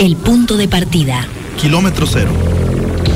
El 0.00 0.16
punto 0.16 0.56
de 0.56 0.66
partida. 0.66 1.28
Kilómetro 1.60 2.06
cero. 2.06 2.32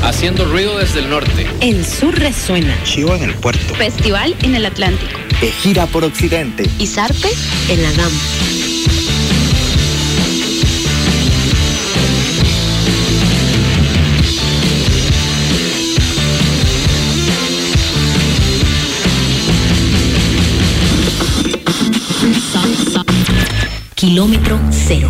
Haciendo 0.03 0.45
ruido 0.45 0.77
desde 0.77 0.99
el 0.99 1.09
norte. 1.09 1.47
El 1.59 1.83
sur 1.83 2.13
resuena. 2.13 2.77
Chivo 2.83 3.15
en 3.15 3.23
el 3.23 3.33
puerto. 3.33 3.73
Festival 3.73 4.35
en 4.43 4.53
el 4.53 4.67
Atlántico. 4.67 5.19
Gira 5.63 5.87
por 5.87 6.03
occidente. 6.03 6.69
Y 6.77 6.85
Zarpe 6.85 7.29
en 7.69 7.81
la 7.81 7.91
GAM. 7.91 8.11
Kilómetro 23.95 24.59
cero. 24.69 25.09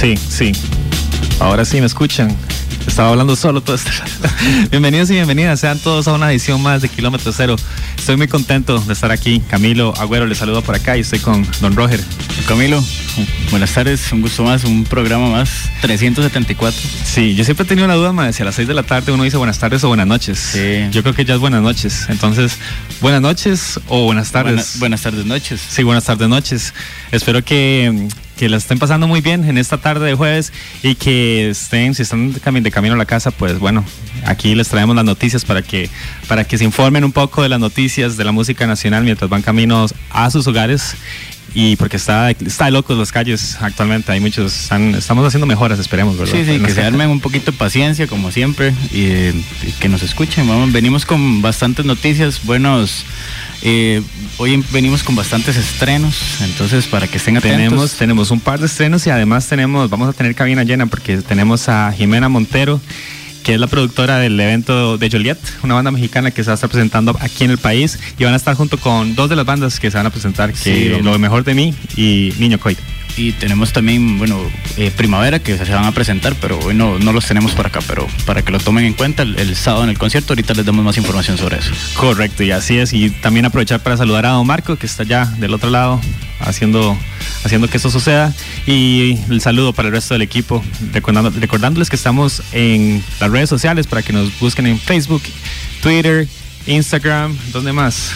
Sí, 0.00 0.16
sí. 0.16 0.52
Ahora 1.40 1.66
sí 1.66 1.78
me 1.78 1.84
escuchan. 1.86 2.34
Estaba 2.86 3.10
hablando 3.10 3.36
solo 3.36 3.60
todo 3.60 3.76
este 3.76 3.90
Bienvenidos 4.70 5.10
y 5.10 5.12
bienvenidas, 5.12 5.60
sean 5.60 5.78
todos 5.78 6.08
a 6.08 6.14
una 6.14 6.30
edición 6.32 6.62
más 6.62 6.80
de 6.80 6.88
Kilómetro 6.88 7.30
Cero. 7.32 7.56
Estoy 7.98 8.16
muy 8.16 8.26
contento 8.26 8.78
de 8.80 8.94
estar 8.94 9.10
aquí. 9.12 9.40
Camilo 9.40 9.92
Agüero 9.98 10.24
les 10.26 10.38
saludo 10.38 10.62
por 10.62 10.74
acá 10.74 10.96
y 10.96 11.00
estoy 11.00 11.18
con 11.18 11.46
Don 11.60 11.76
Roger. 11.76 12.00
Camilo, 12.48 12.82
buenas 13.50 13.74
tardes, 13.74 14.10
un 14.12 14.22
gusto 14.22 14.42
más, 14.42 14.64
un 14.64 14.84
programa 14.84 15.28
más, 15.28 15.50
374. 15.82 16.80
Sí, 17.04 17.34
yo 17.34 17.44
siempre 17.44 17.64
he 17.64 17.68
tenido 17.68 17.86
la 17.86 17.94
duda, 17.94 18.12
ma, 18.12 18.32
si 18.32 18.40
a 18.40 18.46
las 18.46 18.54
6 18.54 18.66
de 18.66 18.74
la 18.74 18.82
tarde 18.82 19.12
uno 19.12 19.24
dice 19.24 19.36
buenas 19.36 19.58
tardes 19.58 19.84
o 19.84 19.88
buenas 19.88 20.06
noches. 20.06 20.38
Sí. 20.38 20.88
Yo 20.90 21.02
creo 21.02 21.14
que 21.14 21.26
ya 21.26 21.34
es 21.34 21.40
buenas 21.40 21.60
noches. 21.62 22.06
Entonces, 22.08 22.56
buenas 23.02 23.20
noches 23.20 23.78
o 23.88 24.04
buenas 24.04 24.32
tardes. 24.32 24.54
Buena- 24.54 24.78
buenas 24.78 25.02
tardes, 25.02 25.26
noches. 25.26 25.60
Sí, 25.68 25.82
buenas 25.82 26.04
tardes, 26.04 26.28
noches. 26.28 26.72
Espero 27.12 27.44
que, 27.44 28.08
que 28.40 28.48
la 28.48 28.56
estén 28.56 28.78
pasando 28.78 29.06
muy 29.06 29.20
bien 29.20 29.44
en 29.44 29.58
esta 29.58 29.76
tarde 29.76 30.06
de 30.06 30.14
jueves 30.14 30.50
y 30.82 30.94
que 30.94 31.50
estén, 31.50 31.94
si 31.94 32.00
están 32.00 32.32
de 32.32 32.40
cami- 32.40 32.62
de 32.62 32.70
camino 32.70 32.94
a 32.94 32.96
la 32.96 33.04
casa, 33.04 33.30
pues 33.32 33.58
bueno, 33.58 33.84
aquí 34.24 34.54
les 34.54 34.66
traemos 34.68 34.96
las 34.96 35.04
noticias 35.04 35.44
para 35.44 35.60
que, 35.60 35.90
para 36.26 36.44
que 36.44 36.56
se 36.56 36.64
informen 36.64 37.04
un 37.04 37.12
poco 37.12 37.42
de 37.42 37.50
las 37.50 37.60
noticias 37.60 38.16
de 38.16 38.24
la 38.24 38.32
música 38.32 38.66
nacional 38.66 39.04
mientras 39.04 39.28
van 39.28 39.42
caminos 39.42 39.94
a 40.08 40.30
sus 40.30 40.46
hogares. 40.46 40.94
Y 41.52 41.74
porque 41.76 41.96
está, 41.96 42.30
está 42.30 42.70
locos 42.70 42.96
las 42.96 43.10
calles 43.10 43.56
actualmente, 43.60 44.12
hay 44.12 44.20
muchos, 44.20 44.54
están- 44.62 44.94
estamos 44.94 45.26
haciendo 45.26 45.46
mejoras, 45.46 45.78
esperemos, 45.80 46.16
¿verdad? 46.16 46.32
Sí, 46.34 46.44
sí, 46.44 46.60
que 46.60 46.72
se 46.72 46.82
armen 46.82 47.10
un 47.10 47.20
poquito 47.20 47.50
de 47.50 47.58
paciencia, 47.58 48.06
como 48.06 48.30
siempre, 48.30 48.72
y, 48.92 49.00
y 49.00 49.74
que 49.80 49.88
nos 49.88 50.02
escuchen. 50.02 50.46
Vamos, 50.46 50.70
venimos 50.72 51.04
con 51.04 51.42
bastantes 51.42 51.84
noticias, 51.84 52.40
buenos. 52.44 53.04
eh, 53.62 54.00
hoy 54.38 54.64
venimos 54.72 55.02
con 55.02 55.16
bastantes 55.16 55.56
estrenos, 55.56 56.14
entonces 56.40 56.86
para 56.86 57.06
que 57.08 57.16
estén 57.18 57.36
atentos. 57.36 57.58
Tenemos, 57.58 57.92
tenemos 57.94 58.30
un 58.30 58.40
par 58.40 58.58
de 58.60 58.66
estrenos 58.66 59.06
y 59.06 59.10
además 59.10 59.46
tenemos, 59.48 59.90
vamos 59.90 60.08
a 60.08 60.12
tener 60.12 60.34
cabina 60.36 60.62
llena 60.62 60.86
porque 60.86 61.18
tenemos 61.18 61.68
a 61.68 61.92
Jimena 61.92 62.28
Montero, 62.28 62.80
que 63.42 63.54
es 63.54 63.60
la 63.60 63.66
productora 63.66 64.18
del 64.18 64.38
evento 64.38 64.98
de 64.98 65.10
Joliet, 65.10 65.38
una 65.62 65.74
banda 65.74 65.90
mexicana 65.90 66.30
que 66.30 66.42
se 66.42 66.48
va 66.48 66.52
a 66.52 66.54
estar 66.54 66.70
presentando 66.70 67.16
aquí 67.20 67.44
en 67.44 67.50
el 67.50 67.58
país 67.58 67.98
y 68.18 68.24
van 68.24 68.34
a 68.34 68.36
estar 68.36 68.54
junto 68.54 68.78
con 68.78 69.14
dos 69.14 69.28
de 69.28 69.36
las 69.36 69.46
bandas 69.46 69.80
que 69.80 69.90
se 69.90 69.96
van 69.96 70.06
a 70.06 70.10
presentar, 70.10 70.52
que 70.52 70.58
Sí. 70.58 71.02
Lo 71.02 71.18
Mejor 71.18 71.44
de 71.44 71.54
Mí 71.54 71.74
y 71.96 72.32
Niño 72.38 72.58
Coy. 72.58 72.76
Y 73.16 73.32
tenemos 73.32 73.72
también, 73.72 74.18
bueno, 74.18 74.40
eh, 74.76 74.90
Primavera, 74.96 75.38
que 75.40 75.58
se 75.58 75.64
van 75.72 75.84
a 75.84 75.92
presentar, 75.92 76.34
pero 76.40 76.58
hoy 76.60 76.74
no, 76.74 76.98
no 76.98 77.12
los 77.12 77.26
tenemos 77.26 77.52
por 77.52 77.66
acá, 77.66 77.80
pero 77.86 78.06
para 78.24 78.42
que 78.42 78.50
lo 78.50 78.58
tomen 78.58 78.84
en 78.84 78.94
cuenta 78.94 79.22
el, 79.24 79.38
el 79.38 79.54
sábado 79.56 79.84
en 79.84 79.90
el 79.90 79.98
concierto, 79.98 80.32
ahorita 80.32 80.54
les 80.54 80.64
damos 80.64 80.84
más 80.84 80.96
información 80.96 81.36
sobre 81.36 81.58
eso. 81.58 81.70
Correcto, 81.94 82.42
y 82.44 82.50
así 82.50 82.78
es. 82.78 82.92
Y 82.94 83.10
también 83.10 83.44
aprovechar 83.44 83.80
para 83.82 83.96
saludar 83.96 84.24
a 84.26 84.30
Don 84.30 84.46
Marco, 84.46 84.76
que 84.76 84.86
está 84.86 85.04
ya 85.04 85.26
del 85.26 85.52
otro 85.52 85.68
lado 85.68 86.00
haciendo, 86.40 86.96
haciendo 87.44 87.68
que 87.68 87.76
esto 87.76 87.90
suceda. 87.90 88.32
Y 88.66 89.18
el 89.28 89.40
saludo 89.42 89.72
para 89.74 89.88
el 89.88 89.94
resto 89.94 90.14
del 90.14 90.22
equipo, 90.22 90.64
recordando- 90.94 91.30
recordándoles 91.38 91.90
que 91.90 91.96
estamos 91.96 92.42
en 92.52 93.02
las 93.20 93.30
redes 93.30 93.50
sociales 93.50 93.86
para 93.86 94.02
que 94.02 94.12
nos 94.14 94.38
busquen 94.40 94.66
en 94.66 94.78
Facebook, 94.78 95.22
Twitter, 95.82 96.26
Instagram, 96.66 97.36
¿dónde 97.52 97.72
más? 97.72 98.12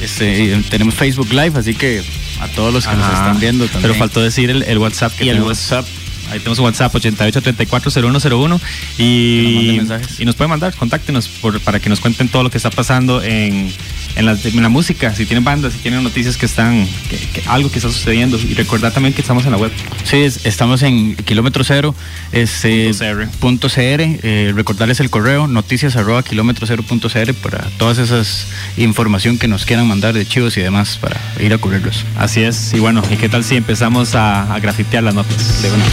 Este, 0.00 0.52
eh, 0.54 0.62
tenemos 0.68 0.94
Facebook 0.94 1.28
Live, 1.30 1.52
así 1.56 1.74
que 1.74 2.02
a 2.42 2.48
todos 2.48 2.72
los 2.72 2.86
que 2.86 2.94
nos 2.96 3.04
Ajá. 3.06 3.14
están 3.18 3.40
viendo 3.40 3.64
también. 3.66 3.82
Pero 3.82 3.94
faltó 3.94 4.20
decir 4.20 4.50
el, 4.50 4.62
el 4.64 4.78
WhatsApp. 4.78 5.12
que 5.16 5.24
Y 5.24 5.28
el 5.28 5.36
tenemos. 5.36 5.48
WhatsApp. 5.70 5.86
Ahí 6.32 6.38
tenemos 6.38 6.58
WhatsApp 6.60 6.94
88340101 6.94 8.60
Que 8.96 9.82
nos 9.84 10.18
y, 10.18 10.22
y 10.22 10.24
nos 10.24 10.34
pueden 10.34 10.50
mandar, 10.50 10.74
contáctenos 10.74 11.28
por- 11.28 11.60
para 11.60 11.78
que 11.80 11.88
nos 11.88 12.00
cuenten 12.00 12.28
todo 12.28 12.42
lo 12.42 12.50
que 12.50 12.56
está 12.56 12.70
pasando 12.70 13.22
en, 13.22 13.72
en, 14.16 14.26
la, 14.26 14.36
en 14.42 14.62
la 14.62 14.68
música, 14.68 15.14
si 15.14 15.26
tienen 15.26 15.44
bandas, 15.44 15.72
si 15.74 15.78
tienen 15.80 16.02
noticias 16.02 16.36
que 16.36 16.46
están, 16.46 16.88
que, 17.10 17.16
que 17.16 17.42
algo 17.48 17.70
que 17.70 17.78
está 17.78 17.90
sucediendo 17.90 18.38
y 18.38 18.54
recordar 18.54 18.92
también 18.92 19.12
que 19.14 19.20
estamos 19.20 19.44
en 19.44 19.50
la 19.52 19.58
web. 19.58 19.70
Sí, 20.04 20.16
es- 20.18 20.44
estamos 20.46 20.82
en 20.82 21.14
kilómetro 21.16 21.64
cero, 21.64 21.94
este, 22.32 22.90
Punto 22.92 22.98
CR. 23.04 23.28
punto 23.38 23.68
CR, 23.68 24.00
eh, 24.22 24.52
recordarles 24.54 25.00
el 25.00 25.10
correo 25.10 25.46
noticias 25.46 25.96
arroba 25.96 26.22
kilómetro 26.22 26.66
cero 26.66 26.82
punto 26.86 27.08
CR 27.08 27.34
para 27.34 27.58
todas 27.78 27.98
esas 27.98 28.46
información 28.76 29.38
que 29.38 29.48
nos 29.48 29.64
quieran 29.66 29.86
mandar 29.86 30.14
de 30.14 30.26
chivos 30.26 30.56
y 30.56 30.60
demás 30.60 30.98
para 31.00 31.20
ir 31.40 31.52
a 31.52 31.58
cubrirlos. 31.58 32.04
Así 32.18 32.42
es, 32.42 32.72
y 32.74 32.78
bueno, 32.78 33.02
¿y 33.10 33.16
qué 33.16 33.28
tal 33.28 33.44
si 33.44 33.56
empezamos 33.56 34.14
a, 34.14 34.52
a 34.54 34.60
grafitear 34.60 35.02
las 35.02 35.14
notas? 35.14 35.62
De 35.62 35.70
una. 35.70 35.84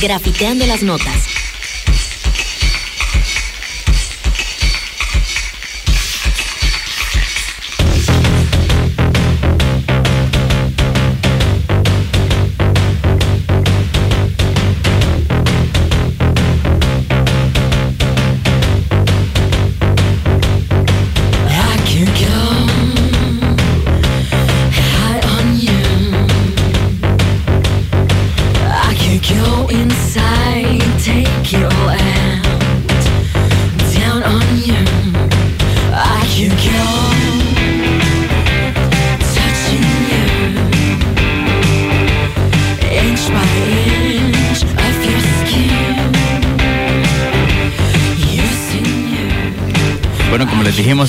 Grafiteando 0.00 0.66
las 0.66 0.82
notas. 0.82 1.43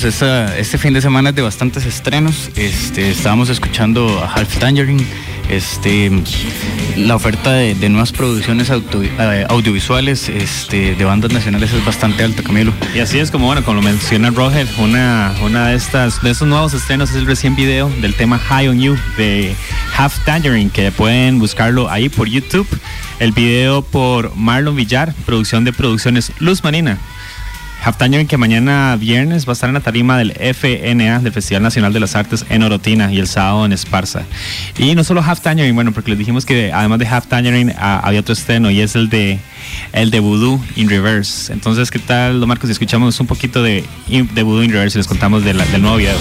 Este 0.04 0.78
fin 0.78 0.92
de 0.92 1.00
semana 1.00 1.30
es 1.30 1.36
de 1.36 1.42
bastantes 1.42 1.86
estrenos. 1.86 2.50
Este, 2.54 3.10
estábamos 3.10 3.48
escuchando 3.48 4.20
a 4.22 4.30
Half 4.30 4.58
Tangerine. 4.58 5.06
Este, 5.48 6.10
la 6.96 7.16
oferta 7.16 7.52
de, 7.52 7.88
nuevas 7.88 8.12
producciones 8.12 8.68
eh, 8.70 9.46
audiovisuales 9.48 10.28
este, 10.28 10.94
de 10.94 11.04
bandas 11.04 11.32
nacionales 11.32 11.72
es 11.72 11.84
bastante 11.84 12.24
alta, 12.24 12.42
Camilo. 12.42 12.72
Y 12.94 12.98
así 12.98 13.18
es 13.18 13.30
como, 13.30 13.46
bueno, 13.46 13.64
como 13.64 13.76
lo 13.76 13.82
menciona 13.82 14.30
Roger, 14.30 14.66
una, 14.78 15.32
una 15.42 15.68
de 15.68 15.76
estas, 15.76 16.20
de 16.22 16.30
estos 16.30 16.48
nuevos 16.48 16.74
estrenos 16.74 17.10
es 17.10 17.16
el 17.16 17.26
recién 17.26 17.56
video 17.56 17.88
del 18.02 18.14
tema 18.14 18.38
High 18.38 18.68
on 18.68 18.80
You 18.80 18.98
de 19.16 19.56
Half 19.96 20.24
Tangerine, 20.24 20.70
que 20.70 20.92
pueden 20.92 21.38
buscarlo 21.38 21.88
ahí 21.90 22.08
por 22.08 22.28
YouTube. 22.28 22.68
El 23.18 23.32
video 23.32 23.80
por 23.80 24.36
Marlon 24.36 24.76
Villar, 24.76 25.14
producción 25.24 25.64
de 25.64 25.72
producciones 25.72 26.32
Luz 26.38 26.62
Marina. 26.62 26.98
Half 27.86 27.98
Tangerine 27.98 28.26
que 28.26 28.36
mañana 28.36 28.96
viernes 28.96 29.46
va 29.46 29.50
a 29.50 29.54
estar 29.54 29.70
en 29.70 29.74
la 29.74 29.80
tarima 29.80 30.18
del 30.18 30.32
FNA, 30.32 31.20
del 31.20 31.32
Festival 31.32 31.62
Nacional 31.62 31.92
de 31.92 32.00
las 32.00 32.16
Artes 32.16 32.44
en 32.48 32.64
Orotina 32.64 33.12
y 33.12 33.20
el 33.20 33.28
sábado 33.28 33.64
en 33.64 33.72
Esparza. 33.72 34.24
Y 34.76 34.96
no 34.96 35.04
solo 35.04 35.22
Tangerine, 35.40 35.72
bueno, 35.72 35.92
porque 35.92 36.10
les 36.10 36.18
dijimos 36.18 36.44
que 36.44 36.72
además 36.72 36.98
de 36.98 37.06
Tangerine 37.28 37.76
ah, 37.78 38.00
había 38.02 38.18
otro 38.18 38.32
estreno 38.32 38.72
y 38.72 38.80
es 38.80 38.96
el 38.96 39.08
de 39.08 39.38
el 39.92 40.10
de 40.10 40.18
Voodoo 40.18 40.60
in 40.74 40.90
Reverse. 40.90 41.52
Entonces, 41.52 41.92
¿qué 41.92 42.00
tal, 42.00 42.44
Marcos? 42.44 42.66
Si 42.66 42.72
escuchamos 42.72 43.20
un 43.20 43.28
poquito 43.28 43.62
de, 43.62 43.84
de 44.08 44.42
Voodoo 44.42 44.64
in 44.64 44.72
Reverse 44.72 44.98
y 44.98 45.00
les 45.00 45.06
contamos 45.06 45.44
del 45.44 45.58
nuevo 45.80 45.96
video. 45.96 46.16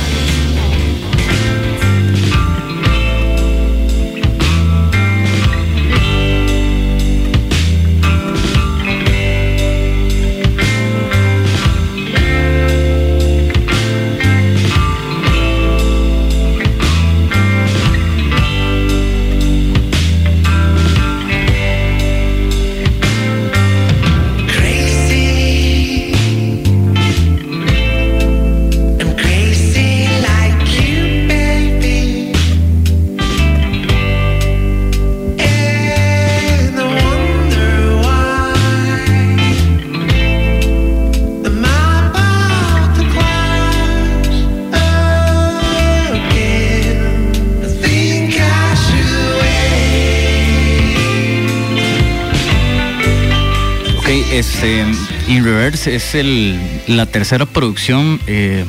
In 55.36 55.44
Reverse 55.44 55.94
es 55.94 56.16
el, 56.16 56.58
la 56.88 57.08
tercera 57.08 57.46
producción, 57.46 58.22
eh, 58.26 58.64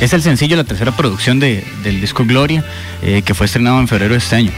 es 0.00 0.14
el 0.14 0.22
sencillo, 0.22 0.56
la 0.56 0.64
tercera 0.64 0.96
producción 0.96 1.38
de, 1.38 1.62
del 1.84 2.00
disco 2.00 2.24
Gloria, 2.24 2.64
eh, 3.02 3.20
que 3.20 3.34
fue 3.34 3.44
estrenado 3.44 3.78
en 3.78 3.86
febrero 3.88 4.12
de 4.14 4.18
este 4.18 4.36
año. 4.36 4.50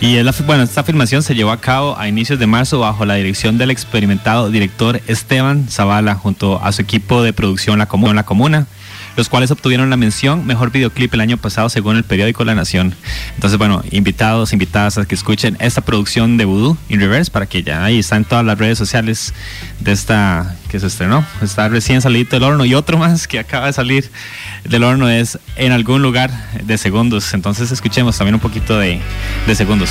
Y 0.00 0.14
es 0.14 0.46
bueno, 0.46 0.62
esta 0.62 0.84
filmación 0.84 1.24
se 1.24 1.34
llevó 1.34 1.50
a 1.50 1.60
cabo 1.60 1.98
a 1.98 2.06
inicios 2.06 2.38
de 2.38 2.46
marzo 2.46 2.78
bajo 2.78 3.04
la 3.04 3.14
dirección 3.14 3.58
del 3.58 3.72
experimentado 3.72 4.48
director 4.48 5.00
Esteban 5.08 5.66
Zavala 5.68 6.14
junto 6.14 6.62
a 6.62 6.70
su 6.70 6.82
equipo 6.82 7.24
de 7.24 7.32
producción 7.32 7.80
La 7.80 7.86
Comuna. 7.86 8.14
La 8.14 8.22
Comuna 8.22 8.68
los 9.20 9.28
cuales 9.28 9.50
obtuvieron 9.50 9.90
la 9.90 9.98
mención 9.98 10.46
Mejor 10.46 10.72
Videoclip 10.72 11.12
el 11.12 11.20
año 11.20 11.36
pasado 11.36 11.68
según 11.68 11.98
el 11.98 12.04
periódico 12.04 12.42
La 12.46 12.54
Nación. 12.54 12.94
Entonces, 13.34 13.58
bueno, 13.58 13.82
invitados, 13.90 14.54
invitadas 14.54 14.96
a 14.96 15.04
que 15.04 15.14
escuchen 15.14 15.58
esta 15.60 15.82
producción 15.82 16.38
de 16.38 16.46
Voodoo 16.46 16.78
in 16.88 17.00
Reverse 17.00 17.30
para 17.30 17.44
que 17.44 17.62
ya 17.62 17.84
ahí 17.84 17.98
están 17.98 18.24
todas 18.24 18.46
las 18.46 18.56
redes 18.56 18.78
sociales 18.78 19.34
de 19.78 19.92
esta 19.92 20.56
que 20.70 20.80
se 20.80 20.86
estrenó. 20.86 21.22
Está 21.42 21.68
recién 21.68 22.00
salido 22.00 22.30
del 22.30 22.44
horno 22.44 22.64
y 22.64 22.72
otro 22.72 22.96
más 22.96 23.28
que 23.28 23.38
acaba 23.38 23.66
de 23.66 23.74
salir 23.74 24.10
del 24.64 24.84
horno 24.84 25.10
es 25.10 25.38
En 25.56 25.72
algún 25.72 26.00
lugar 26.00 26.30
de 26.64 26.78
segundos. 26.78 27.34
Entonces 27.34 27.70
escuchemos 27.72 28.16
también 28.16 28.36
un 28.36 28.40
poquito 28.40 28.78
de, 28.78 29.02
de 29.46 29.54
segundos. 29.54 29.90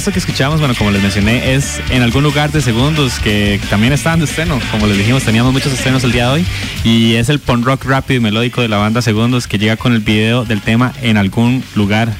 Esto 0.00 0.12
que 0.12 0.18
escuchamos, 0.18 0.60
bueno, 0.60 0.74
como 0.74 0.90
les 0.90 1.02
mencioné, 1.02 1.52
es 1.52 1.78
en 1.90 2.00
algún 2.00 2.22
lugar 2.22 2.50
de 2.50 2.62
segundos 2.62 3.18
que 3.18 3.60
también 3.68 3.92
están 3.92 4.18
de 4.18 4.24
estreno. 4.24 4.58
Como 4.70 4.86
les 4.86 4.96
dijimos, 4.96 5.24
teníamos 5.24 5.52
muchos 5.52 5.74
estrenos 5.74 6.02
el 6.04 6.12
día 6.12 6.28
de 6.28 6.32
hoy. 6.32 6.46
Y 6.84 7.16
es 7.16 7.28
el 7.28 7.38
punk 7.38 7.66
rock 7.66 7.84
rápido 7.84 8.16
y 8.18 8.22
melódico 8.22 8.62
de 8.62 8.68
la 8.68 8.78
banda 8.78 9.02
Segundos 9.02 9.46
que 9.46 9.58
llega 9.58 9.76
con 9.76 9.92
el 9.92 10.00
video 10.00 10.46
del 10.46 10.62
tema 10.62 10.94
en 11.02 11.18
algún 11.18 11.62
lugar. 11.74 12.14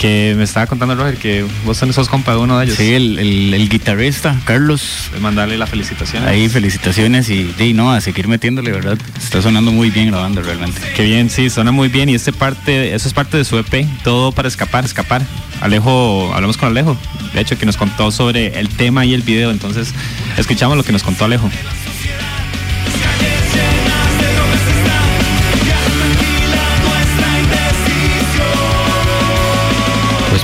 Que 0.00 0.32
me 0.34 0.44
estaba 0.44 0.66
contando 0.66 0.94
Roger 0.94 1.16
que 1.18 1.44
vos 1.66 1.76
sos 1.76 2.08
compa 2.08 2.32
de 2.32 2.38
uno 2.38 2.58
de 2.58 2.64
ellos. 2.64 2.78
Sí, 2.78 2.94
el, 2.94 3.18
el- 3.18 3.52
el 3.52 3.68
guitarrista, 3.68 4.34
Carlos. 4.46 5.10
Mandarle 5.20 5.58
la 5.58 5.66
felicitación. 5.66 6.26
Ahí 6.26 6.48
felicitaciones 6.48 7.28
y, 7.28 7.42
de, 7.44 7.74
no, 7.74 7.92
a 7.92 8.00
seguir 8.00 8.26
metiéndole, 8.26 8.72
¿verdad? 8.72 8.96
Está 9.22 9.42
sonando 9.42 9.70
muy 9.72 9.90
bien 9.90 10.10
la 10.10 10.16
banda 10.18 10.40
realmente. 10.40 10.80
Qué 10.96 11.04
bien, 11.04 11.28
sí, 11.28 11.50
suena 11.50 11.70
muy 11.70 11.88
bien 11.88 12.08
y 12.08 12.14
este 12.14 12.32
parte, 12.32 12.94
eso 12.94 13.08
es 13.08 13.12
parte 13.12 13.36
de 13.36 13.44
su 13.44 13.58
EP, 13.58 13.86
todo 14.02 14.32
para 14.32 14.48
escapar, 14.48 14.86
escapar. 14.86 15.20
Alejo, 15.60 16.32
hablamos 16.34 16.56
con 16.56 16.70
Alejo, 16.70 16.96
de 17.34 17.40
hecho 17.42 17.58
que 17.58 17.66
nos 17.66 17.76
contó 17.76 18.10
sobre 18.10 18.58
el 18.58 18.70
tema 18.70 19.04
y 19.04 19.12
el 19.12 19.20
video, 19.20 19.50
entonces 19.50 19.92
escuchamos 20.38 20.78
lo 20.78 20.82
que 20.82 20.92
nos 20.92 21.02
contó 21.02 21.26
Alejo. 21.26 21.50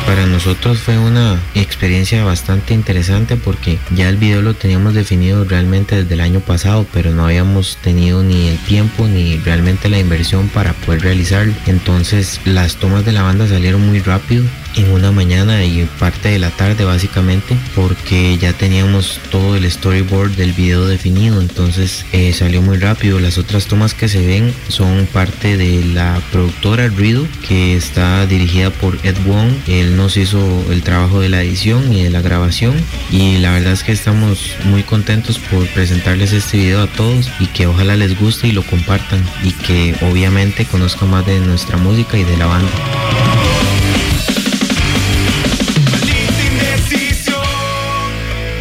Para 0.07 0.27
nosotros 0.27 0.79
fue 0.79 0.97
una 0.99 1.39
experiencia 1.55 2.25
bastante 2.25 2.73
interesante 2.73 3.37
porque 3.37 3.79
ya 3.95 4.09
el 4.09 4.17
video 4.17 4.41
lo 4.41 4.55
teníamos 4.55 4.95
definido 4.95 5.45
realmente 5.45 5.97
desde 5.97 6.15
el 6.15 6.21
año 6.21 6.41
pasado, 6.41 6.87
pero 6.93 7.11
no 7.11 7.25
habíamos 7.25 7.77
tenido 7.83 8.23
ni 8.23 8.49
el 8.49 8.59
tiempo 8.59 9.09
ni 9.09 9.37
realmente 9.39 9.89
la 9.89 9.99
inversión 9.99 10.49
para 10.49 10.73
poder 10.75 11.03
realizarlo. 11.03 11.53
Entonces 11.67 12.41
las 12.45 12.77
tomas 12.77 13.05
de 13.05 13.13
la 13.13 13.23
banda 13.23 13.49
salieron 13.49 13.85
muy 13.85 13.99
rápido 13.99 14.45
en 14.77 14.91
una 14.91 15.11
mañana 15.11 15.65
y 15.65 15.89
parte 15.99 16.29
de 16.29 16.39
la 16.39 16.51
tarde 16.51 16.85
básicamente 16.85 17.57
porque 17.75 18.37
ya 18.39 18.53
teníamos 18.53 19.19
todo 19.31 19.57
el 19.57 19.71
storyboard 19.71 20.33
del 20.33 20.53
video 20.53 20.87
definido 20.87 21.41
entonces 21.41 22.05
eh, 22.13 22.33
salió 22.33 22.61
muy 22.63 22.77
rápido 22.77 23.19
las 23.19 23.39
otras 23.39 23.67
tomas 23.67 23.95
que 23.95 24.09
se 24.09 24.25
ven 24.27 24.53
son 24.69 25.09
parte 25.13 25.57
de 25.57 25.83
la 25.85 26.21
productora 26.31 26.89
Riddle 26.89 27.27
que 27.49 27.75
está 27.75 28.27
dirigida 28.27 28.71
por 28.71 28.99
Ed 29.03 29.17
Wong 29.27 29.51
nos 29.97 30.17
hizo 30.17 30.41
el 30.71 30.83
trabajo 30.83 31.21
de 31.21 31.29
la 31.29 31.43
edición 31.43 31.93
y 31.93 32.05
de 32.05 32.11
la 32.11 32.21
grabación. 32.21 32.75
Y 33.11 33.39
la 33.39 33.53
verdad 33.53 33.73
es 33.73 33.83
que 33.83 33.93
estamos 33.93 34.57
muy 34.65 34.83
contentos 34.83 35.39
por 35.39 35.67
presentarles 35.69 36.33
este 36.33 36.59
video 36.59 36.83
a 36.83 36.87
todos 36.87 37.31
y 37.41 37.47
que 37.47 37.67
ojalá 37.67 37.97
les 37.97 38.19
guste 38.19 38.49
y 38.49 38.53
lo 38.53 38.63
compartan 38.63 39.25
y 39.43 39.53
que 39.53 39.95
obviamente 40.03 40.65
conozcan 40.67 41.11
más 41.11 41.27
de 41.27 41.41
nuestra 41.41 41.77
música 41.79 42.19
y 42.19 42.25
de 42.25 42.37
la 42.37 42.47
banda. 42.47 42.71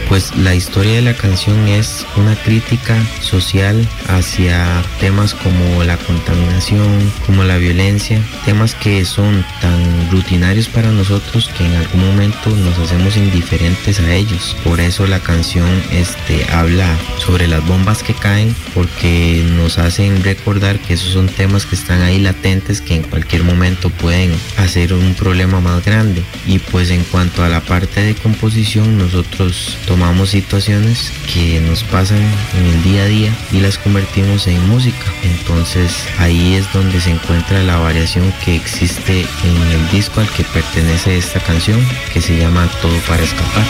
Pues 0.08 0.34
la 0.38 0.56
historia 0.56 0.94
de 0.94 1.02
la 1.02 1.14
canción 1.14 1.68
es 1.68 2.06
una 2.16 2.36
crítica 2.36 2.96
social 3.20 3.86
hacia 4.08 4.82
temas 5.00 5.34
como 5.34 5.84
la 5.84 5.98
contaminación, 5.98 7.12
como 7.26 7.44
la 7.44 7.58
violencia, 7.58 8.22
temas 8.46 8.76
que 8.76 9.04
son 9.04 9.44
tan 9.60 9.82
rutinarios 10.12 10.68
para 10.68 10.92
nosotros 10.92 11.50
que 11.58 11.66
en 11.66 11.76
algún 11.76 12.06
momento 12.06 12.50
nos 12.50 12.78
hacemos 12.80 13.18
indiferentes 13.18 14.00
a 14.00 14.14
ellos. 14.14 14.56
Por 14.64 14.80
eso 14.80 15.08
la 15.08 15.20
canción 15.20 15.68
este, 15.92 16.46
habla 16.52 16.88
sobre 17.18 17.48
las 17.48 17.66
bombas 17.68 18.04
que 18.04 18.14
caen 18.14 18.56
porque 18.74 19.44
nos 19.58 19.78
hacen 19.78 20.24
recordar 20.24 20.80
que 20.80 20.94
esos 20.94 21.14
son 21.14 21.28
temas 21.28 21.66
que 21.66 21.76
están 21.76 22.02
ahí 22.02 22.20
latentes 22.20 22.82
que 22.82 22.96
en 22.96 23.04
cualquier 23.04 23.44
momento 23.44 23.90
pueden 23.90 24.32
hacer 24.58 24.94
un 24.94 25.14
problema 25.16 25.60
más 25.60 25.84
grande. 25.84 26.24
Y 26.46 26.60
pues 26.60 26.92
en 26.92 27.04
cuanto 27.04 27.44
a 27.44 27.50
la 27.50 27.62
parte 27.62 28.02
de 28.02 28.16
composición, 28.16 28.98
nosotros 28.98 29.78
tomamos 29.86 30.30
situaciones 30.30 31.12
que 31.34 31.60
nos 31.62 31.84
pasan 31.84 32.22
en 32.58 32.66
el 32.66 32.84
día 32.84 33.04
a 33.04 33.08
día 33.08 33.36
y 33.52 33.60
las 33.60 33.78
convertimos 33.78 34.48
en 34.48 34.68
música. 34.68 35.06
Entonces 35.24 35.92
ahí 36.18 36.56
es 36.56 36.72
donde 36.74 37.00
se 37.02 37.12
encuentra 37.12 37.64
la 37.64 37.78
variación 37.78 38.34
que 38.44 38.56
existe 38.56 39.22
en 39.22 39.62
el 39.72 39.90
disco 39.96 40.20
al 40.20 40.30
que 40.30 40.44
pertenece 40.44 41.18
esta 41.18 41.40
canción 41.40 41.80
que 42.12 42.20
se 42.20 42.38
llama 42.38 42.70
Todo 42.82 42.98
para 43.08 43.24
escapar. 43.24 43.64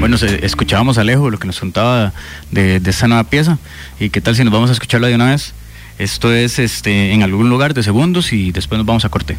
Bueno, 0.00 0.16
escuchábamos 0.16 0.98
Alejo 0.98 1.30
lo 1.30 1.38
que 1.38 1.46
nos 1.46 1.60
contaba 1.60 2.12
de, 2.50 2.80
de 2.80 2.90
esta 2.90 3.06
nueva 3.06 3.22
pieza. 3.22 3.58
¿Y 4.00 4.10
qué 4.10 4.20
tal 4.20 4.34
si 4.34 4.42
nos 4.42 4.52
vamos 4.52 4.70
a 4.70 4.72
escucharla 4.72 5.06
de 5.06 5.14
una 5.14 5.30
vez? 5.30 5.54
Esto 6.00 6.34
es 6.34 6.58
este, 6.58 7.12
en 7.12 7.22
algún 7.22 7.48
lugar 7.48 7.74
de 7.74 7.84
segundos 7.84 8.32
y 8.32 8.50
después 8.50 8.76
nos 8.76 8.86
vamos 8.86 9.04
a 9.04 9.08
corte. 9.08 9.36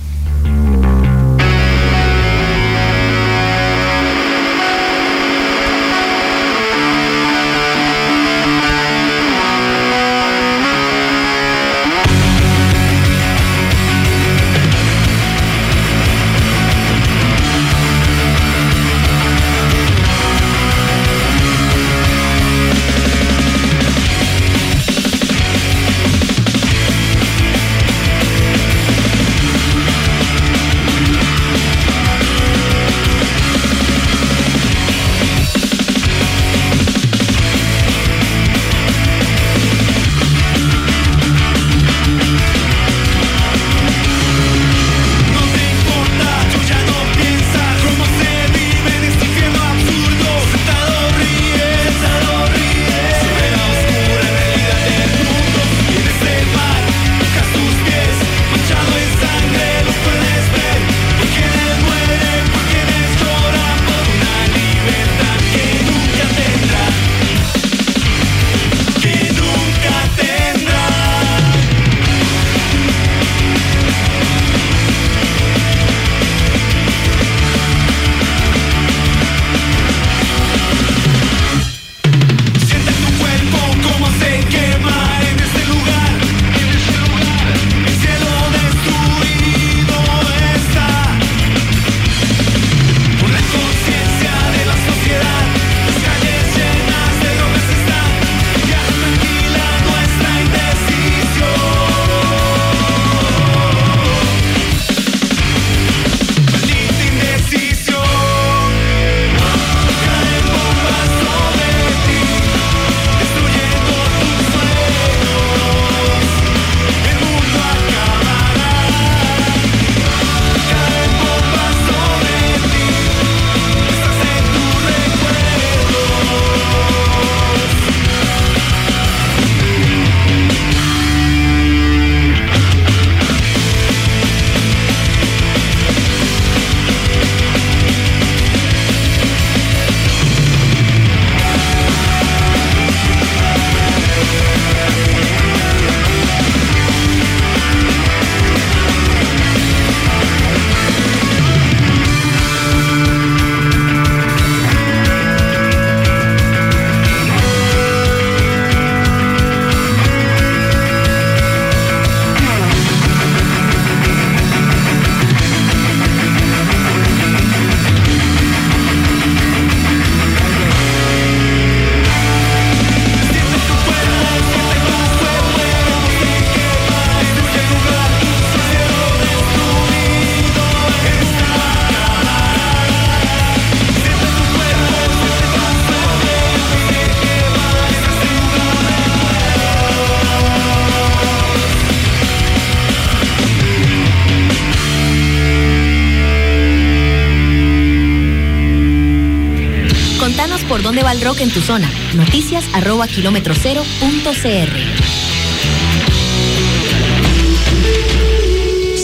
Tu 201.58 201.64
zona. 201.64 201.90
Noticias 202.14 202.64
arroba 202.74 203.08
kilómetro 203.08 203.56
cero 203.56 203.82
punto 204.00 204.32
cr. 204.32 204.70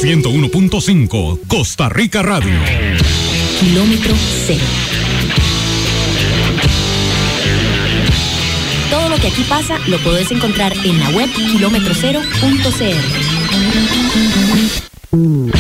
101.5 0.04 1.40
Costa 1.48 1.90
Rica 1.90 2.22
Radio. 2.22 2.54
Kilómetro 3.60 4.14
cero. 4.46 4.64
Todo 8.92 9.10
lo 9.10 9.18
que 9.18 9.28
aquí 9.28 9.44
pasa 9.50 9.80
lo 9.88 9.98
podés 10.00 10.32
encontrar 10.32 10.74
en 10.86 11.00
la 11.00 11.10
web 11.10 11.32
kilómetrocero.cr. 11.34 12.24
El 15.14 15.53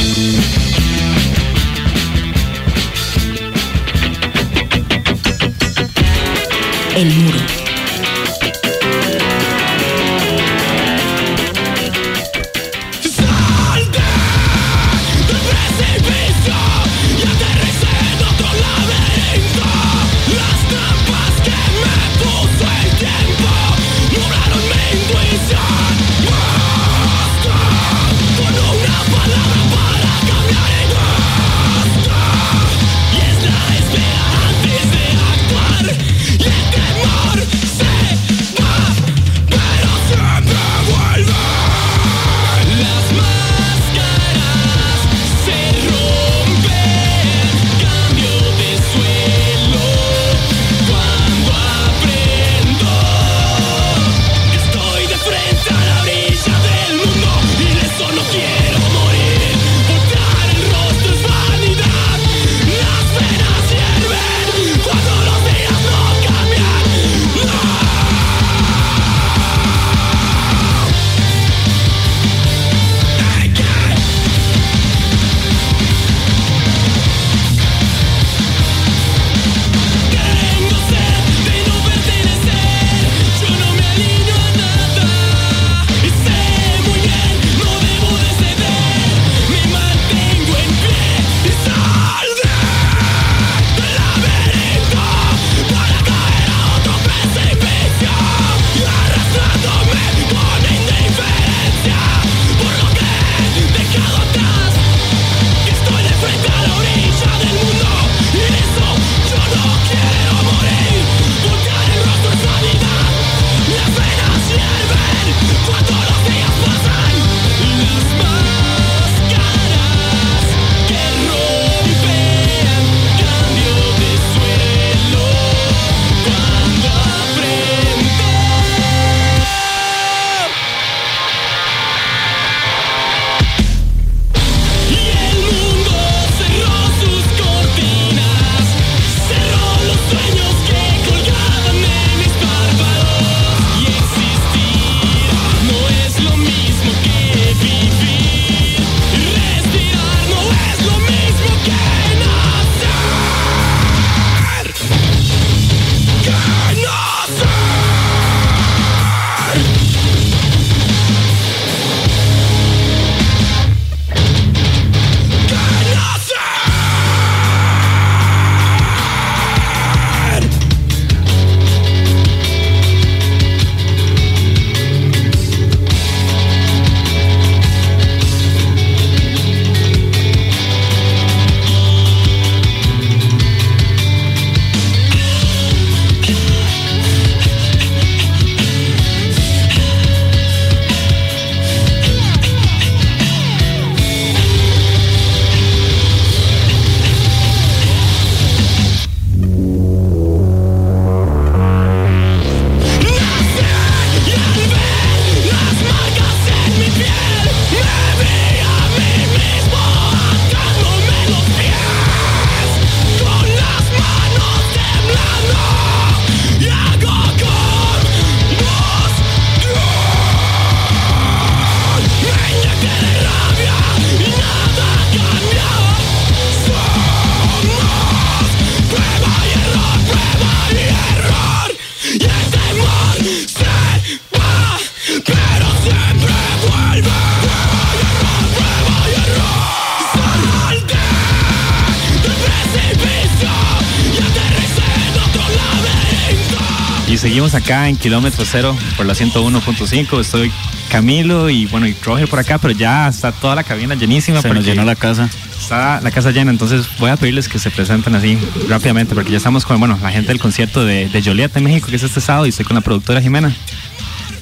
acá 247.55 247.87
en 247.89 247.95
kilómetro 247.97 248.45
cero 248.45 248.75
por 248.97 249.05
la 249.05 249.13
101.5. 249.13 250.19
Estoy 250.19 250.51
Camilo 250.89 251.49
y 251.49 251.65
bueno, 251.67 251.87
y 251.87 251.95
Roger 252.03 252.27
por 252.27 252.39
acá, 252.39 252.57
pero 252.57 252.73
ya 252.73 253.07
está 253.07 253.31
toda 253.31 253.55
la 253.55 253.63
cabina 253.63 253.95
llenísima. 253.95 254.41
Se 254.41 254.49
nos 254.49 254.65
llenó 254.65 254.83
la 254.85 254.95
casa. 254.95 255.29
Está 255.59 256.01
la 256.01 256.11
casa 256.11 256.31
llena, 256.31 256.51
entonces 256.51 256.85
voy 256.99 257.09
a 257.09 257.15
pedirles 257.17 257.47
que 257.47 257.57
se 257.57 257.71
presenten 257.71 258.13
así 258.15 258.37
rápidamente, 258.67 259.15
porque 259.15 259.31
ya 259.31 259.37
estamos 259.37 259.65
con, 259.65 259.79
bueno, 259.79 259.97
la 260.01 260.11
gente 260.11 260.27
del 260.27 260.39
concierto 260.39 260.83
de, 260.85 261.07
de 261.07 261.23
Joliet 261.23 261.55
en 261.55 261.63
México, 261.63 261.87
que 261.89 261.95
es 261.95 262.03
este 262.03 262.19
sábado, 262.21 262.45
y 262.45 262.49
estoy 262.49 262.65
con 262.65 262.75
la 262.75 262.81
productora 262.81 263.21
Jimena. 263.21 263.55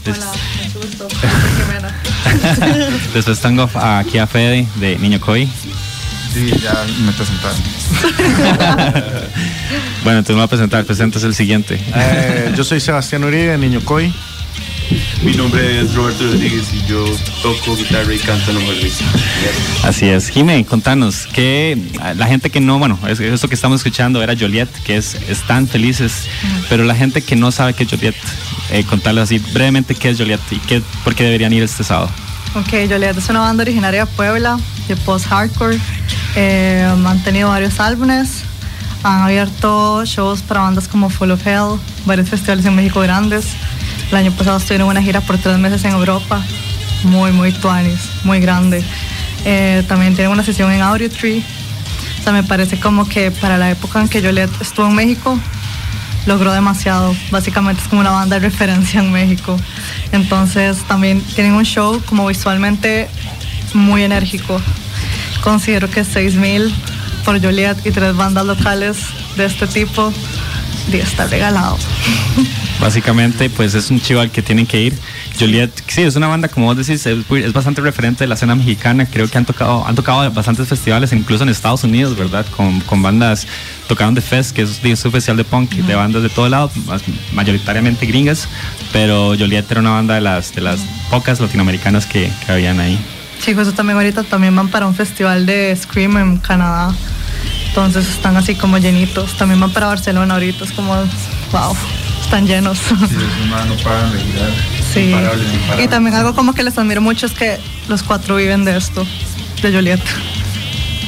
Des- 0.04 0.20
Después 3.14 3.40
tengo 3.40 3.70
aquí 3.76 4.18
a 4.18 4.28
Fede 4.28 4.66
de 4.76 4.98
Niño 4.98 5.20
Coy. 5.20 5.48
Sí, 6.34 6.52
ya 6.62 6.86
me 7.06 7.12
presentaron. 7.12 7.58
Bueno, 10.04 10.18
entonces 10.20 10.36
me 10.36 10.42
voy 10.42 10.46
a 10.46 10.48
presentar. 10.48 10.84
Presentas 10.86 11.22
el 11.24 11.36
siguiente. 11.36 11.80
Eh, 11.96 12.52
yo 12.58 12.64
soy 12.64 12.80
Sebastián 12.80 13.24
Uribe, 13.24 13.56
Niño 13.60 13.82
Coy. 13.86 14.12
Mi 15.24 15.34
nombre 15.34 15.80
es 15.82 15.94
Roberto 15.94 16.24
Rodríguez 16.26 16.64
y 16.74 16.84
yo 16.90 17.06
toco 17.44 17.76
guitarra 17.78 18.12
y 18.12 18.18
canto 18.18 18.50
en. 18.50 18.58
Así 19.84 20.08
es. 20.10 20.30
Jimé, 20.30 20.66
contanos, 20.66 21.28
que 21.32 21.78
la 22.18 22.26
gente 22.26 22.50
que 22.50 22.60
no, 22.60 22.80
bueno, 22.80 22.98
es- 23.08 23.20
esto 23.20 23.48
que 23.48 23.54
estamos 23.56 23.80
escuchando 23.82 24.24
era 24.24 24.34
Joliet, 24.38 24.70
que 24.86 24.98
es 24.98 25.14
Están 25.30 25.68
Felices, 25.68 26.28
pero 26.68 26.84
la 26.84 26.96
gente 26.96 27.22
que 27.22 27.36
no 27.36 27.52
sabe 27.52 27.76
qué 27.76 27.84
es 27.84 27.90
Joliet, 27.92 28.16
eh, 28.72 28.84
contarles 28.90 29.26
así 29.26 29.38
brevemente 29.38 29.94
qué 29.94 30.10
es 30.10 30.18
Joliet 30.18 30.42
y 30.50 30.56
qué, 30.58 30.82
por 31.04 31.14
qué 31.14 31.26
deberían 31.26 31.54
ir 31.54 31.62
este 31.62 31.84
sábado. 31.84 32.10
Ok, 32.54 32.90
Joliet 32.90 33.18
es 33.18 33.30
una 33.30 33.40
banda 33.40 33.64
originaria 33.64 34.06
de 34.06 34.12
Puebla, 34.12 34.60
de 34.90 34.98
post-hardcore. 34.98 35.80
Eh, 36.36 36.86
han 36.86 37.24
tenido 37.24 37.48
varios 37.48 37.80
álbumes, 37.80 38.44
han 39.04 39.22
abierto 39.22 40.04
shows 40.04 40.42
para 40.42 40.60
bandas 40.60 40.90
como 40.90 41.10
Full 41.10 41.32
of 41.32 41.48
Hell, 41.48 41.80
varios 42.06 42.30
festivales 42.30 42.66
en 42.66 42.76
México 42.76 43.00
grandes. 43.00 43.46
El 44.10 44.18
año 44.18 44.32
pasado 44.34 44.58
estuvieron 44.58 44.90
una 44.90 45.02
gira 45.02 45.22
por 45.22 45.38
tres 45.38 45.58
meses 45.60 45.86
en 45.86 45.92
Europa, 45.92 46.44
muy, 47.04 47.32
muy 47.32 47.54
tuanis, 47.54 48.10
muy 48.26 48.42
grande. 48.42 48.84
Eh, 49.46 49.86
también 49.88 50.14
tienen 50.16 50.34
una 50.34 50.44
sesión 50.44 50.74
en 50.74 50.82
Audio 50.82 51.10
Tree. 51.10 51.42
O 52.20 52.24
sea, 52.24 52.34
me 52.34 52.44
parece 52.44 52.78
como 52.82 53.08
que 53.08 53.32
para 53.32 53.58
la 53.58 53.72
época 53.72 54.02
en 54.02 54.10
que 54.10 54.22
Joliet 54.22 54.50
estuvo 54.60 54.88
en 54.88 54.96
México, 54.96 55.40
logró 56.26 56.54
demasiado. 56.54 57.16
Básicamente 57.32 57.82
es 57.82 57.88
como 57.88 58.02
una 58.02 58.12
banda 58.12 58.40
de 58.40 58.50
referencia 58.50 59.00
en 59.00 59.12
México. 59.12 59.58
Entonces 60.12 60.78
también 60.88 61.22
tienen 61.22 61.54
un 61.54 61.64
show 61.64 62.02
como 62.06 62.28
visualmente 62.28 63.08
muy 63.74 64.04
enérgico. 64.04 64.62
Considero 65.44 65.90
que 65.90 66.04
6000 66.04 66.74
por 67.26 67.42
Joliet 67.42 67.86
y 67.86 67.92
tres 67.92 68.16
bandas 68.16 68.46
locales 68.46 68.98
de 69.36 69.46
este 69.46 69.68
tipo 69.68 70.12
estar 70.92 71.30
regalado. 71.30 71.78
Básicamente, 72.82 73.48
pues 73.52 73.76
es 73.76 73.92
un 73.92 74.02
chival 74.02 74.32
que 74.32 74.42
tienen 74.42 74.66
que 74.66 74.82
ir. 74.82 74.98
Joliet, 75.40 75.72
sí, 75.88 76.02
es 76.02 76.16
una 76.16 76.28
banda, 76.28 76.48
como 76.48 76.66
vos 76.66 76.76
decís, 76.76 77.06
es, 77.06 77.54
bastante 77.54 77.80
referente 77.80 78.24
de 78.24 78.28
la 78.28 78.34
escena 78.34 78.56
mexicana. 78.56 79.06
Creo 79.06 79.30
que 79.30 79.38
han 79.38 79.46
tocado, 79.46 79.86
han 79.86 79.94
tocado 79.94 80.30
bastantes 80.32 80.68
festivales, 80.68 81.14
incluso 81.14 81.44
en 81.44 81.50
Estados 81.50 81.84
Unidos, 81.84 82.18
¿verdad? 82.18 82.44
Con, 82.58 82.80
con 82.82 83.04
bandas, 83.04 83.46
tocaron 83.88 84.16
The 84.16 84.22
Fest, 84.22 84.56
que 84.56 84.64
es, 84.64 84.84
es 84.84 85.06
un 85.06 85.12
festival 85.12 85.38
de 85.38 85.44
punk, 85.44 85.74
de 85.74 85.94
bandas 85.94 86.24
de 86.24 86.30
todo 86.30 86.50
lado, 86.50 86.72
mayoritariamente 87.34 88.08
gringas. 88.08 88.48
Pero 88.92 89.36
Joliet 89.38 89.70
era 89.70 89.80
una 89.80 89.92
banda 89.92 90.16
de 90.16 90.22
las, 90.22 90.56
de 90.56 90.62
las 90.62 90.80
pocas 91.12 91.40
latinoamericanas 91.40 92.08
que, 92.08 92.32
que 92.44 92.52
habían 92.52 92.80
ahí. 92.80 93.00
Chicos, 93.42 93.68
eso 93.68 93.76
también 93.76 93.98
ahorita 93.98 94.24
también 94.24 94.56
van 94.56 94.70
para 94.70 94.88
un 94.88 94.96
festival 94.96 95.46
de 95.46 95.76
Scream 95.76 96.18
en 96.18 96.38
Canadá. 96.38 96.96
Entonces 97.68 98.10
están 98.10 98.38
así 98.38 98.56
como 98.56 98.80
llenitos. 98.80 99.38
También 99.38 99.60
van 99.60 99.72
para 99.72 99.86
Barcelona 99.86 100.34
ahorita. 100.34 100.66
Es 100.66 100.72
como, 100.72 100.96
wow, 100.96 101.76
están 102.32 102.48
llenos. 102.48 102.78
Sí, 102.78 102.94
esos 102.96 103.48
manos 103.50 103.76
no 103.78 103.84
paran 103.84 104.10
de 104.14 104.20
girar. 104.24 104.52
Sí. 104.94 105.14
Y 105.84 105.88
también 105.90 106.16
algo 106.16 106.34
como 106.34 106.54
que 106.54 106.64
les 106.64 106.78
admiro 106.78 107.02
mucho 107.02 107.26
es 107.26 107.34
que 107.34 107.58
los 107.90 108.04
cuatro 108.04 108.38
viven 108.38 108.64
de 108.64 108.78
esto, 108.78 109.06
de 109.62 109.74
Joliet. 109.74 110.00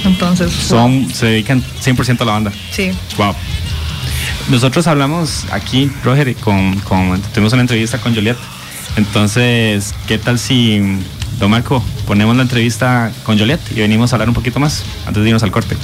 Entonces, 0.04 0.52
Son, 0.52 1.10
se 1.14 1.28
dedican 1.28 1.64
100% 1.82 2.20
a 2.22 2.26
la 2.26 2.32
banda. 2.34 2.52
sí. 2.72 2.92
Wow. 3.18 3.34
Nosotros 4.50 4.86
hablamos 4.88 5.46
aquí, 5.52 5.90
Roger, 6.04 6.36
con, 6.36 6.78
con- 6.82 7.22
tuvimos 7.34 7.54
una 7.54 7.62
entrevista 7.62 7.98
con 8.00 8.14
Joliet. 8.14 8.36
Entonces, 8.98 9.94
¿qué 10.06 10.18
tal 10.18 10.38
si, 10.38 10.82
don 11.40 11.50
Marco, 11.52 11.82
ponemos 12.06 12.36
la 12.36 12.42
entrevista 12.42 13.14
con 13.24 13.40
Joliet 13.40 13.62
y 13.74 13.80
venimos 13.80 14.12
a 14.12 14.18
hablar 14.18 14.28
un 14.28 14.36
poquito 14.36 14.60
más 14.60 14.84
antes 15.08 15.24
de 15.24 15.30
irnos 15.30 15.44
al 15.44 15.52
corte? 15.52 15.78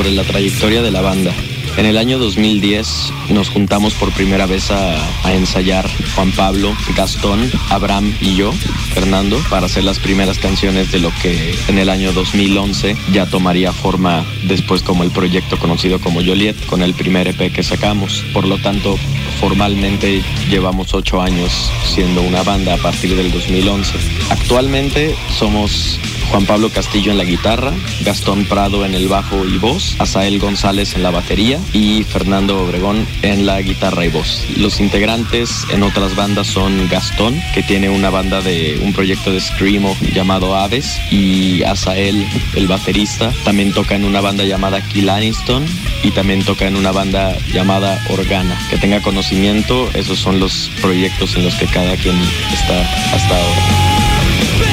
Sobre 0.00 0.12
la 0.12 0.24
trayectoria 0.24 0.80
de 0.80 0.90
la 0.90 1.02
banda. 1.02 1.30
En 1.76 1.84
el 1.84 1.98
año 1.98 2.18
2010 2.18 3.12
nos 3.32 3.50
juntamos 3.50 3.92
por 3.92 4.10
primera 4.12 4.46
vez 4.46 4.70
a, 4.70 4.96
a 5.24 5.34
ensayar 5.34 5.86
Juan 6.14 6.32
Pablo, 6.32 6.74
Gastón, 6.96 7.50
Abraham 7.68 8.14
y 8.18 8.34
yo, 8.34 8.50
Fernando, 8.94 9.38
para 9.50 9.66
hacer 9.66 9.84
las 9.84 9.98
primeras 9.98 10.38
canciones 10.38 10.90
de 10.90 11.00
lo 11.00 11.12
que 11.20 11.54
en 11.68 11.78
el 11.78 11.90
año 11.90 12.14
2011 12.14 12.96
ya 13.12 13.26
tomaría 13.26 13.74
forma 13.74 14.24
después 14.44 14.82
como 14.82 15.04
el 15.04 15.10
proyecto 15.10 15.58
conocido 15.58 16.00
como 16.00 16.24
Joliet, 16.24 16.56
con 16.64 16.80
el 16.80 16.94
primer 16.94 17.28
EP 17.28 17.52
que 17.52 17.62
sacamos. 17.62 18.24
Por 18.32 18.46
lo 18.46 18.56
tanto, 18.56 18.96
formalmente 19.38 20.22
llevamos 20.48 20.94
ocho 20.94 21.20
años 21.20 21.70
siendo 21.84 22.22
una 22.22 22.42
banda 22.42 22.72
a 22.72 22.78
partir 22.78 23.14
del 23.14 23.30
2011. 23.30 23.98
Actualmente 24.30 25.14
somos 25.38 26.00
Juan 26.30 26.46
Pablo 26.46 26.70
Castillo 26.70 27.10
en 27.10 27.18
la 27.18 27.24
guitarra, 27.24 27.72
Gastón 28.04 28.44
Prado 28.44 28.84
en 28.84 28.94
el 28.94 29.08
bajo 29.08 29.44
y 29.44 29.58
voz, 29.58 29.96
Asael 29.98 30.38
González 30.38 30.94
en 30.94 31.02
la 31.02 31.10
batería 31.10 31.58
y 31.72 32.04
Fernando 32.04 32.62
Obregón 32.62 33.06
en 33.22 33.46
la 33.46 33.60
guitarra 33.60 34.04
y 34.04 34.08
voz. 34.08 34.44
Los 34.56 34.78
integrantes 34.80 35.66
en 35.70 35.82
otras 35.82 36.14
bandas 36.14 36.46
son 36.46 36.88
Gastón, 36.88 37.40
que 37.52 37.64
tiene 37.64 37.88
una 37.88 38.10
banda 38.10 38.40
de 38.42 38.80
un 38.82 38.92
proyecto 38.92 39.32
de 39.32 39.40
screamo 39.40 39.96
llamado 40.14 40.56
Aves, 40.56 41.00
y 41.10 41.62
Asael, 41.64 42.26
el 42.54 42.68
baterista, 42.68 43.32
también 43.44 43.72
toca 43.72 43.96
en 43.96 44.04
una 44.04 44.20
banda 44.20 44.44
llamada 44.44 44.80
Kill 44.86 45.08
Aniston 45.08 45.66
y 46.02 46.12
también 46.12 46.44
toca 46.44 46.66
en 46.66 46.76
una 46.76 46.92
banda 46.92 47.36
llamada 47.52 48.04
Organa. 48.08 48.56
Que 48.70 48.78
tenga 48.78 49.00
conocimiento, 49.02 49.90
esos 49.94 50.18
son 50.18 50.38
los 50.38 50.70
proyectos 50.80 51.34
en 51.34 51.44
los 51.44 51.54
que 51.56 51.66
cada 51.66 51.96
quien 51.96 52.16
está 52.52 52.80
hasta 53.14 53.36
ahora. 53.36 54.69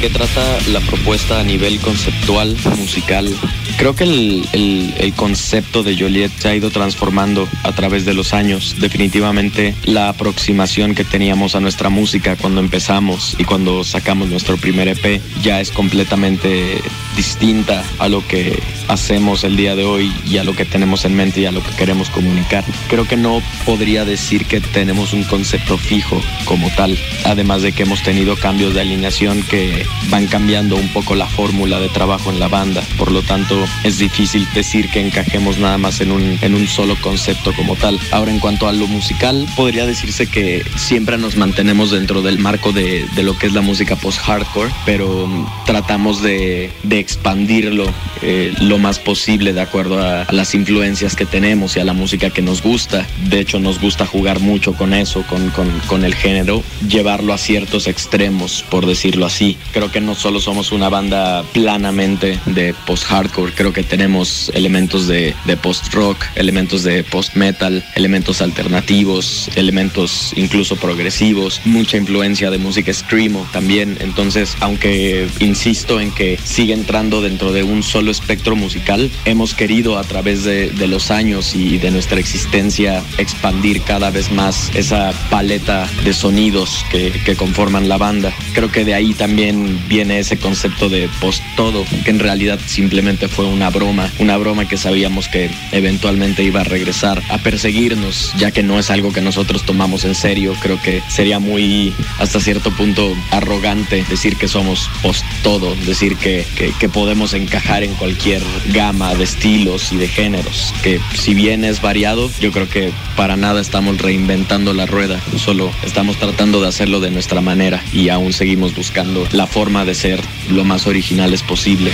Qué 0.00 0.08
trata 0.10 0.40
la 0.72 0.80
propuesta 0.80 1.40
a 1.40 1.44
nivel 1.44 1.78
conceptual, 1.80 2.56
musical? 2.78 3.28
Creo 3.76 3.94
que 3.94 4.04
el, 4.04 4.46
el- 4.52 4.94
el 4.98 5.12
concepto 5.14 5.82
de 5.82 5.96
Joliet 5.98 6.30
se 6.38 6.48
ha 6.48 6.54
ido 6.54 6.70
transformando 6.70 7.48
a 7.62 7.72
través 7.72 8.04
de 8.04 8.14
los 8.14 8.32
años. 8.34 8.76
Definitivamente 8.78 9.74
la 9.84 10.08
aproximación 10.08 10.94
que 10.94 11.04
teníamos 11.04 11.54
a 11.54 11.60
nuestra 11.60 11.88
música 11.88 12.36
cuando 12.36 12.60
empezamos 12.60 13.34
y 13.38 13.44
cuando 13.44 13.84
sacamos 13.84 14.28
nuestro 14.28 14.56
primer 14.56 14.88
EP 14.88 15.20
ya 15.42 15.60
es 15.60 15.70
completamente 15.70 16.78
distinta 17.16 17.82
a 17.98 18.08
lo 18.08 18.26
que 18.26 18.62
hacemos 18.88 19.44
el 19.44 19.56
día 19.56 19.76
de 19.76 19.84
hoy 19.84 20.12
y 20.26 20.38
a 20.38 20.44
lo 20.44 20.54
que 20.54 20.64
tenemos 20.64 21.04
en 21.04 21.14
mente 21.14 21.40
y 21.40 21.46
a 21.46 21.52
lo 21.52 21.62
que 21.62 21.70
queremos 21.76 22.10
comunicar. 22.10 22.64
Creo 22.88 23.06
que 23.06 23.16
no 23.16 23.40
podría 23.64 24.04
decir 24.04 24.46
que 24.46 24.60
tenemos 24.60 25.12
un 25.12 25.24
concepto 25.24 25.78
fijo 25.78 26.20
como 26.44 26.68
tal, 26.70 26.98
además 27.24 27.62
de 27.62 27.72
que 27.72 27.84
hemos 27.84 28.02
tenido 28.02 28.36
cambios 28.36 28.74
de 28.74 28.80
alineación 28.80 29.42
que 29.42 29.86
van 30.08 30.26
cambiando 30.26 30.76
un 30.76 30.88
poco 30.88 31.14
la 31.14 31.26
fórmula 31.26 31.78
de 31.80 31.88
trabajo 31.88 32.30
en 32.30 32.40
la 32.40 32.48
banda. 32.48 32.82
Por 32.98 33.12
lo 33.12 33.22
tanto, 33.22 33.64
es 33.84 33.98
difícil 33.98 34.46
decir 34.54 34.90
que 34.90 35.00
encajemos 35.00 35.58
nada 35.58 35.78
más 35.78 36.00
en 36.00 36.12
un, 36.12 36.38
en 36.40 36.54
un 36.54 36.66
solo 36.66 36.96
concepto 37.00 37.52
como 37.54 37.76
tal. 37.76 37.98
Ahora, 38.10 38.30
en 38.30 38.40
cuanto 38.40 38.68
a 38.68 38.72
lo 38.72 38.86
musical, 38.86 39.46
podría 39.56 39.86
decirse 39.86 40.26
que 40.26 40.64
siempre 40.76 41.18
nos 41.18 41.36
mantenemos 41.36 41.90
dentro 41.90 42.22
del 42.22 42.38
marco 42.38 42.72
de, 42.72 43.06
de 43.14 43.22
lo 43.22 43.38
que 43.38 43.46
es 43.46 43.52
la 43.52 43.60
música 43.60 43.96
post-hardcore, 43.96 44.70
pero 44.84 45.26
mm, 45.26 45.46
tratamos 45.66 46.22
de, 46.22 46.70
de 46.82 46.98
expandirlo 47.10 47.92
eh, 48.22 48.54
lo 48.60 48.78
más 48.78 48.98
posible 49.00 49.52
de 49.52 49.60
acuerdo 49.60 49.98
a, 49.98 50.26
las 50.30 50.54
influencias 50.54 51.16
que 51.16 51.26
tenemos 51.26 51.76
y 51.76 51.80
a 51.80 51.84
la 51.84 51.92
música 51.92 52.30
que 52.30 52.42
nos 52.42 52.62
gusta. 52.62 53.06
De 53.28 53.40
hecho, 53.40 53.58
nos 53.58 53.80
gusta 53.80 54.06
jugar 54.06 54.40
mucho 54.40 54.74
con 54.74 54.94
eso, 54.94 55.24
con, 55.26 55.50
con, 55.50 55.68
con 55.86 56.04
el 56.04 56.14
género, 56.14 56.62
llevarlo 56.86 57.32
a 57.32 57.38
ciertos 57.38 57.88
extremos, 57.88 58.64
por 58.70 58.86
decirlo 58.86 59.26
así. 59.26 59.56
Creo 59.72 59.90
que 59.90 60.00
no 60.00 60.14
solo 60.14 60.40
somos 60.40 60.70
una 60.70 60.88
banda 60.88 61.42
planamente 61.52 62.38
de 62.46 62.74
post-hardcore, 62.86 63.52
creo 63.54 63.72
que 63.72 63.82
tenemos 63.82 64.50
elementos 64.54 65.08
de, 65.08 65.34
de 65.46 65.56
post-rock, 65.56 66.24
elementos 66.36 66.84
de 66.84 67.02
post-metal, 67.02 67.84
elementos 67.96 68.40
alternativos, 68.40 69.50
elementos 69.56 70.32
incluso 70.36 70.76
progresivos, 70.76 71.60
mucha 71.64 71.96
influencia 71.96 72.50
de 72.50 72.58
música 72.58 72.92
screamo 72.92 73.46
también. 73.52 73.96
Entonces, 74.00 74.56
aunque 74.60 75.26
insisto 75.40 76.00
en 76.00 76.12
que 76.12 76.38
siguen 76.42 76.84
entrando 76.90 77.22
dentro 77.22 77.52
de 77.52 77.62
un 77.62 77.84
solo 77.84 78.10
espectro 78.10 78.56
musical. 78.56 79.12
Hemos 79.24 79.54
querido 79.54 79.96
a 79.96 80.02
través 80.02 80.42
de, 80.42 80.70
de 80.70 80.88
los 80.88 81.12
años 81.12 81.54
y 81.54 81.78
de 81.78 81.92
nuestra 81.92 82.18
existencia 82.18 83.04
expandir 83.16 83.82
cada 83.82 84.10
vez 84.10 84.32
más 84.32 84.72
esa 84.74 85.12
paleta 85.30 85.88
de 86.02 86.12
sonidos 86.12 86.84
que, 86.90 87.12
que 87.24 87.36
conforman 87.36 87.88
la 87.88 87.96
banda. 87.96 88.32
Creo 88.54 88.72
que 88.72 88.84
de 88.84 88.94
ahí 88.94 89.14
también 89.14 89.80
viene 89.88 90.18
ese 90.18 90.36
concepto 90.36 90.88
de 90.88 91.08
post 91.20 91.44
todo, 91.54 91.84
que 92.04 92.10
en 92.10 92.18
realidad 92.18 92.58
simplemente 92.66 93.28
fue 93.28 93.44
una 93.46 93.70
broma, 93.70 94.10
una 94.18 94.36
broma 94.36 94.66
que 94.66 94.76
sabíamos 94.76 95.28
que 95.28 95.48
eventualmente 95.70 96.42
iba 96.42 96.62
a 96.62 96.64
regresar 96.64 97.22
a 97.30 97.38
perseguirnos, 97.38 98.32
ya 98.36 98.50
que 98.50 98.64
no 98.64 98.80
es 98.80 98.90
algo 98.90 99.12
que 99.12 99.20
nosotros 99.20 99.64
tomamos 99.64 100.04
en 100.04 100.16
serio. 100.16 100.56
Creo 100.60 100.82
que 100.82 101.04
sería 101.06 101.38
muy, 101.38 101.94
hasta 102.18 102.40
cierto 102.40 102.72
punto, 102.72 103.14
arrogante 103.30 104.04
decir 104.10 104.34
que 104.34 104.48
somos 104.48 104.90
post 105.02 105.24
todo, 105.44 105.76
decir 105.86 106.16
que, 106.16 106.44
que, 106.56 106.79
que 106.80 106.88
podemos 106.88 107.34
encajar 107.34 107.84
en 107.84 107.94
cualquier 107.94 108.42
gama 108.72 109.14
de 109.14 109.24
estilos 109.24 109.92
y 109.92 109.98
de 109.98 110.08
géneros, 110.08 110.72
que 110.82 110.98
si 111.14 111.34
bien 111.34 111.62
es 111.62 111.82
variado, 111.82 112.30
yo 112.40 112.50
creo 112.52 112.70
que 112.70 112.90
para 113.16 113.36
nada 113.36 113.60
estamos 113.60 113.98
reinventando 113.98 114.72
la 114.72 114.86
rueda, 114.86 115.20
solo 115.36 115.70
estamos 115.84 116.16
tratando 116.16 116.62
de 116.62 116.68
hacerlo 116.68 117.00
de 117.00 117.10
nuestra 117.10 117.42
manera 117.42 117.84
y 117.92 118.08
aún 118.08 118.32
seguimos 118.32 118.74
buscando 118.74 119.28
la 119.32 119.46
forma 119.46 119.84
de 119.84 119.94
ser 119.94 120.20
lo 120.48 120.64
más 120.64 120.86
originales 120.86 121.42
posible. 121.42 121.90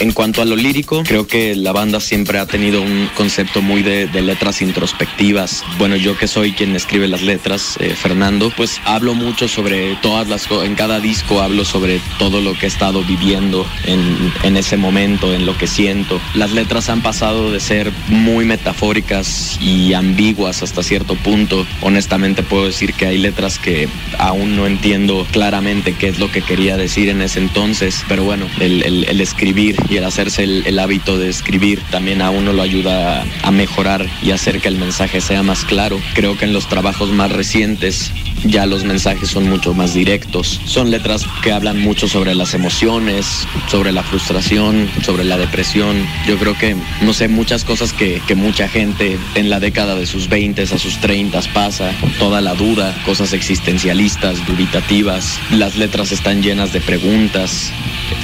En 0.00 0.12
cuanto 0.12 0.40
a 0.40 0.46
lo 0.46 0.56
lírico, 0.56 1.02
creo 1.04 1.26
que 1.26 1.54
la 1.54 1.72
banda 1.72 2.00
siempre 2.00 2.38
ha 2.38 2.46
tenido 2.46 2.80
un 2.80 3.10
concepto 3.14 3.60
muy 3.60 3.82
de, 3.82 4.08
letras 4.22 4.62
introspectivas. 4.62 5.62
Bueno, 5.76 5.94
yo 5.94 6.16
que 6.16 6.26
soy 6.26 6.52
quien 6.52 6.74
escribe 6.74 7.06
las 7.06 7.20
letras, 7.20 7.76
eh, 7.80 7.90
Fernando, 7.90 8.50
pues 8.56 8.80
hablo 8.86 9.14
mucho 9.14 9.46
sobre 9.46 9.96
todas 9.96 10.26
las 10.26 10.46
cosas. 10.46 10.68
En 10.68 10.74
cada 10.74 11.00
disco 11.00 11.42
hablo 11.42 11.66
sobre 11.66 12.00
todo 12.18 12.40
lo 12.40 12.54
que 12.54 12.64
he 12.64 12.68
estado 12.68 13.04
viviendo 13.04 13.66
en, 13.84 14.32
en 14.42 14.56
ese 14.56 14.78
momento, 14.78 15.34
en 15.34 15.44
lo 15.44 15.58
que 15.58 15.66
siento. 15.66 16.18
Las 16.34 16.52
letras 16.52 16.88
han 16.88 17.02
pasado 17.02 17.52
de 17.52 17.60
ser 17.60 17.92
muy 18.08 18.46
metafóricas 18.46 19.58
y 19.60 19.92
ambiguas 19.92 20.62
hasta 20.62 20.82
cierto 20.82 21.14
punto. 21.16 21.66
Honestamente 21.82 22.42
puedo 22.42 22.64
decir 22.64 22.94
que 22.94 23.04
hay 23.04 23.18
letras 23.18 23.58
que 23.58 23.86
aún 24.18 24.56
no 24.56 24.66
entiendo 24.66 25.26
claramente 25.30 25.94
qué 25.94 26.08
es 26.08 26.18
lo 26.18 26.32
que 26.32 26.40
quería 26.40 26.78
decir 26.78 27.10
en 27.10 27.20
ese 27.20 27.38
entonces, 27.40 28.02
pero 28.08 28.24
bueno, 28.24 28.46
el 28.60 29.20
escribir 29.20 29.76
y 29.90 29.96
el 29.96 30.04
hacerse 30.04 30.44
el, 30.44 30.62
el 30.66 30.78
hábito 30.78 31.18
de 31.18 31.28
escribir 31.28 31.82
también 31.90 32.22
a 32.22 32.30
uno 32.30 32.52
lo 32.52 32.62
ayuda 32.62 33.22
a, 33.22 33.24
a 33.42 33.50
mejorar 33.50 34.06
y 34.22 34.30
hacer 34.30 34.60
que 34.60 34.68
el 34.68 34.76
mensaje 34.76 35.20
sea 35.20 35.42
más 35.42 35.64
claro. 35.64 36.00
Creo 36.14 36.38
que 36.38 36.44
en 36.46 36.52
los 36.52 36.68
trabajos 36.68 37.10
más 37.10 37.32
recientes 37.32 38.12
ya 38.44 38.66
los 38.66 38.84
mensajes 38.84 39.28
son 39.28 39.48
mucho 39.48 39.74
más 39.74 39.94
directos. 39.94 40.60
Son 40.64 40.90
letras 40.90 41.26
que 41.42 41.52
hablan 41.52 41.80
mucho 41.80 42.08
sobre 42.08 42.34
las 42.34 42.54
emociones, 42.54 43.46
sobre 43.68 43.92
la 43.92 44.02
frustración, 44.02 44.88
sobre 45.02 45.24
la 45.24 45.36
depresión. 45.36 45.96
Yo 46.26 46.38
creo 46.38 46.56
que, 46.56 46.76
no 47.02 47.12
sé, 47.12 47.28
muchas 47.28 47.64
cosas 47.64 47.92
que, 47.92 48.20
que 48.26 48.34
mucha 48.34 48.68
gente 48.68 49.18
en 49.34 49.50
la 49.50 49.60
década 49.60 49.94
de 49.94 50.06
sus 50.06 50.28
20 50.28 50.62
a 50.62 50.78
sus 50.78 51.00
30 51.00 51.40
pasa. 51.54 51.92
Toda 52.18 52.40
la 52.40 52.54
duda, 52.54 52.94
cosas 53.04 53.32
existencialistas, 53.32 54.44
dubitativas. 54.46 55.38
Las 55.50 55.76
letras 55.76 56.12
están 56.12 56.42
llenas 56.42 56.72
de 56.72 56.80
preguntas. 56.80 57.72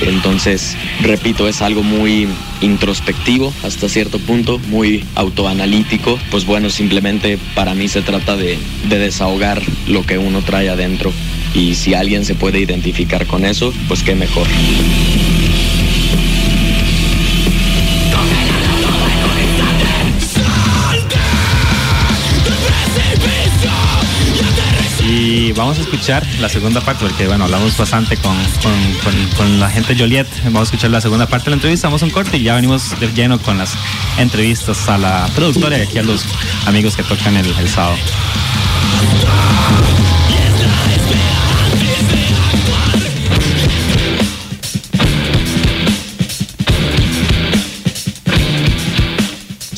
Entonces, 0.00 0.76
repito, 1.02 1.48
es 1.48 1.62
algo 1.62 1.82
muy 1.82 2.28
introspectivo 2.60 3.52
hasta 3.62 3.88
cierto 3.88 4.18
punto, 4.18 4.58
muy 4.68 5.04
autoanalítico. 5.14 6.18
Pues 6.30 6.44
bueno, 6.44 6.70
simplemente 6.70 7.38
para 7.54 7.74
mí 7.74 7.88
se 7.88 8.02
trata 8.02 8.36
de, 8.36 8.58
de 8.88 8.98
desahogar 8.98 9.62
lo 9.86 10.04
que 10.04 10.18
uno 10.18 10.42
trae 10.42 10.68
adentro. 10.68 11.12
Y 11.54 11.74
si 11.74 11.94
alguien 11.94 12.24
se 12.24 12.34
puede 12.34 12.60
identificar 12.60 13.26
con 13.26 13.44
eso, 13.44 13.72
pues 13.88 14.02
qué 14.02 14.14
mejor. 14.14 14.46
Vamos 25.56 25.78
a 25.78 25.80
escuchar 25.80 26.26
la 26.40 26.48
segunda 26.48 26.80
parte, 26.80 27.04
porque 27.04 27.26
bueno, 27.26 27.44
hablamos 27.44 27.76
bastante 27.76 28.16
con, 28.16 28.36
con, 29.36 29.58
la 29.58 29.70
gente 29.70 29.96
Joliet. 29.96 30.26
Vamos 30.44 30.60
a 30.60 30.64
escuchar 30.64 30.90
la 30.90 31.00
segunda 31.00 31.26
parte 31.26 31.46
de 31.46 31.50
la 31.50 31.56
entrevista. 31.56 31.88
Vamos 31.88 32.02
a 32.02 32.04
un 32.04 32.10
corte 32.10 32.36
y 32.36 32.42
ya 32.42 32.54
venimos 32.54 32.98
de 33.00 33.08
lleno 33.12 33.38
con 33.38 33.58
las 33.58 33.74
entrevistas 34.18 34.88
a 34.88 34.98
la 34.98 35.28
productora 35.34 35.78
y 35.78 35.82
aquí 35.82 35.98
a 35.98 36.02
los 36.02 36.24
amigos 36.66 36.96
que 36.96 37.02
tocan 37.02 37.36
el 37.36 37.68
sábado. 37.68 37.96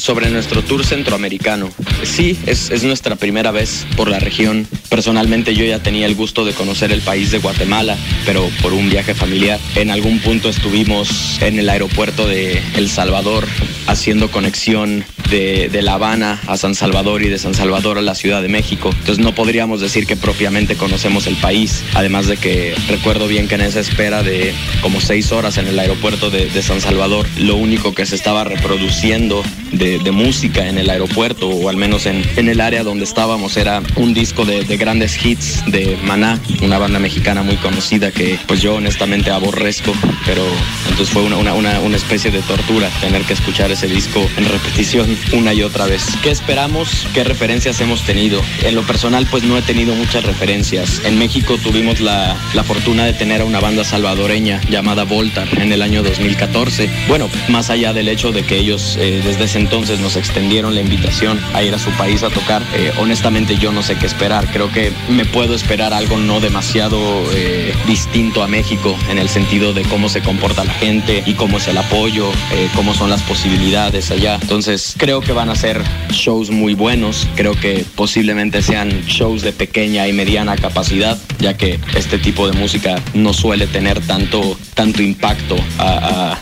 Sobre 0.09 0.31
nuestro 0.31 0.63
tour 0.63 0.87
centroamericano. 0.87 1.69
Sí, 2.03 2.39
es, 2.47 2.71
es 2.71 2.83
nuestra 2.83 3.17
primera 3.17 3.51
vez 3.51 3.85
por 3.95 4.09
la 4.09 4.19
región. 4.19 4.67
Personalmente 4.89 5.55
yo 5.55 5.67
ya 5.67 5.83
tenía 5.83 6.07
el 6.07 6.15
gusto 6.15 6.47
de 6.47 6.55
conocer 6.55 6.93
el 6.93 7.03
país 7.03 7.31
de 7.31 7.37
Guatemala, 7.37 7.95
pero 8.25 8.49
por 8.63 8.73
un 8.73 8.89
viaje 8.89 9.15
familiar. 9.15 9.61
En 9.75 9.91
algún 9.91 10.19
punto 10.21 10.49
estuvimos 10.49 11.39
en 11.43 11.59
el 11.59 11.69
aeropuerto 11.69 12.27
de 12.27 12.63
El 12.75 12.89
Salvador 12.89 13.47
haciendo 13.87 14.31
conexión 14.31 15.05
de, 15.31 15.83
La 15.83 15.95
Habana 15.95 16.41
a 16.47 16.57
San 16.57 16.75
Salvador 16.75 17.23
y 17.23 17.29
de 17.29 17.39
San 17.39 17.55
Salvador 17.55 17.99
a 17.99 18.03
la 18.03 18.15
Ciudad 18.15 18.43
de 18.43 18.49
México. 18.49 18.91
Entonces 18.91 19.19
no 19.19 19.35
podríamos 19.35 19.81
decir 19.81 20.07
que 20.07 20.17
propiamente 20.17 20.77
conocemos 20.77 21.27
el 21.27 21.37
país. 21.37 21.85
Además 21.95 22.27
de 22.27 22.37
que 22.37 22.75
recuerdo 22.89 23.29
bien 23.29 23.49
que 23.49 23.55
en 23.55 23.63
esa 23.63 23.81
espera 23.81 24.23
de 24.23 24.53
como 24.81 25.01
seis 25.01 25.33
horas 25.33 25.59
en 25.59 25.69
el 25.69 25.79
aeropuerto 25.79 26.31
de, 26.31 26.49
San 26.63 26.81
Salvador, 26.81 27.27
lo 27.39 27.55
único 27.55 27.95
que 27.95 28.05
se 28.05 28.17
estaba 28.17 28.43
reproduciendo 28.43 29.43
de, 29.73 29.99
música 30.09 30.67
en 30.67 30.79
el 30.79 30.91
aeropuerto 30.91 31.49
o 31.49 31.69
al 31.69 31.77
menos 31.77 32.07
en, 32.07 32.25
el 32.37 32.61
área 32.61 32.83
donde 32.83 33.05
estábamos 33.05 33.57
era 33.57 33.83
un 33.97 34.15
disco 34.15 34.45
de, 34.45 34.65
de 34.65 34.77
grandes 34.77 35.25
hits 35.25 35.63
de 35.67 35.97
Maná, 36.03 36.41
una 36.63 36.79
banda 36.79 36.99
mexicana 36.99 37.43
muy 37.43 37.57
conocida 37.57 38.11
que 38.11 38.39
pues 38.47 38.61
yo 38.63 38.77
honestamente 38.77 39.31
aborrezco, 39.31 39.93
pero 40.25 40.43
entonces 40.89 41.11
fue 41.11 41.23
una, 41.23 41.37
una, 41.37 41.81
una 41.81 41.97
especie 41.97 42.31
de 42.31 42.41
tortura 42.43 42.89
tener 43.01 43.23
que 43.23 43.35
escuchar 43.35 43.71
ese 43.71 43.87
disco 43.87 44.27
en 44.37 44.49
repetición 44.49 45.18
una 45.33 45.55
y 45.55 45.63
otra 45.63 45.87
vez. 45.87 46.05
¿Qué 46.23 46.31
esperamos? 46.31 47.07
¿Qué 47.15 47.25
referencias 47.25 47.81
hemos 47.81 48.03
tenido? 48.03 48.41
En 48.63 48.75
lo 48.75 48.83
personal 48.83 49.27
pues 49.31 49.43
no 49.43 49.57
he 49.57 49.63
tenido 49.63 49.95
muchas 49.95 50.25
referencias. 50.25 51.03
En 51.05 51.19
México 51.19 51.57
tuvimos 51.63 52.01
la, 52.01 52.37
la 52.55 52.65
fortuna 52.65 53.05
de 53.05 53.13
tener 53.13 53.41
a 53.41 53.45
una 53.45 53.61
banda 53.61 53.85
salvadoreña 53.85 54.61
llamada 54.71 55.05
Volta 55.05 55.45
en 55.57 55.73
el 55.73 55.83
año 55.83 56.03
2014. 56.03 56.91
Bueno, 57.09 57.29
más 57.49 57.71
allá 57.71 57.93
del 57.93 58.09
hecho 58.09 58.33
de 58.33 58.45
que 58.45 58.57
ellos 58.57 58.97
eh, 59.01 59.21
desde 59.25 59.45
ese 59.45 59.59
entonces 59.59 60.01
nos 60.01 60.17
extendieron 60.17 60.75
la 60.75 60.81
invitación 60.81 61.41
a 61.55 61.63
ir 61.63 61.75
a 61.75 61.79
su 61.79 61.91
país 61.93 62.23
a 62.23 62.31
tocar, 62.31 62.63
eh, 62.75 62.93
honestamente 62.99 63.57
yo 63.57 63.73
no 63.73 63.83
sé 63.83 63.97
qué 63.97 64.07
esperar. 64.07 64.51
Creo 64.53 64.71
que 64.73 64.93
me 65.09 65.25
puedo 65.25 65.55
esperar 65.55 65.93
algo 65.93 66.19
no 66.19 66.41
demasiado 66.41 66.99
eh, 67.35 67.75
distinto 67.87 68.43
a 68.43 68.49
México 68.49 68.97
en 69.09 69.19
el 69.19 69.29
sentido 69.29 69.73
de 69.73 69.83
cómo 69.83 70.09
se 70.09 70.23
comporta 70.23 70.65
la 70.65 70.73
gente 70.73 71.23
y 71.27 71.35
cómo 71.35 71.59
es 71.59 71.69
el 71.69 71.79
apoyo, 71.79 72.31
eh, 72.53 72.69
cómo 72.75 72.95
son 72.95 73.11
las 73.11 73.23
posibilidades 73.23 74.11
allá. 74.11 74.39
Entonces 74.41 74.95
creo 74.97 75.08
que 75.09 75.33
van 75.33 75.49
a 75.49 75.57
ser 75.57 75.81
shows 76.11 76.51
muy 76.51 76.75
buenos, 76.75 77.27
creo 77.35 77.55
que 77.55 77.83
posiblemente 77.97 78.61
sean 78.61 78.91
shows 79.07 79.41
de 79.41 79.53
pequeña 79.53 80.07
y 80.07 80.13
mediana 80.13 80.55
capacidad, 80.57 81.17
ya 81.39 81.57
que 81.57 81.81
este 81.97 82.19
tipo 82.19 82.47
de 82.47 82.53
música 82.53 83.01
no 83.15 83.33
suele 83.33 83.67
tener 83.67 84.01
tanto, 84.03 84.59
tanto 84.75 85.03
impacto 85.03 85.57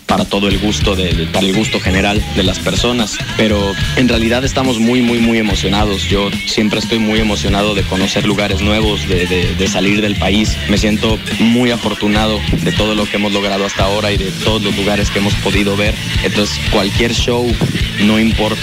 para 0.06 0.24
todo 0.24 0.48
el 0.48 0.58
gusto, 0.58 0.96
para 1.32 1.46
el 1.46 1.54
gusto 1.54 1.78
general 1.78 2.20
de 2.34 2.42
las 2.42 2.58
personas. 2.58 3.16
Pero 3.36 3.72
en 3.96 4.08
realidad 4.08 4.44
estamos 4.44 4.80
muy, 4.80 5.00
muy, 5.00 5.18
muy 5.18 5.38
emocionados. 5.38 6.02
Yo 6.08 6.28
siempre 6.46 6.80
estoy 6.80 6.98
muy 6.98 7.20
emocionado 7.20 7.74
de 7.76 7.82
conocer 7.82 8.26
lugares 8.26 8.62
nuevos, 8.62 9.08
de, 9.08 9.26
de- 9.26 9.54
de 9.54 9.68
salir 9.68 10.00
del 10.00 10.16
país. 10.16 10.56
Me 10.68 10.76
siento 10.76 11.18
muy 11.38 11.70
afortunado 11.70 12.40
de 12.64 12.72
todo 12.72 12.96
lo 12.96 13.04
que 13.08 13.16
hemos 13.16 13.32
logrado 13.32 13.64
hasta 13.64 13.84
ahora 13.84 14.10
y 14.10 14.16
de 14.16 14.30
todos 14.44 14.60
los 14.62 14.76
lugares 14.76 15.08
que 15.10 15.20
hemos 15.20 15.34
podido 15.34 15.76
ver. 15.76 15.94
Entonces 16.24 16.58
cualquier 16.72 17.14
show, 17.14 17.46
no 18.04 18.18
importa 18.18 18.55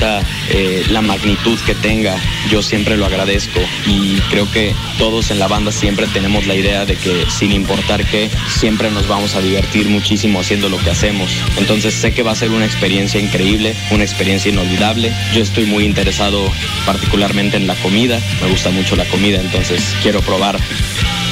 eh, 0.50 0.84
la 0.90 1.02
magnitud 1.02 1.58
que 1.66 1.76
tenga, 1.76 2.16
yo 2.50 2.62
siempre 2.62 2.98
lo 2.98 3.06
agradezco 3.06 3.60
y 3.86 4.20
creo 4.30 4.50
que 4.52 4.74
todos 4.98 5.32
en 5.32 5.40
la 5.40 5.48
banda 5.48 5.72
siempre 5.72 6.08
tenemos 6.08 6.46
la 6.48 6.56
idea 6.56 6.86
de 6.86 6.96
que 6.96 7.26
sin 7.30 7.52
importar 7.52 8.06
qué, 8.06 8.30
siempre 8.50 8.92
nos 8.92 9.08
vamos 9.08 9.36
a 9.36 9.42
divertir 9.42 9.88
muchísimo 9.88 10.40
haciendo 10.40 10.70
lo 10.70 10.78
que 10.78 10.90
hacemos. 10.90 11.30
Entonces 11.58 11.94
sé 11.94 12.14
que 12.14 12.24
va 12.24 12.32
a 12.32 12.36
ser 12.36 12.52
una 12.52 12.66
experiencia 12.66 13.20
increíble, 13.20 13.76
una 13.92 14.04
experiencia 14.04 14.52
inolvidable. 14.52 15.14
Yo 15.34 15.42
estoy 15.42 15.66
muy 15.66 15.86
interesado 15.86 16.52
particularmente 16.86 17.58
en 17.58 17.68
la 17.68 17.76
comida, 17.76 18.20
me 18.42 18.50
gusta 18.50 18.70
mucho 18.70 18.96
la 18.96 19.06
comida, 19.06 19.40
entonces 19.40 19.96
quiero 20.02 20.22
probar 20.22 20.60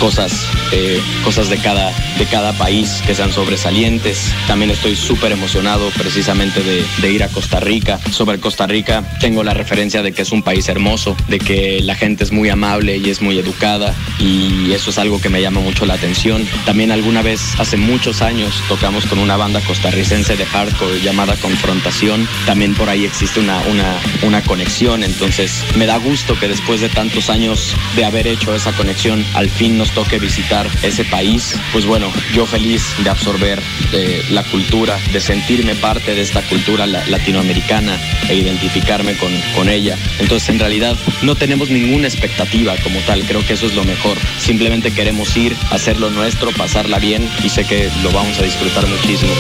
cosas, 0.02 0.48
eh, 0.72 1.00
cosas 1.24 1.48
de 1.50 1.58
cada, 1.58 1.94
de 2.18 2.26
cada 2.26 2.54
país 2.54 3.04
que 3.06 3.14
sean 3.14 3.32
sobresalientes. 3.32 4.34
También 4.48 4.72
estoy 4.72 4.96
súper 4.96 5.32
emocionado 5.32 5.92
precisamente 5.92 6.64
de, 6.64 6.84
de 6.98 7.12
ir 7.12 7.24
a 7.24 7.28
Costa 7.28 7.60
Rica. 7.60 8.00
Sobre 8.10 8.40
Costa 8.40 8.66
Rica 8.66 9.04
tengo 9.20 9.44
la 9.44 9.54
referencia 9.54 10.02
de 10.02 10.12
que 10.12 10.24
es 10.24 10.32
un 10.32 10.42
país 10.42 10.68
hermoso, 10.70 11.16
de 11.28 11.38
que 11.38 11.82
la 11.84 11.94
gente 11.94 12.24
es 12.24 12.32
muy 12.32 12.50
amable 12.50 12.98
y 12.98 13.12
es 13.12 13.22
muy 13.22 13.38
educada 13.38 13.94
y 14.18 14.72
eso 14.72 14.90
es 14.90 14.98
algo 14.98 15.22
que 15.22 15.30
me 15.30 15.40
llama 15.40 15.62
mucho 15.62 15.86
la 15.86 15.94
atención. 15.94 16.48
También 16.66 16.92
alguna 16.92 17.22
vez, 17.22 17.40
hace 17.60 17.78
muchos 17.78 18.24
años, 18.24 18.56
tocamos 18.68 19.06
con 19.06 19.20
una 19.20 19.38
banda 19.38 19.62
costarricense 19.62 20.36
de 20.36 20.46
hardcore 20.48 21.02
llamada 21.02 21.36
Confrontación. 21.36 22.28
También 22.48 22.74
por 22.74 22.90
ahí 22.90 23.06
existe 23.06 23.40
una, 23.40 23.60
una, 23.70 24.00
una 24.24 24.42
conexión, 24.42 25.04
entonces 25.04 25.64
me 25.76 25.86
da 25.86 25.98
gusto 25.98 26.40
que 26.40 26.48
después 26.48 26.82
de 26.82 26.90
tantos 26.90 27.30
años 27.30 27.76
de 27.96 28.04
haber 28.04 28.26
hecho 28.26 28.56
esa 28.56 28.72
conexión, 28.72 29.24
al 29.36 29.50
fin 29.50 29.78
nos 29.78 29.91
toque 29.94 30.20
visitar 30.20 30.68
ese 30.84 31.04
país. 31.06 31.56
Pues 31.72 31.86
bueno, 31.86 32.12
yo 32.34 32.46
feliz 32.46 32.84
de 33.04 33.10
absorber 33.10 33.62
eh, 33.94 34.24
la 34.30 34.44
cultura, 34.44 34.98
de 35.12 35.20
sentirme 35.20 35.76
parte 35.76 36.16
de 36.16 36.22
esta 36.22 36.42
cultura 36.44 36.86
la- 36.88 37.06
latinoamericana 37.08 38.00
e 38.30 38.36
identificarme 38.36 39.16
con, 39.18 39.32
con 39.56 39.70
ella. 39.70 39.98
Entonces 40.20 40.50
en 40.50 40.60
realidad 40.60 40.96
no 41.22 41.36
tenemos 41.36 41.70
ninguna 41.70 42.08
expectativa 42.08 42.76
como 42.84 43.00
tal, 43.02 43.24
creo 43.26 43.46
que 43.46 43.54
eso 43.54 43.66
es 43.68 43.76
lo 43.76 43.84
mejor. 43.84 44.18
Simplemente 44.40 44.92
queremos 44.92 45.36
ir, 45.38 45.56
hacer 45.72 46.00
lo 46.00 46.10
nuestro, 46.10 46.52
pasarla 46.52 47.00
bien 47.00 47.30
y 47.44 47.50
sé 47.50 47.66
que 47.66 47.90
lo 48.04 48.12
vamos 48.12 48.38
a 48.40 48.44
disfrutar 48.44 48.88
muchísimo. 48.88 49.32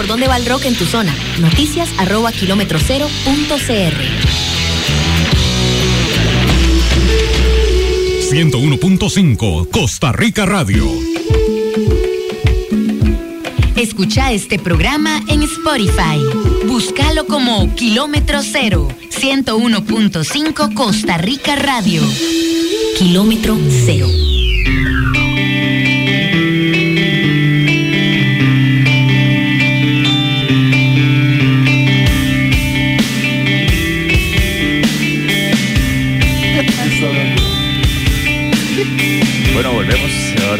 Por 0.00 0.06
dónde 0.06 0.28
va 0.28 0.38
el 0.38 0.46
rock 0.46 0.64
en 0.64 0.74
tu 0.74 0.86
zona. 0.86 1.14
Noticias 1.40 1.90
arroba 1.98 2.32
kilómetro 2.32 2.78
cero 2.78 3.06
punto 3.22 3.56
cr. 3.56 3.92
101.5 8.32 9.68
Costa 9.70 10.12
Rica 10.12 10.46
Radio. 10.46 10.86
Escucha 13.76 14.32
este 14.32 14.58
programa 14.58 15.20
en 15.28 15.42
Spotify. 15.42 16.18
Búscalo 16.66 17.26
como 17.26 17.74
Kilómetro 17.74 18.40
Cero, 18.40 18.88
101.5 19.10 20.72
Costa 20.72 21.18
Rica 21.18 21.56
Radio. 21.56 22.02
Kilómetro 22.96 23.58
Cero. 23.84 24.29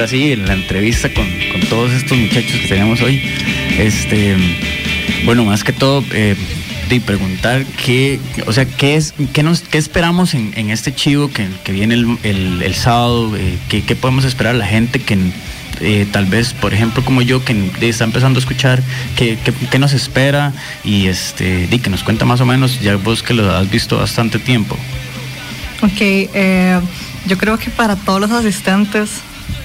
Ahora 0.01 0.09
sí 0.11 0.33
en 0.33 0.47
la 0.47 0.55
entrevista 0.55 1.13
con, 1.13 1.27
con 1.53 1.61
todos 1.69 1.93
estos 1.93 2.17
muchachos 2.17 2.53
que 2.63 2.69
tenemos 2.69 3.03
hoy. 3.03 3.21
Este, 3.79 4.35
bueno, 5.27 5.45
más 5.45 5.63
que 5.63 5.75
todo, 5.75 6.03
eh, 6.13 6.35
preguntar 7.05 7.65
qué, 7.85 8.19
o 8.47 8.53
sea, 8.53 8.65
qué 8.65 8.97
es, 8.97 9.13
qué 9.35 9.43
nos, 9.43 9.61
qué 9.61 9.77
esperamos 9.79 10.33
en, 10.35 10.53
en 10.57 10.71
este 10.71 10.95
chivo 10.95 11.31
que, 11.31 11.47
que 11.65 11.71
viene 11.73 11.95
el, 11.95 12.17
el- 12.25 12.63
el 12.63 12.75
sábado, 12.75 13.37
eh, 13.37 13.59
qué, 13.69 13.83
qué 13.83 13.95
podemos 13.95 14.25
esperar 14.25 14.55
a 14.55 14.59
la 14.59 14.67
gente 14.67 14.99
que 15.01 15.17
eh, 15.83 16.07
tal 16.11 16.25
vez, 16.25 16.53
por 16.55 16.73
ejemplo, 16.75 17.05
como 17.05 17.21
yo, 17.23 17.45
que 17.45 17.55
está 17.83 18.05
empezando 18.05 18.39
a 18.39 18.41
escuchar, 18.41 18.83
qué, 19.17 19.39
qué- 19.45 19.53
qué 19.71 19.79
nos 19.79 19.93
espera 19.93 20.53
y 20.83 21.07
este, 21.09 21.67
di, 21.67 21.79
que 21.79 21.91
nos 21.91 22.03
cuenta 22.03 22.25
más 22.25 22.41
o 22.41 22.47
menos, 22.47 22.81
ya 22.81 22.97
vos 22.97 23.23
que 23.23 23.35
lo 23.35 23.55
has 23.55 23.71
visto 23.71 23.99
bastante 23.99 24.39
tiempo. 24.39 24.77
Ok, 25.83 26.01
eh, 26.01 26.81
yo 27.27 27.37
creo 27.39 27.59
que 27.59 27.69
para 27.71 27.97
todos 27.97 28.19
los 28.21 28.31
asistentes 28.33 29.11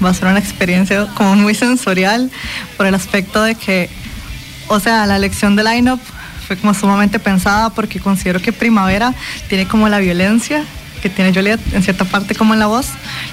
va 0.03 0.09
a 0.09 0.13
ser 0.13 0.27
una 0.27 0.39
experiencia 0.39 1.07
como 1.15 1.35
muy 1.35 1.55
sensorial 1.55 2.29
por 2.77 2.85
el 2.85 2.95
aspecto 2.95 3.43
de 3.43 3.55
que, 3.55 3.89
o 4.67 4.79
sea, 4.79 5.05
la 5.05 5.15
elección 5.15 5.55
del 5.55 5.65
line-up 5.65 5.99
fue 6.47 6.57
como 6.57 6.73
sumamente 6.73 7.19
pensada 7.19 7.69
porque 7.71 7.99
considero 7.99 8.39
que 8.41 8.53
Primavera 8.53 9.13
tiene 9.49 9.67
como 9.67 9.89
la 9.89 9.99
violencia 9.99 10.63
que 11.01 11.09
tiene 11.09 11.31
Juliet 11.31 11.59
en 11.73 11.83
cierta 11.83 12.03
parte 12.03 12.33
como 12.33 12.53
en 12.53 12.59
la 12.59 12.65
voz, 12.65 12.87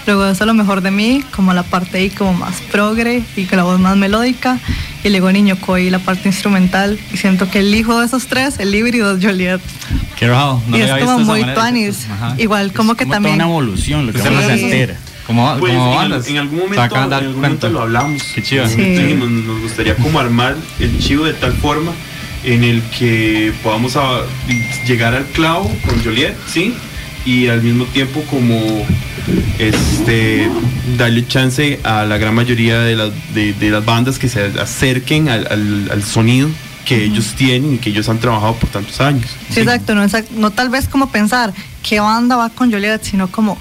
luego 0.07 0.27
eso 0.27 0.45
lo 0.45 0.53
mejor 0.53 0.83
de 0.83 0.91
mí, 0.91 1.25
como 1.35 1.55
la 1.55 1.63
parte 1.63 1.97
ahí 1.97 2.11
como 2.11 2.35
más 2.35 2.61
progre 2.71 3.23
y 3.35 3.45
con 3.47 3.57
la 3.57 3.63
voz 3.63 3.81
más 3.81 3.97
melódica, 3.97 4.59
y 5.03 5.09
luego 5.09 5.33
Niño 5.33 5.57
Coy, 5.59 5.89
la 5.89 5.99
parte 5.99 6.29
instrumental, 6.29 6.99
y 7.15 7.17
siento 7.17 7.49
que 7.51 7.61
el 7.61 7.75
hijo 7.75 7.99
de 7.99 8.05
esos 8.07 8.27
tres, 8.27 8.59
el 8.59 8.75
híbrido 8.75 9.17
es 9.17 9.25
Juliet. 9.25 9.61
Qué 10.19 10.29
raro, 10.29 10.61
no 10.67 10.77
y 10.77 10.83
es 10.83 10.91
como 10.91 11.17
visto 11.17 11.33
de 11.35 11.45
muy 11.45 11.55
tuanis, 11.55 12.07
igual 12.37 12.73
como 12.75 12.95
que 12.95 13.05
como 13.05 13.15
toda 13.15 13.17
también... 13.17 13.35
una 13.37 13.45
evolución, 13.45 14.07
lo 14.07 14.13
que 14.13 14.19
Sí. 14.19 14.25
vamos 14.29 14.45
a 14.45 14.53
hacer. 14.53 14.97
Como, 15.27 15.57
Pues, 15.59 15.73
como 15.73 15.93
en, 15.93 15.99
bandas. 15.99 16.27
en 16.29 16.39
algún 16.39 16.59
Te 16.59 16.65
momento, 16.77 16.97
en 16.97 17.13
algún 17.13 17.35
momento 17.37 17.69
lo 17.69 17.83
hablamos. 17.83 18.23
Qué 18.35 18.43
chido. 18.43 18.65
En 18.65 18.71
algún 18.71 18.95
dijimos, 18.97 19.31
nos 19.31 19.61
gustaría 19.61 19.95
como 19.97 20.19
armar 20.19 20.57
el 20.81 20.99
chivo 20.99 21.25
de 21.25 21.33
tal 21.35 21.53
forma 21.55 21.93
en 22.45 22.65
el 22.65 22.83
que 22.99 23.53
podamos 23.63 23.97
a- 23.97 24.23
llegar 24.87 25.15
al 25.15 25.25
clavo 25.27 25.71
con 25.87 26.03
Joliet, 26.03 26.35
¿sí? 26.49 26.75
Y 27.25 27.47
al 27.47 27.63
mismo 27.63 27.85
tiempo 27.85 28.21
como 28.29 28.85
este 29.59 30.51
darle 30.99 31.27
chance 31.29 31.79
a 31.85 32.05
la 32.05 32.19
gran 32.19 32.35
mayoría 32.35 32.81
de, 32.81 32.97
las 32.97 33.11
de, 33.35 33.53
de 33.55 33.71
las 33.71 33.85
bandas 33.85 34.19
que 34.19 34.29
se 34.29 34.43
acerquen 34.61 35.29
al, 35.29 35.47
al- 35.51 35.89
al 35.93 36.03
sonido 36.03 36.49
que 36.85 37.05
ellos 37.05 37.35
tienen 37.37 37.75
y 37.75 37.79
que 37.79 37.91
ellos 37.91 38.09
han 38.09 38.19
trabajado 38.19 38.55
por 38.55 38.69
tantos 38.71 39.01
años. 39.01 39.27
Sí, 39.51 39.61
exacto, 39.61 39.95
no, 39.95 40.03
exact- 40.05 40.31
no 40.31 40.51
tal 40.51 40.69
vez 40.69 40.89
como 40.89 41.11
pensar 41.13 41.53
qué 41.89 42.01
banda 42.01 42.35
va 42.37 42.49
con 42.51 42.73
Juliet, 42.73 43.03
sino 43.05 43.29
como 43.29 43.57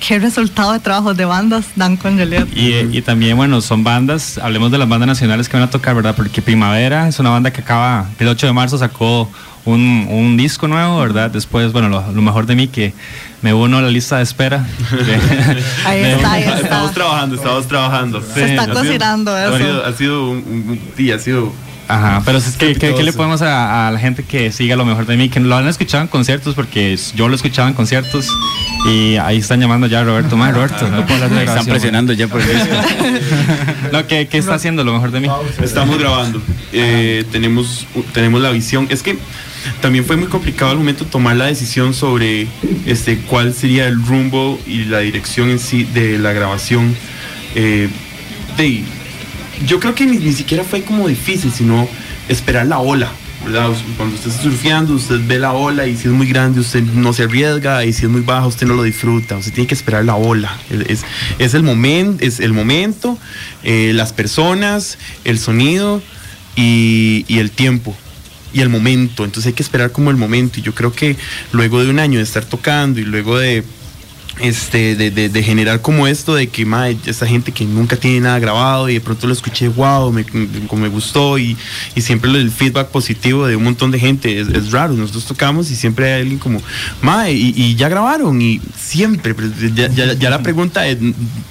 qué 0.00 0.18
resultado 0.18 0.72
de 0.72 0.80
trabajos 0.80 1.16
de 1.16 1.24
bandas 1.24 1.66
dan 1.76 1.96
con 1.96 2.18
Juliet. 2.18 2.46
Y, 2.54 2.96
y 2.98 3.02
también, 3.02 3.36
bueno, 3.36 3.60
son 3.60 3.84
bandas, 3.84 4.38
hablemos 4.38 4.70
de 4.70 4.78
las 4.78 4.88
bandas 4.88 5.06
nacionales 5.06 5.48
que 5.48 5.56
van 5.56 5.64
a 5.66 5.70
tocar, 5.70 5.94
¿verdad? 5.94 6.14
Porque 6.14 6.42
Primavera 6.42 7.08
es 7.08 7.18
una 7.18 7.30
banda 7.30 7.50
que 7.52 7.60
acaba, 7.60 8.06
el 8.18 8.28
8 8.28 8.46
de 8.46 8.52
marzo 8.52 8.76
sacó 8.78 9.30
un, 9.64 10.06
un 10.10 10.36
disco 10.36 10.68
nuevo, 10.68 10.98
¿verdad? 10.98 11.30
Después, 11.30 11.72
bueno, 11.72 11.88
lo, 11.88 12.12
lo 12.12 12.22
mejor 12.22 12.44
de 12.46 12.54
mí 12.54 12.68
que 12.68 12.92
me 13.40 13.54
uno 13.54 13.78
a 13.78 13.82
la 13.82 13.88
lista 13.88 14.18
de 14.18 14.22
espera. 14.24 14.66
Ahí 15.86 16.02
está, 16.02 16.32
ahí 16.32 16.42
está. 16.42 16.60
Estamos 16.60 16.92
trabajando, 16.92 17.36
estamos 17.36 17.66
trabajando. 17.66 18.20
Se 18.34 18.44
está 18.50 18.62
Ha 18.62 18.64
sido- 18.66 18.76
cocinando 18.78 19.30
ha 19.34 19.44
eso. 19.46 19.58
sido- 19.58 19.84
Ha 19.86 19.92
sido 19.92 20.30
un, 20.30 20.80
sí, 20.96 21.10
ha 21.12 21.18
sido 21.18 21.52
Ajá, 21.86 22.22
pero 22.24 22.38
es 22.38 22.56
que, 22.56 22.74
¿qué, 22.76 22.94
qué 22.94 23.02
le 23.02 23.12
podemos 23.12 23.42
a, 23.42 23.88
a 23.88 23.90
la 23.90 23.98
gente 23.98 24.22
que 24.22 24.50
siga 24.50 24.74
lo 24.74 24.86
mejor 24.86 25.04
de 25.04 25.18
mí? 25.18 25.28
Que 25.28 25.38
lo 25.38 25.54
han 25.54 25.68
escuchado 25.68 26.02
en 26.02 26.08
conciertos, 26.08 26.54
porque 26.54 26.98
yo 27.14 27.28
lo 27.28 27.34
escuchaba 27.36 27.68
en 27.68 27.74
conciertos 27.74 28.26
y 28.84 29.16
ahí 29.16 29.38
están 29.38 29.60
llamando 29.60 29.86
ya 29.86 30.00
a 30.00 30.04
Roberto. 30.04 30.36
Más 30.36 30.54
Roberto, 30.54 30.90
no 30.90 31.06
puedo 31.06 31.24
hablar 31.24 31.30
de 31.30 31.44
Están 31.44 31.66
presionando 31.66 32.12
ya 32.12 32.28
por 32.28 32.40
el 32.40 32.48
disco. 32.48 32.74
No, 33.92 34.06
¿qué, 34.06 34.26
qué 34.26 34.38
está 34.38 34.54
haciendo 34.54 34.82
lo 34.82 34.92
mejor 34.92 35.10
de 35.12 35.20
mí? 35.20 35.28
Estamos 35.62 35.98
grabando. 35.98 36.42
Eh, 36.72 37.24
tenemos, 37.30 37.86
tenemos 38.12 38.40
la 38.40 38.50
visión. 38.50 38.86
Es 38.90 39.02
que 39.02 39.16
también 39.80 40.04
fue 40.04 40.16
muy 40.16 40.26
complicado 40.26 40.72
al 40.72 40.78
momento 40.78 41.04
tomar 41.06 41.36
la 41.36 41.46
decisión 41.46 41.94
sobre 41.94 42.48
este 42.86 43.18
cuál 43.18 43.54
sería 43.54 43.86
el 43.86 44.04
rumbo 44.04 44.58
y 44.66 44.84
la 44.84 44.98
dirección 44.98 45.50
en 45.50 45.58
sí 45.58 45.84
de 45.84 46.18
la 46.18 46.32
grabación. 46.32 46.96
Eh, 47.54 47.88
de, 48.56 48.82
yo 49.66 49.78
creo 49.80 49.94
que 49.94 50.06
ni, 50.06 50.18
ni 50.18 50.32
siquiera 50.32 50.64
fue 50.64 50.82
como 50.82 51.06
difícil, 51.06 51.52
sino 51.52 51.88
esperar 52.28 52.66
la 52.66 52.78
ola. 52.78 53.10
Cuando 53.44 54.14
usted 54.14 54.30
está 54.30 54.42
surfeando, 54.42 54.94
usted 54.94 55.20
ve 55.26 55.38
la 55.38 55.52
ola 55.52 55.86
y 55.86 55.96
si 55.96 56.08
es 56.08 56.14
muy 56.14 56.26
grande, 56.26 56.60
usted 56.60 56.82
no 56.82 57.12
se 57.12 57.24
arriesga 57.24 57.84
y 57.84 57.92
si 57.92 58.04
es 58.04 58.10
muy 58.10 58.22
baja, 58.22 58.46
usted 58.46 58.66
no 58.66 58.74
lo 58.74 58.82
disfruta. 58.82 59.36
Usted 59.36 59.52
tiene 59.52 59.68
que 59.68 59.74
esperar 59.74 60.04
la 60.04 60.16
ola. 60.16 60.58
Es, 60.70 60.78
el, 60.80 60.98
es 61.38 62.40
el 62.40 62.52
momento, 62.52 63.18
eh, 63.62 63.92
las 63.94 64.12
personas, 64.12 64.98
el 65.24 65.38
sonido 65.38 66.02
y 66.56 67.24
el 67.28 67.50
tiempo 67.50 67.94
y 68.54 68.60
el 68.60 68.70
momento. 68.70 69.24
Entonces 69.24 69.48
hay 69.48 69.52
que 69.52 69.62
esperar 69.62 69.92
como 69.92 70.10
el 70.10 70.16
momento. 70.16 70.60
Y 70.60 70.62
yo 70.62 70.74
creo 70.74 70.92
que 70.92 71.16
luego 71.52 71.82
de 71.82 71.90
un 71.90 71.98
año 71.98 72.18
de 72.18 72.24
estar 72.24 72.44
tocando 72.44 73.00
y 73.00 73.04
luego 73.04 73.38
de 73.38 73.64
este 74.40 74.96
de, 74.96 75.10
de- 75.10 75.42
generar 75.42 75.80
como 75.80 76.06
esto 76.06 76.34
de 76.34 76.48
que 76.48 76.64
mae, 76.66 76.96
esta 77.06 77.26
gente 77.26 77.52
que 77.52 77.64
nunca 77.64 77.96
tiene 77.96 78.20
nada 78.20 78.38
grabado 78.38 78.88
y 78.88 78.94
de 78.94 79.00
pronto 79.00 79.26
lo 79.26 79.32
escuché 79.32 79.68
wow 79.68 80.10
me, 80.10 80.24
me 80.24 80.88
gustó 80.88 81.38
y, 81.38 81.56
y 81.94 82.00
siempre 82.00 82.30
el 82.32 82.50
feedback 82.50 82.88
positivo 82.88 83.46
de 83.46 83.56
un 83.56 83.64
montón 83.64 83.90
de 83.90 84.00
gente 84.00 84.40
es, 84.40 84.72
raro. 84.72 84.94
Nosotros 84.94 85.26
tocamos 85.26 85.70
y 85.70 85.76
siempre 85.76 86.12
hay 86.12 86.22
alguien 86.22 86.38
como 86.38 86.60
mae 87.02 87.32
y, 87.32 87.74
ya 87.76 87.88
grabaron 87.88 88.40
y 88.42 88.60
siempre 88.76 89.34
ya 89.74 90.30
la 90.30 90.42
pregunta 90.42 90.86
es, 90.86 90.98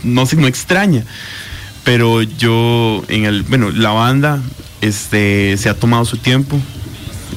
no 0.03 0.25
sé 0.25 0.35
no 0.35 0.47
extraña. 0.47 1.03
Pero 1.83 2.21
yo 2.21 3.03
en 3.07 3.25
el 3.25 3.43
bueno 3.43 3.69
la 3.71 3.91
banda 3.91 4.41
este 4.81 5.55
se 5.57 5.69
ha 5.69 5.73
tomado 5.73 6.03
su 6.05 6.17
tiempo 6.17 6.59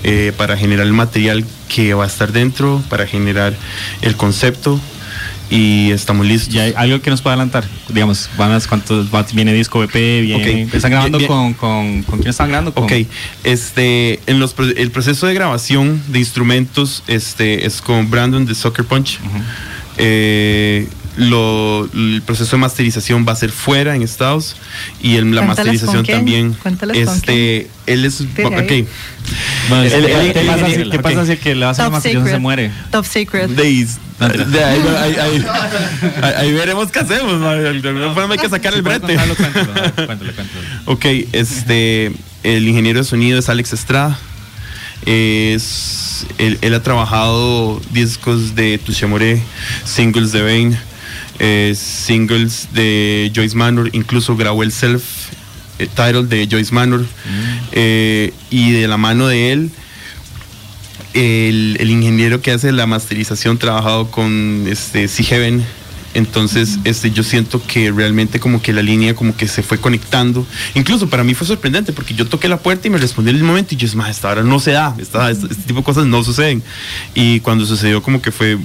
eh, 0.02 0.32
para 0.36 0.56
generar 0.56 0.86
el 0.86 0.92
material 0.92 1.44
que 1.68 1.94
va 1.94 2.04
a 2.04 2.06
estar 2.06 2.32
dentro 2.32 2.82
para 2.88 3.06
generar 3.06 3.54
el 4.02 4.16
concepto 4.16 4.80
y 5.50 5.90
estamos 5.92 6.26
listos. 6.26 6.54
¿Y 6.54 6.58
hay 6.58 6.72
algo 6.76 7.00
que 7.00 7.10
nos 7.10 7.22
pueda 7.22 7.34
adelantar? 7.34 7.64
Digamos, 7.88 8.28
bandas, 8.36 8.66
¿cuántos 8.66 9.14
va- 9.14 9.24
viene 9.32 9.52
disco 9.52 9.78
BP? 9.80 9.94
Viene. 10.22 10.62
¿Están 10.72 10.90
grabando 10.90 11.18
Bien, 11.18 11.28
con, 11.28 11.54
con, 11.54 12.02
con 12.02 12.18
quién 12.18 12.30
están 12.30 12.48
grabando? 12.48 12.74
Con- 12.74 12.84
Ok, 12.84 12.92
este, 13.44 14.20
en 14.26 14.40
los, 14.40 14.54
el 14.76 14.90
proceso 14.90 15.26
de 15.26 15.34
grabación 15.34 16.02
de 16.08 16.18
instrumentos 16.18 17.02
este, 17.06 17.66
es 17.66 17.80
con 17.80 18.10
Brandon 18.10 18.44
de 18.46 18.54
Soccer 18.54 18.84
Punch. 18.84 19.18
Eh, 19.98 20.88
lo- 21.16 21.88
el 21.94 22.22
proceso 22.26 22.56
de 22.56 22.60
masterización 22.60 23.24
va 23.26 23.32
a 23.32 23.36
ser 23.36 23.50
fuera 23.50 23.96
en 23.96 24.02
Estados 24.02 24.56
y 25.02 25.16
el- 25.16 25.34
la 25.34 25.42
masterización 25.42 25.96
con 25.96 26.04
quién, 26.04 26.16
también. 26.18 26.52
cuéntales 26.54 27.06
con 27.06 27.14
Este, 27.16 27.68
él 27.86 28.04
es. 28.04 28.18
Dile 28.18 28.44
ok. 28.46 28.70
ahí. 28.70 28.86
Bueno, 29.70 29.84
¿qué- 29.88 29.94
el- 29.96 30.32
¿qué 30.34 30.40
el- 30.40 30.46
pasa 30.46 30.66
si- 30.66 30.72
el- 30.74 30.90
qué 30.90 30.98
pasa 30.98 31.24
si 31.24 31.32
el 31.32 31.38
que 31.38 31.54
le 31.54 31.64
hace 31.64 31.80
la 31.80 31.86
Top 31.86 31.92
masterización 31.94 32.30
se 32.34 32.38
muere? 32.38 32.70
Top 32.90 33.06
secret. 33.06 33.48
Days. 33.52 33.98
De 34.18 34.64
ahí, 34.64 34.80
ahí- 34.98 35.16
ahí- 35.16 35.44
ahí- 36.22 36.34
ahí 36.36 36.52
veremos 36.52 36.90
qué 36.90 37.00
hacemos. 37.00 37.34
¿no? 37.38 37.50
De 37.52 37.68
alguna 37.68 38.14
forma 38.14 38.34
hay 38.34 38.40
que 38.40 38.48
sacar 38.48 38.72
el 38.74 38.82
brete. 38.82 39.14
Ok, 40.86 41.04
este, 41.32 42.12
el 42.42 42.66
ingeniero 42.68 43.00
de 43.00 43.04
sonido 43.04 43.38
es 43.38 43.48
Alex 43.48 43.72
Estrada. 43.74 44.18
Es, 45.04 46.26
él, 46.38 46.58
él 46.62 46.74
ha 46.74 46.82
trabajado 46.82 47.80
discos 47.92 48.54
de 48.54 48.78
Touché 48.78 49.04
Amoré, 49.04 49.42
singles 49.84 50.32
de 50.32 50.42
Bane, 50.42 50.78
eh, 51.38 51.74
singles 51.76 52.68
de 52.72 53.30
Joyce 53.34 53.54
Manor, 53.56 53.90
incluso 53.92 54.36
grabó 54.36 54.62
el 54.62 54.72
self 54.72 55.02
eh, 55.78 55.86
title 55.94 56.24
de 56.24 56.48
Joyce 56.50 56.72
Manor. 56.74 57.04
Eh, 57.72 58.32
y 58.50 58.72
de 58.72 58.88
la 58.88 58.96
mano 58.96 59.26
de 59.28 59.52
él, 59.52 59.70
el, 61.16 61.76
el 61.80 61.90
ingeniero 61.90 62.40
que 62.40 62.52
hace 62.52 62.70
la 62.72 62.86
masterización 62.86 63.58
trabajado 63.58 64.10
con 64.10 64.66
este 64.68 65.08
Heaven. 65.08 65.64
Entonces, 66.14 66.78
este, 66.84 67.10
yo 67.10 67.22
siento 67.22 67.60
que 67.66 67.90
realmente 67.90 68.40
como 68.40 68.62
que 68.62 68.72
la 68.72 68.80
línea 68.82 69.14
como 69.14 69.36
que 69.36 69.48
se 69.48 69.62
fue 69.62 69.78
conectando. 69.78 70.46
Incluso 70.74 71.10
para 71.10 71.24
mí 71.24 71.34
fue 71.34 71.46
sorprendente 71.46 71.92
porque 71.92 72.14
yo 72.14 72.26
toqué 72.26 72.48
la 72.48 72.58
puerta 72.58 72.86
y 72.86 72.90
me 72.90 72.96
respondió 72.98 73.30
en 73.32 73.36
el 73.36 73.44
momento 73.44 73.74
y 73.74 73.76
yo, 73.76 73.86
más 73.96 74.10
esta 74.10 74.30
hora 74.30 74.42
no 74.42 74.58
se 74.58 74.70
da, 74.72 74.94
esta- 74.98 75.30
este, 75.30 75.46
este 75.46 75.62
tipo 75.64 75.80
de 75.80 75.84
cosas 75.84 76.06
no 76.06 76.22
suceden. 76.24 76.62
Y 77.14 77.40
cuando 77.40 77.66
sucedió 77.66 78.02
como 78.02 78.22
que 78.22 78.32
fue 78.32 78.56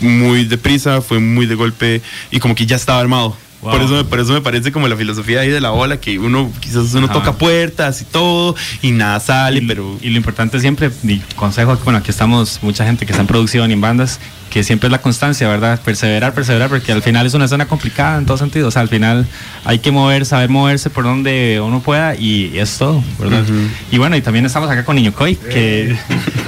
muy 0.00 0.44
deprisa, 0.44 1.00
fue 1.00 1.20
muy 1.20 1.46
de 1.46 1.54
golpe 1.54 2.02
y 2.30 2.38
como 2.38 2.54
que 2.54 2.66
ya 2.66 2.76
estaba 2.76 3.00
armado. 3.00 3.34
Wow. 3.62 3.72
Por, 3.72 3.82
eso, 3.82 3.92
me- 3.94 4.04
por 4.04 4.20
eso 4.20 4.32
me 4.32 4.40
parece 4.40 4.72
como 4.72 4.88
la 4.88 4.96
filosofía 4.96 5.40
ahí 5.40 5.50
de 5.50 5.60
la 5.60 5.72
ola, 5.72 5.98
que 5.98 6.18
uno 6.18 6.50
quizás 6.60 6.94
uno 6.94 7.04
Ajá. 7.06 7.12
toca 7.14 7.32
puertas 7.34 8.00
y 8.00 8.04
todo 8.06 8.56
y 8.80 8.90
nada 8.92 9.20
sale, 9.20 9.62
pero... 9.66 9.98
Y 10.00 10.08
lo 10.08 10.16
importante 10.16 10.58
siempre, 10.60 10.90
mi 11.02 11.18
consejo, 11.36 11.76
bueno, 11.84 11.98
aquí 11.98 12.10
estamos 12.10 12.60
mucha 12.62 12.86
gente 12.86 13.04
que 13.04 13.12
está 13.12 13.20
en 13.20 13.26
producción 13.26 13.68
y 13.70 13.74
en 13.74 13.80
bandas, 13.82 14.18
que 14.48 14.64
siempre 14.64 14.86
es 14.86 14.90
la 14.92 15.02
constancia, 15.02 15.46
¿verdad? 15.46 15.78
Perseverar, 15.84 16.32
perseverar, 16.32 16.70
porque 16.70 16.90
al 16.90 17.02
final 17.02 17.26
es 17.26 17.34
una 17.34 17.48
zona 17.48 17.66
complicada 17.66 18.16
en 18.18 18.24
todo 18.24 18.38
sentido. 18.38 18.66
O 18.68 18.70
sea, 18.70 18.80
al 18.80 18.88
final 18.88 19.26
hay 19.66 19.78
que 19.78 19.90
mover, 19.92 20.24
saber 20.24 20.48
moverse 20.48 20.88
por 20.88 21.04
donde 21.04 21.60
uno 21.62 21.80
pueda 21.80 22.14
y 22.16 22.56
es 22.58 22.78
todo, 22.78 23.04
¿verdad? 23.18 23.44
Y 23.92 23.98
bueno, 23.98 24.16
y 24.16 24.22
también 24.22 24.46
estamos 24.46 24.70
acá 24.70 24.86
con 24.86 24.96
Niño 24.96 25.12
Coy, 25.12 25.36
que, 25.36 25.96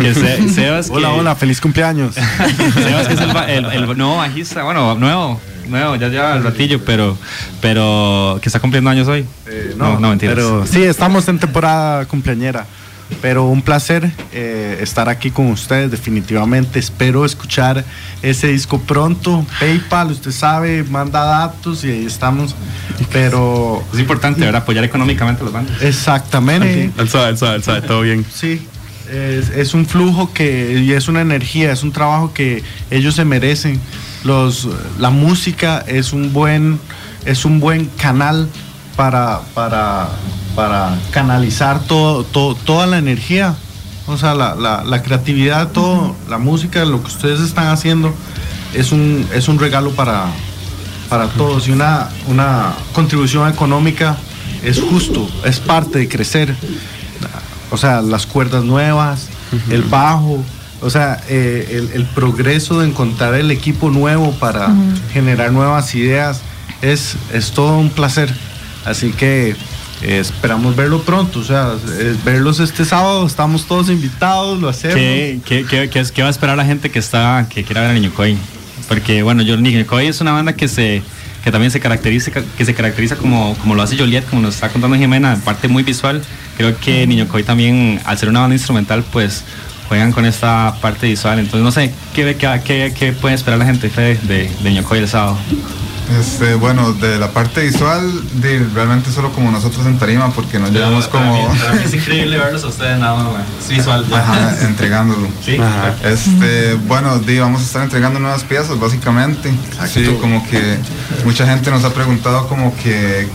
que 0.01 0.15
Se- 0.15 0.49
Sebas. 0.49 0.89
Hola, 0.91 1.11
que- 1.11 1.15
hola, 1.21 1.37
feliz 1.37 1.61
cumpleaños. 1.61 2.15
Sebas, 2.75 3.07
que 3.07 3.15
es 3.15 3.21
el, 3.21 3.67
el- 3.67 3.91
el 3.91 3.97
nuevo 3.99 4.17
bajista, 4.17 4.63
bueno, 4.65 4.95
nuevo, 4.95 5.41
nuevo, 5.69 5.97
ya 5.97 6.09
lleva 6.09 6.35
el 6.35 6.45
ratillo, 6.45 6.85
pero, 6.85 7.17
pero 7.61 8.39
que 8.43 8.49
está 8.49 8.61
cumpliendo 8.61 8.91
años 8.91 9.09
hoy. 9.09 9.27
no, 9.77 9.99
no, 9.99 10.11
mentiras. 10.11 10.35
Pero 10.35 10.67
sí, 10.67 10.83
estamos 10.83 11.29
en 11.29 11.39
temporada 11.39 12.05
cumpleañera. 12.07 12.67
Pero 13.21 13.45
un 13.45 13.63
placer 13.63 14.11
eh, 14.33 14.79
estar 14.81 15.09
aquí 15.09 15.31
con 15.31 15.47
ustedes, 15.49 15.91
definitivamente. 15.91 16.79
Espero 16.79 17.25
escuchar 17.25 17.85
ese 18.23 18.49
disco 18.49 18.81
pronto. 18.81 19.45
PayPal, 19.61 20.13
usted 20.13 20.31
sabe, 20.31 20.83
manda 20.85 21.25
datos 21.25 21.85
y 21.85 21.91
ahí 21.91 22.07
estamos. 22.07 22.55
Pero. 23.13 23.85
Es 23.93 23.99
importante, 23.99 24.41
¿verdad? 24.41 24.63
Apoyar 24.63 24.85
económicamente 24.85 25.43
a 25.43 25.45
los 25.45 25.53
bandas. 25.53 25.83
Exactamente. 25.83 26.91
Él 26.97 27.09
sabe, 27.09 27.31
él 27.31 27.39
sabe, 27.39 27.57
él 27.57 27.63
sabe, 27.63 27.83
todo 27.83 28.03
bien. 28.03 28.25
Sí, 28.33 28.67
es, 29.11 29.51
es 29.51 29.75
un 29.75 29.87
flujo 29.87 30.33
que 30.33 30.81
y 30.81 30.93
es 30.93 31.09
una 31.09 31.21
energía, 31.21 31.73
es 31.73 31.83
un 31.83 31.93
trabajo 31.93 32.33
que 32.33 32.63
ellos 32.91 33.15
se 33.15 33.25
merecen. 33.25 33.81
Los, 34.25 34.69
la 34.99 35.11
música 35.11 35.85
es 35.87 36.13
un 36.13 36.33
buen, 36.33 36.79
es 37.25 37.45
un 37.45 37.61
buen 37.61 37.87
canal 37.87 38.49
para, 38.97 39.41
para, 39.55 40.09
para 40.55 40.97
canalizar 41.11 41.81
todo, 41.81 42.25
todo- 42.25 42.55
toda 42.55 42.87
la 42.87 42.99
energía. 42.99 43.55
O 44.07 44.17
sea, 44.17 44.35
la, 44.35 44.55
la- 44.55 44.85
la 44.85 45.03
creatividad, 45.03 45.69
todo, 45.73 46.15
la 46.29 46.39
música, 46.39 46.85
lo 46.85 47.01
que 47.03 47.09
ustedes 47.09 47.41
están 47.41 47.69
haciendo 47.69 48.13
es 48.75 48.93
un, 48.93 49.27
es 49.33 49.49
un 49.49 49.59
regalo 49.59 49.91
para, 49.93 50.27
para 51.09 51.29
todos 51.29 51.69
y 51.69 51.73
una, 51.73 52.09
una 52.27 52.73
contribución 52.93 53.49
económica 53.51 54.17
es 54.63 54.81
justo, 54.81 55.29
es 55.45 55.59
parte 55.61 55.99
de 56.01 56.09
crecer. 56.09 56.55
O 57.71 57.77
sea, 57.77 58.03
las 58.03 58.27
cuerdas 58.27 58.65
nuevas, 58.65 59.29
el 59.71 59.83
bajo, 59.83 60.43
o 60.83 60.91
sea, 60.91 61.21
eh, 61.29 61.69
el, 61.73 61.91
el 62.01 62.05
progreso 62.07 62.81
de 62.81 62.89
encontrar 62.89 63.35
el 63.35 63.51
equipo 63.51 63.91
nuevo 63.91 64.33
para 64.33 64.69
generar 65.13 65.53
nuevas 65.53 65.95
ideas 65.95 66.41
es, 66.83 67.15
es 67.33 67.53
todo 67.53 67.79
un 67.79 67.91
placer. 67.91 68.33
Así 68.85 69.13
que 69.13 69.51
eh, 70.03 70.19
esperamos 70.19 70.75
verlo 70.75 71.03
pronto, 71.03 71.39
o 71.39 71.45
sea, 71.45 71.71
verlos 72.25 72.59
este 72.61 72.85
sábado, 72.85 73.25
estamos 73.27 73.67
todos 73.67 73.89
invitados, 73.89 74.61
lo 74.61 74.69
hacemos. 74.69 74.97
¿Qué, 74.97 75.41
qué, 75.47 75.65
qué- 75.65 75.89
qué 75.89 76.01
es- 76.01 76.11
qué 76.13 76.23
va 76.23 76.29
a 76.29 76.33
esperar 76.33 76.57
la 76.57 76.65
gente 76.65 76.91
que 76.91 76.99
está 76.99 77.47
que 77.49 77.63
quiera 77.63 77.83
ver 77.83 77.91
a 77.91 77.95
Niño 77.95 78.13
Coy? 78.13 78.37
Porque 78.89 79.23
bueno, 79.23 79.43
yo 79.43 79.57
Niño 79.57 79.87
Coy 79.87 80.07
es 80.09 80.21
una 80.21 80.33
banda 80.33 80.55
que 80.55 80.67
se 80.69 81.03
que 81.45 81.51
también 81.51 81.73
se 81.73 81.81
caracteriza 81.81 82.31
que 82.31 82.65
se 82.65 82.73
caracteriza 82.75 83.17
como, 83.17 83.57
como 83.59 83.75
lo 83.75 83.83
hace 83.83 83.97
Joliet, 83.99 84.25
como 84.29 84.43
nos 84.43 84.55
está 84.57 84.69
contando 84.69 84.97
Jimena, 84.97 85.37
parte 85.45 85.67
muy 85.69 85.83
visual. 85.83 86.23
Creo 86.57 86.77
que 86.79 87.05
Niño 87.07 87.27
Coy 87.29 87.43
también, 87.43 88.01
al 88.05 88.17
ser 88.19 88.29
una 88.29 88.41
banda 88.41 88.55
instrumental, 88.55 89.05
pues 89.13 89.43
juegan 89.89 90.13
con 90.13 90.25
esta 90.25 90.75
parte 90.81 91.07
visual. 91.07 91.39
Entonces 91.39 91.63
no 91.63 91.73
sé, 91.73 91.93
¿qué, 92.15 92.37
qué, 92.37 92.61
qué, 92.65 92.95
qué 92.99 93.13
puede 93.13 93.35
esperar 93.35 93.59
la 93.59 93.67
gente 93.67 93.89
Fede, 93.91 94.19
de, 94.23 94.51
de 94.63 94.83
Coy 94.83 94.99
el 95.01 95.09
sábado? 95.09 95.37
Este, 96.21 96.55
bueno, 96.57 96.93
de 96.93 97.19
la 97.19 97.31
parte 97.31 97.63
visual, 97.63 98.03
de, 98.35 98.59
realmente 98.75 99.11
solo 99.11 99.33
como 99.33 99.51
nosotros 99.51 99.87
en 99.87 99.99
Tarima, 99.99 100.31
porque 100.33 100.59
nos 100.59 100.71
llevamos 100.71 101.09
como... 101.09 101.51
es 101.83 101.95
increíble 101.95 102.37
verlos 102.37 102.65
a 102.65 102.67
ustedes 102.67 102.99
nada 102.99 103.15
más, 103.23 103.43
es 103.63 103.69
visual. 103.69 104.05
Ajá, 104.13 104.67
entregándolo. 104.67 105.29
Sí, 105.45 105.57
Ajá. 105.57 105.95
Este, 106.05 106.75
bueno, 106.87 107.19
di, 107.19 107.39
vamos 107.39 107.63
a 107.63 107.65
estar 107.65 107.83
entregando 107.83 108.19
nuevas 108.19 108.43
piezas, 108.45 108.79
básicamente. 108.79 109.53
Sí, 109.91 110.05
como 110.21 110.47
que 110.51 110.77
mucha 111.25 111.47
gente 111.47 111.71
nos 111.71 111.85
ha 111.85 111.95
preguntado 111.95 112.47
como 112.47 112.77
que, 112.77 113.29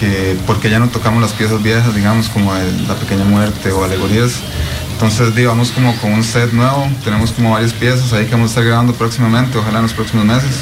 que 0.00 0.36
por 0.46 0.58
qué 0.58 0.68
ya 0.70 0.80
no 0.80 0.88
tocamos 0.88 1.22
las 1.22 1.32
piezas 1.32 1.62
viejas, 1.62 1.94
digamos, 1.94 2.28
como 2.28 2.56
el- 2.56 2.88
La 2.88 2.94
Pequeña 2.94 3.24
Muerte 3.24 3.70
o 3.70 3.84
Alegorías. 3.84 4.32
Entonces, 4.96 5.34
di, 5.36 5.44
vamos 5.44 5.70
como 5.72 5.94
con 5.96 6.10
un 6.12 6.24
set 6.24 6.52
nuevo, 6.52 6.88
tenemos 7.04 7.30
como 7.32 7.52
varias 7.52 7.74
piezas 7.74 8.12
ahí 8.14 8.24
que 8.24 8.32
vamos 8.32 8.48
a 8.48 8.50
estar 8.52 8.64
grabando 8.64 8.94
próximamente, 8.94 9.58
ojalá 9.58 9.78
en 9.78 9.82
los 9.82 9.92
próximos 9.92 10.24
meses. 10.24 10.56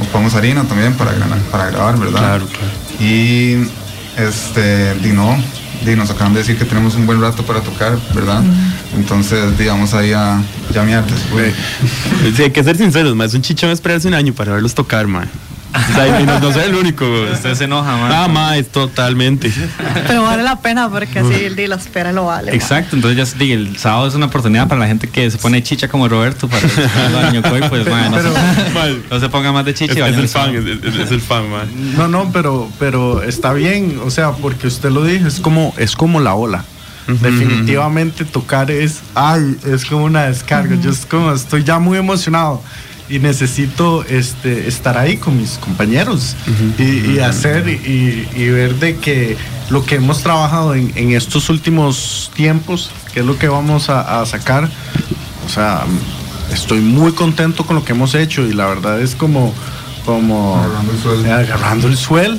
Ocupamos 0.00 0.34
harina 0.34 0.64
también 0.64 0.94
para, 0.94 1.12
gra- 1.12 1.38
para 1.50 1.66
grabar, 1.70 1.98
¿verdad? 1.98 2.18
Claro, 2.18 2.46
claro. 2.46 2.72
Y 3.00 3.66
este, 4.16 4.94
di 4.94 5.12
no, 5.12 5.36
di, 5.84 5.94
nos 5.94 6.08
acaban 6.10 6.32
de 6.32 6.40
decir 6.40 6.56
que 6.56 6.64
tenemos 6.64 6.94
un 6.94 7.04
buen 7.06 7.20
rato 7.20 7.42
para 7.44 7.60
tocar, 7.60 7.98
¿verdad? 8.14 8.42
Entonces, 8.96 9.58
digamos 9.58 9.92
ahí 9.92 10.12
a 10.14 10.40
llamear 10.72 11.04
después. 11.06 11.54
Sí, 12.34 12.44
hay 12.44 12.50
que 12.50 12.64
ser 12.64 12.78
sinceros, 12.78 13.14
ma, 13.14 13.26
es 13.26 13.34
un 13.34 13.42
chichón 13.42 13.68
esperarse 13.70 14.08
un 14.08 14.14
año 14.14 14.32
para 14.32 14.52
verlos 14.52 14.74
tocar, 14.74 15.06
man. 15.06 15.28
O 15.90 15.94
sea, 15.94 16.20
y 16.20 16.24
no, 16.26 16.38
no 16.40 16.52
soy 16.52 16.62
el 16.64 16.74
único. 16.74 17.04
Usted 17.32 17.54
se 17.54 17.64
enoja, 17.64 17.96
man. 17.96 18.10
Ah, 18.12 18.28
ma, 18.28 18.56
es 18.56 18.68
totalmente. 18.68 19.52
Pero 20.06 20.22
vale 20.22 20.42
la 20.42 20.60
pena 20.60 20.88
porque 20.88 21.18
así 21.18 21.34
el 21.44 21.56
día 21.56 21.68
la 21.68 21.76
espera 21.76 22.12
lo 22.12 22.26
vale. 22.26 22.54
Exacto, 22.54 22.96
entonces 22.96 23.16
ya 23.18 23.26
se 23.26 23.36
diga, 23.38 23.54
el 23.54 23.76
sábado 23.76 24.06
es 24.08 24.14
una 24.14 24.26
oportunidad 24.26 24.68
para 24.68 24.80
la 24.80 24.86
gente 24.86 25.08
que 25.08 25.30
se 25.30 25.38
pone 25.38 25.62
chicha 25.62 25.88
como 25.88 26.08
Roberto 26.08 26.48
para 26.48 26.66
escuchar 26.66 27.14
a 27.24 27.30
Niño 27.30 27.42
Coy, 27.42 27.60
pues 27.68 27.88
man, 27.88 28.10
no, 28.10 28.16
Pero- 28.16 28.32
se, 28.34 29.00
no 29.10 29.20
se 29.20 29.28
ponga 29.28 29.52
más 29.52 29.64
de 29.64 29.74
chicha. 29.74 29.92
Es, 30.08 30.12
es 30.14 30.18
el 30.18 30.28
fan, 30.28 30.52
sábado. 30.52 30.58
es, 30.58 30.94
es- 30.94 31.00
es 31.00 31.10
el 31.10 31.20
fan, 31.20 31.50
man. 31.50 31.68
No, 31.96 32.08
no, 32.08 32.30
pero, 32.32 32.70
pero 32.78 33.22
está 33.22 33.52
bien, 33.52 34.00
o 34.04 34.10
sea, 34.10 34.32
porque 34.32 34.66
usted 34.68 34.90
lo 34.90 35.04
dijo, 35.04 35.26
es 35.26 35.40
como, 35.40 35.74
es 35.76 35.94
como 35.96 36.20
la 36.20 36.34
ola. 36.34 36.64
Definitivamente 37.08 38.24
tocar 38.24 38.70
es, 38.70 39.00
ay, 39.14 39.56
es 39.66 39.84
como 39.84 40.04
una 40.04 40.24
descarga. 40.24 40.76
Yo 40.80 40.90
es 40.90 41.06
como, 41.06 41.32
estoy 41.32 41.62
ya 41.64 41.78
muy 41.78 41.98
emocionado 41.98 42.62
y 43.08 43.18
necesito 43.18 44.04
este, 44.04 44.68
estar 44.68 44.98
ahí 44.98 45.16
con 45.16 45.36
mis 45.36 45.58
compañeros 45.58 46.36
y, 46.78 47.12
y 47.12 47.18
hacer 47.20 47.68
y, 47.68 48.28
y 48.34 48.48
ver 48.48 48.74
de 48.76 48.96
que 48.96 49.36
lo 49.70 49.84
que 49.84 49.96
hemos 49.96 50.22
trabajado 50.22 50.74
en, 50.74 50.92
en 50.96 51.12
estos 51.12 51.48
últimos 51.48 52.30
tiempos, 52.34 52.90
que 53.12 53.20
es 53.20 53.26
lo 53.26 53.38
que 53.38 53.48
vamos 53.48 53.88
a, 53.90 54.20
a 54.20 54.26
sacar, 54.26 54.68
o 55.44 55.48
sea, 55.48 55.84
estoy 56.52 56.80
muy 56.80 57.12
contento 57.12 57.64
con 57.64 57.76
lo 57.76 57.84
que 57.84 57.92
hemos 57.92 58.14
hecho 58.14 58.42
y 58.42 58.52
la 58.52 58.66
verdad 58.66 59.00
es 59.00 59.14
como 59.14 59.54
como 60.04 60.56
Agarrando 60.56 60.92
el 60.92 60.98
suelo. 60.98 61.34
Agarrando 61.34 61.88
el 61.88 61.96
suelo. 61.96 62.38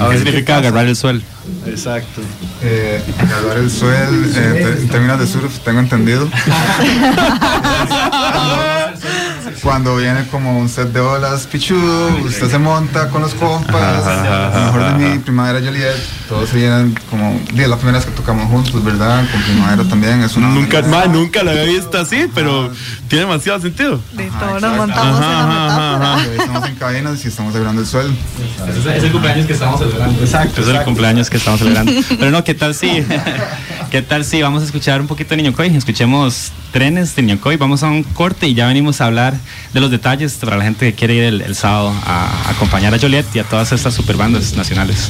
A 0.00 0.08
¿Qué 0.08 0.16
significa 0.16 0.56
agarrar 0.56 0.86
el 0.86 0.96
suelo? 0.96 1.20
Exacto. 1.66 2.22
Eh, 2.62 3.02
agarrar 3.18 3.58
el 3.58 3.70
suelo, 3.70 4.26
eh, 4.34 4.78
en 4.80 4.88
términos 4.88 5.20
de 5.20 5.26
surf, 5.26 5.58
tengo 5.58 5.80
entendido. 5.80 6.26
cuando 9.62 9.96
viene 9.96 10.26
como 10.30 10.58
un 10.58 10.68
set 10.68 10.88
de 10.92 11.00
olas 11.00 11.46
pichudo, 11.46 12.16
usted 12.24 12.50
se 12.50 12.58
monta 12.58 13.08
con 13.08 13.22
los 13.22 13.34
compas, 13.34 13.74
Ajá, 13.74 14.48
ajá, 14.48 14.64
mejor 14.66 14.82
ajá, 14.82 14.98
de 14.98 15.08
mi 15.08 15.18
primavera 15.18 15.60
Joliet, 15.60 15.96
todos 16.28 16.48
se 16.48 16.56
vienen 16.56 16.98
como, 17.10 17.40
es 17.56 17.68
la 17.68 17.76
primera 17.76 17.98
vez 17.98 18.06
que 18.06 18.12
tocamos 18.12 18.46
juntos, 18.48 18.82
¿verdad? 18.84 19.24
Con 19.30 19.42
primavera 19.42 19.84
también, 19.84 20.22
es 20.22 20.36
una 20.36 20.48
Nunca, 20.48 20.82
ma, 20.82 21.06
nunca 21.06 21.42
lo 21.42 21.50
había 21.50 21.64
visto 21.64 21.98
así, 21.98 22.26
pero 22.34 22.70
tiene 23.08 23.24
demasiado 23.26 23.60
sentido. 23.60 24.00
De 24.12 24.30
todo 24.30 24.60
nos 24.60 24.76
montamos 24.76 25.20
en 25.20 25.28
la 25.28 25.46
metáfora. 25.46 26.34
Estamos 26.36 26.68
en 26.68 26.74
cabinas 26.76 27.24
y 27.24 27.28
estamos 27.28 27.52
celebrando 27.52 27.80
el 27.80 27.86
suelo. 27.86 28.12
Es 28.68 29.04
el 29.04 29.12
cumpleaños 29.12 29.46
que 29.46 29.52
estamos 29.52 29.80
celebrando. 29.80 30.20
Exacto. 30.20 30.60
Es 30.60 30.68
el 30.68 30.82
cumpleaños 30.82 31.30
que 31.30 31.36
estamos 31.36 31.60
celebrando. 31.60 31.92
Pero 32.08 32.30
no, 32.30 32.44
¿qué 32.44 32.54
tal 32.54 32.74
si? 32.74 33.04
¿Qué 33.90 34.02
tal 34.02 34.24
si 34.24 34.42
vamos 34.42 34.62
a 34.62 34.66
escuchar 34.66 35.00
un 35.00 35.06
poquito 35.06 35.30
de 35.30 35.36
Niño 35.38 35.52
Coy? 35.52 35.74
Escuchemos 35.76 36.50
trenes 36.72 37.14
de 37.14 37.22
Niño 37.22 37.40
Coy. 37.40 37.56
Vamos 37.56 37.82
a 37.82 37.88
un 37.88 38.02
corte 38.02 38.48
y 38.48 38.54
ya 38.54 38.66
venimos 38.66 39.00
a 39.00 39.06
hablar 39.06 39.33
de 39.72 39.80
los 39.80 39.90
detalles 39.90 40.34
para 40.34 40.56
la 40.56 40.64
gente 40.64 40.90
que 40.90 40.94
quiere 40.94 41.14
ir 41.14 41.22
el, 41.24 41.54
sábado 41.54 41.94
a, 42.04 42.50
acompañar 42.50 42.94
a 42.94 42.98
Joliet 42.98 43.26
y 43.34 43.38
a 43.38 43.44
todas 43.44 43.72
estas 43.72 43.94
super 43.94 44.16
bandas 44.16 44.54
nacionales. 44.54 45.08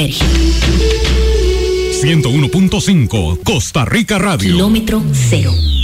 Rock 0.00 0.16
converge. 0.16 0.24
101.5 2.00 3.40
Costa 3.42 3.84
Rica 3.84 4.18
Radio. 4.18 4.52
Kilómetro 4.54 5.02
Cero. 5.12 5.79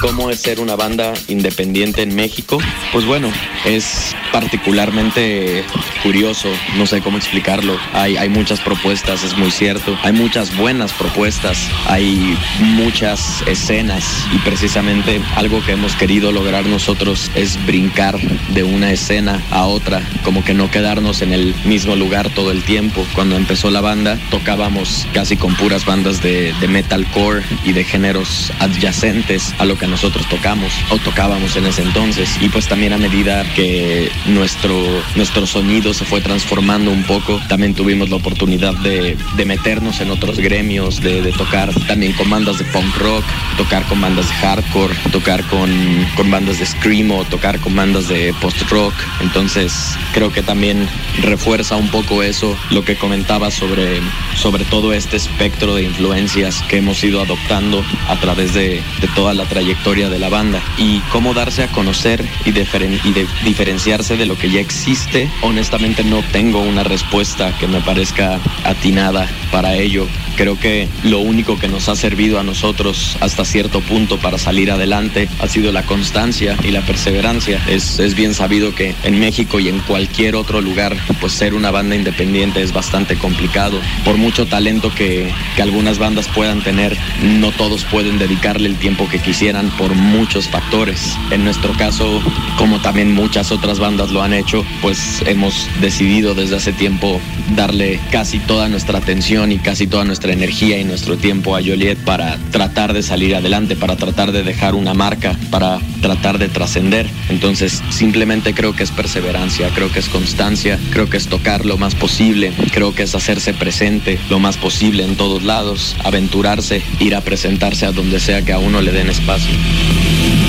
Cómo 0.00 0.30
es 0.30 0.40
ser 0.40 0.60
una 0.60 0.76
banda 0.76 1.12
independiente 1.26 2.02
en 2.02 2.14
México, 2.14 2.58
pues 2.92 3.04
bueno, 3.04 3.30
es 3.64 4.14
particularmente 4.32 5.64
curioso, 6.02 6.48
no 6.76 6.86
sé 6.86 7.00
cómo 7.00 7.16
explicarlo. 7.16 7.76
Hay, 7.92 8.28
muchas 8.28 8.60
propuestas, 8.60 9.24
es 9.24 9.36
muy 9.36 9.50
cierto. 9.50 9.96
Hay 10.02 10.12
muchas 10.12 10.56
buenas 10.56 10.92
propuestas, 10.92 11.68
hay 11.86 12.36
muchas 12.60 13.42
escenas 13.46 14.04
y 14.32 14.38
precisamente 14.38 15.20
algo 15.36 15.64
que 15.64 15.72
hemos 15.72 15.94
querido 15.94 16.30
lograr 16.30 16.66
nosotros 16.66 17.30
es 17.34 17.64
brincar 17.66 18.18
de 18.54 18.62
una 18.62 18.92
escena 18.92 19.42
a 19.50 19.66
otra, 19.66 20.02
como 20.24 20.44
que 20.44 20.54
no 20.54 20.70
quedarnos 20.70 21.22
en 21.22 21.32
el 21.32 21.54
mismo 21.64 21.96
lugar 21.96 22.30
todo 22.30 22.52
el 22.52 22.62
tiempo. 22.62 23.04
Cuando 23.14 23.36
empezó 23.36 23.70
la 23.70 23.80
banda 23.80 24.18
tocábamos 24.30 25.06
casi 25.12 25.36
con 25.36 25.54
puras 25.56 25.84
bandas 25.84 26.22
de, 26.22 26.52
de 26.60 26.68
metalcore 26.68 27.42
y 27.64 27.72
de 27.72 27.84
géneros 27.84 28.52
adyacentes 28.60 29.54
a 29.58 29.64
lo 29.64 29.76
que 29.78 29.87
nosotros 29.88 30.28
tocamos 30.28 30.72
o 30.90 30.98
tocábamos 30.98 31.56
en 31.56 31.66
ese 31.66 31.82
entonces. 31.82 32.30
Y 32.40 32.48
pues 32.48 32.68
también 32.68 32.92
a 32.92 32.98
medida 32.98 33.44
que 33.54 34.10
nuestro, 34.26 34.76
nuestro 35.16 35.46
sonido 35.46 35.94
se 35.94 36.04
fue 36.04 36.20
transformando 36.20 36.90
un 36.90 37.04
poco, 37.04 37.40
también 37.48 37.74
tuvimos 37.74 38.10
la 38.10 38.16
oportunidad 38.16 38.74
de, 38.74 39.16
de 39.36 39.44
meternos 39.44 40.00
en 40.00 40.10
otros 40.10 40.38
gremios, 40.38 41.00
de, 41.00 41.22
de 41.22 41.32
tocar 41.32 41.72
también 41.86 42.12
con 42.12 42.28
bandas 42.30 42.58
de 42.58 42.64
punk 42.66 42.96
rock, 42.96 43.24
tocar 43.56 43.84
con 43.86 44.00
bandas 44.00 44.28
de 44.28 44.34
hardcore, 44.34 44.94
tocar 45.12 45.42
con, 45.44 45.70
con 46.16 46.30
bandas 46.30 46.58
de 46.58 46.66
screamo, 46.66 47.24
tocar 47.24 47.58
con 47.60 47.74
bandas 47.74 48.08
de 48.08 48.34
post 48.40 48.60
rock. 48.70 48.94
Entonces 49.20 49.96
creo 50.12 50.32
que 50.32 50.42
también 50.42 50.88
refuerza 51.22 51.76
un 51.76 51.88
poco 51.88 52.22
eso, 52.22 52.56
lo 52.70 52.84
que 52.84 52.96
comentaba 52.96 53.50
sobre, 53.50 54.00
sobre 54.36 54.64
todo 54.64 54.92
este 54.92 55.16
espectro 55.16 55.74
de 55.74 55.84
influencias 55.84 56.62
que 56.68 56.78
hemos 56.78 57.02
ido 57.02 57.20
adoptando 57.20 57.84
a 58.08 58.16
través 58.16 58.54
de, 58.54 58.82
de 59.00 59.08
toda 59.14 59.34
la 59.34 59.44
trayectoria 59.44 59.77
de 59.88 60.18
la 60.18 60.28
banda 60.28 60.60
y 60.76 61.00
cómo 61.12 61.32
darse 61.32 61.62
a 61.62 61.68
conocer 61.68 62.22
y, 62.44 62.52
diferenciarse 62.52 64.18
de 64.18 64.26
lo 64.26 64.36
que 64.36 64.50
ya 64.50 64.60
existe. 64.60 65.30
Honestamente 65.40 66.04
no 66.04 66.22
tengo 66.30 66.60
una 66.60 66.84
respuesta 66.84 67.56
que 67.58 67.66
me 67.66 67.80
parezca 67.80 68.38
atinada 68.64 69.26
para 69.50 69.76
ello. 69.76 70.06
Creo 70.36 70.60
que 70.60 70.88
lo 71.04 71.20
único 71.20 71.58
que 71.58 71.68
nos 71.68 71.88
ha 71.88 71.96
servido 71.96 72.38
a 72.38 72.42
nosotros 72.42 73.16
hasta 73.20 73.46
cierto 73.46 73.80
punto 73.80 74.18
para 74.18 74.36
salir 74.36 74.70
adelante 74.70 75.26
ha 75.40 75.48
sido 75.48 75.72
la 75.72 75.84
constancia 75.84 76.54
y 76.62 76.70
la 76.70 76.82
perseverancia. 76.82 77.60
Es, 77.66 77.98
es 77.98 78.14
bien 78.14 78.34
sabido 78.34 78.74
que 78.74 78.94
en 79.04 79.18
México 79.18 79.58
y 79.58 79.68
en 79.68 79.78
cualquier 79.80 80.36
otro 80.36 80.60
lugar, 80.60 80.96
pues 81.18 81.32
ser 81.32 81.54
una 81.54 81.70
banda 81.70 81.96
independiente 81.96 82.62
es 82.62 82.72
bastante 82.72 83.16
complicado. 83.16 83.80
Por 84.04 84.18
mucho 84.18 84.46
talento 84.46 84.94
que, 84.94 85.32
que 85.56 85.62
algunas 85.62 85.98
bandas 85.98 86.28
puedan 86.28 86.60
tener, 86.60 86.96
no 87.22 87.52
todos 87.52 87.84
pueden 87.84 88.18
dedicarle 88.18 88.68
el 88.68 88.76
tiempo 88.76 89.08
que 89.08 89.18
quisieran 89.18 89.67
por 89.70 89.94
muchos 89.94 90.48
factores. 90.48 91.16
En 91.30 91.44
nuestro 91.44 91.72
caso, 91.74 92.20
como 92.56 92.80
también 92.80 93.14
muchas 93.14 93.52
otras 93.52 93.78
bandas 93.78 94.10
lo 94.10 94.22
han 94.22 94.32
hecho, 94.32 94.64
pues 94.82 95.22
hemos 95.26 95.68
decidido 95.80 96.34
desde 96.34 96.56
hace 96.56 96.72
tiempo 96.72 97.20
darle 97.56 98.00
casi 98.10 98.38
toda 98.38 98.68
nuestra 98.68 98.98
atención 98.98 99.52
y 99.52 99.58
casi 99.58 99.86
toda 99.86 100.04
nuestra 100.04 100.32
energía 100.32 100.78
y 100.78 100.84
nuestro 100.84 101.16
tiempo 101.16 101.56
a 101.56 101.60
Joliet 101.60 101.98
para 101.98 102.38
tratar 102.50 102.92
de 102.92 103.02
salir 103.02 103.34
adelante, 103.34 103.76
para 103.76 103.96
tratar 103.96 104.32
de 104.32 104.42
dejar 104.42 104.74
una 104.74 104.94
marca, 104.94 105.36
para 105.50 105.78
tratar 106.00 106.38
de 106.38 106.48
trascender. 106.48 107.06
Entonces, 107.28 107.82
simplemente 107.90 108.54
creo 108.54 108.74
que 108.74 108.82
es 108.82 108.90
perseverancia, 108.90 109.70
creo 109.74 109.90
que 109.90 109.98
es 109.98 110.08
constancia, 110.08 110.78
creo 110.92 111.08
que 111.10 111.16
es 111.16 111.28
tocar 111.28 111.64
lo 111.64 111.76
más 111.76 111.94
posible, 111.94 112.52
creo 112.72 112.94
que 112.94 113.04
es 113.04 113.14
hacerse 113.14 113.54
presente 113.54 114.18
lo 114.30 114.38
más 114.38 114.56
posible 114.56 115.04
en 115.04 115.16
todos 115.16 115.42
lados, 115.42 115.96
aventurarse, 116.04 116.82
ir 117.00 117.14
a 117.14 117.20
presentarse 117.20 117.86
a 117.86 117.92
donde 117.92 118.20
sea 118.20 118.44
que 118.44 118.52
a 118.52 118.58
uno 118.58 118.80
le 118.80 118.92
den 118.92 119.08
espacio. 119.08 119.54
Thank 119.60 120.42
you. 120.42 120.47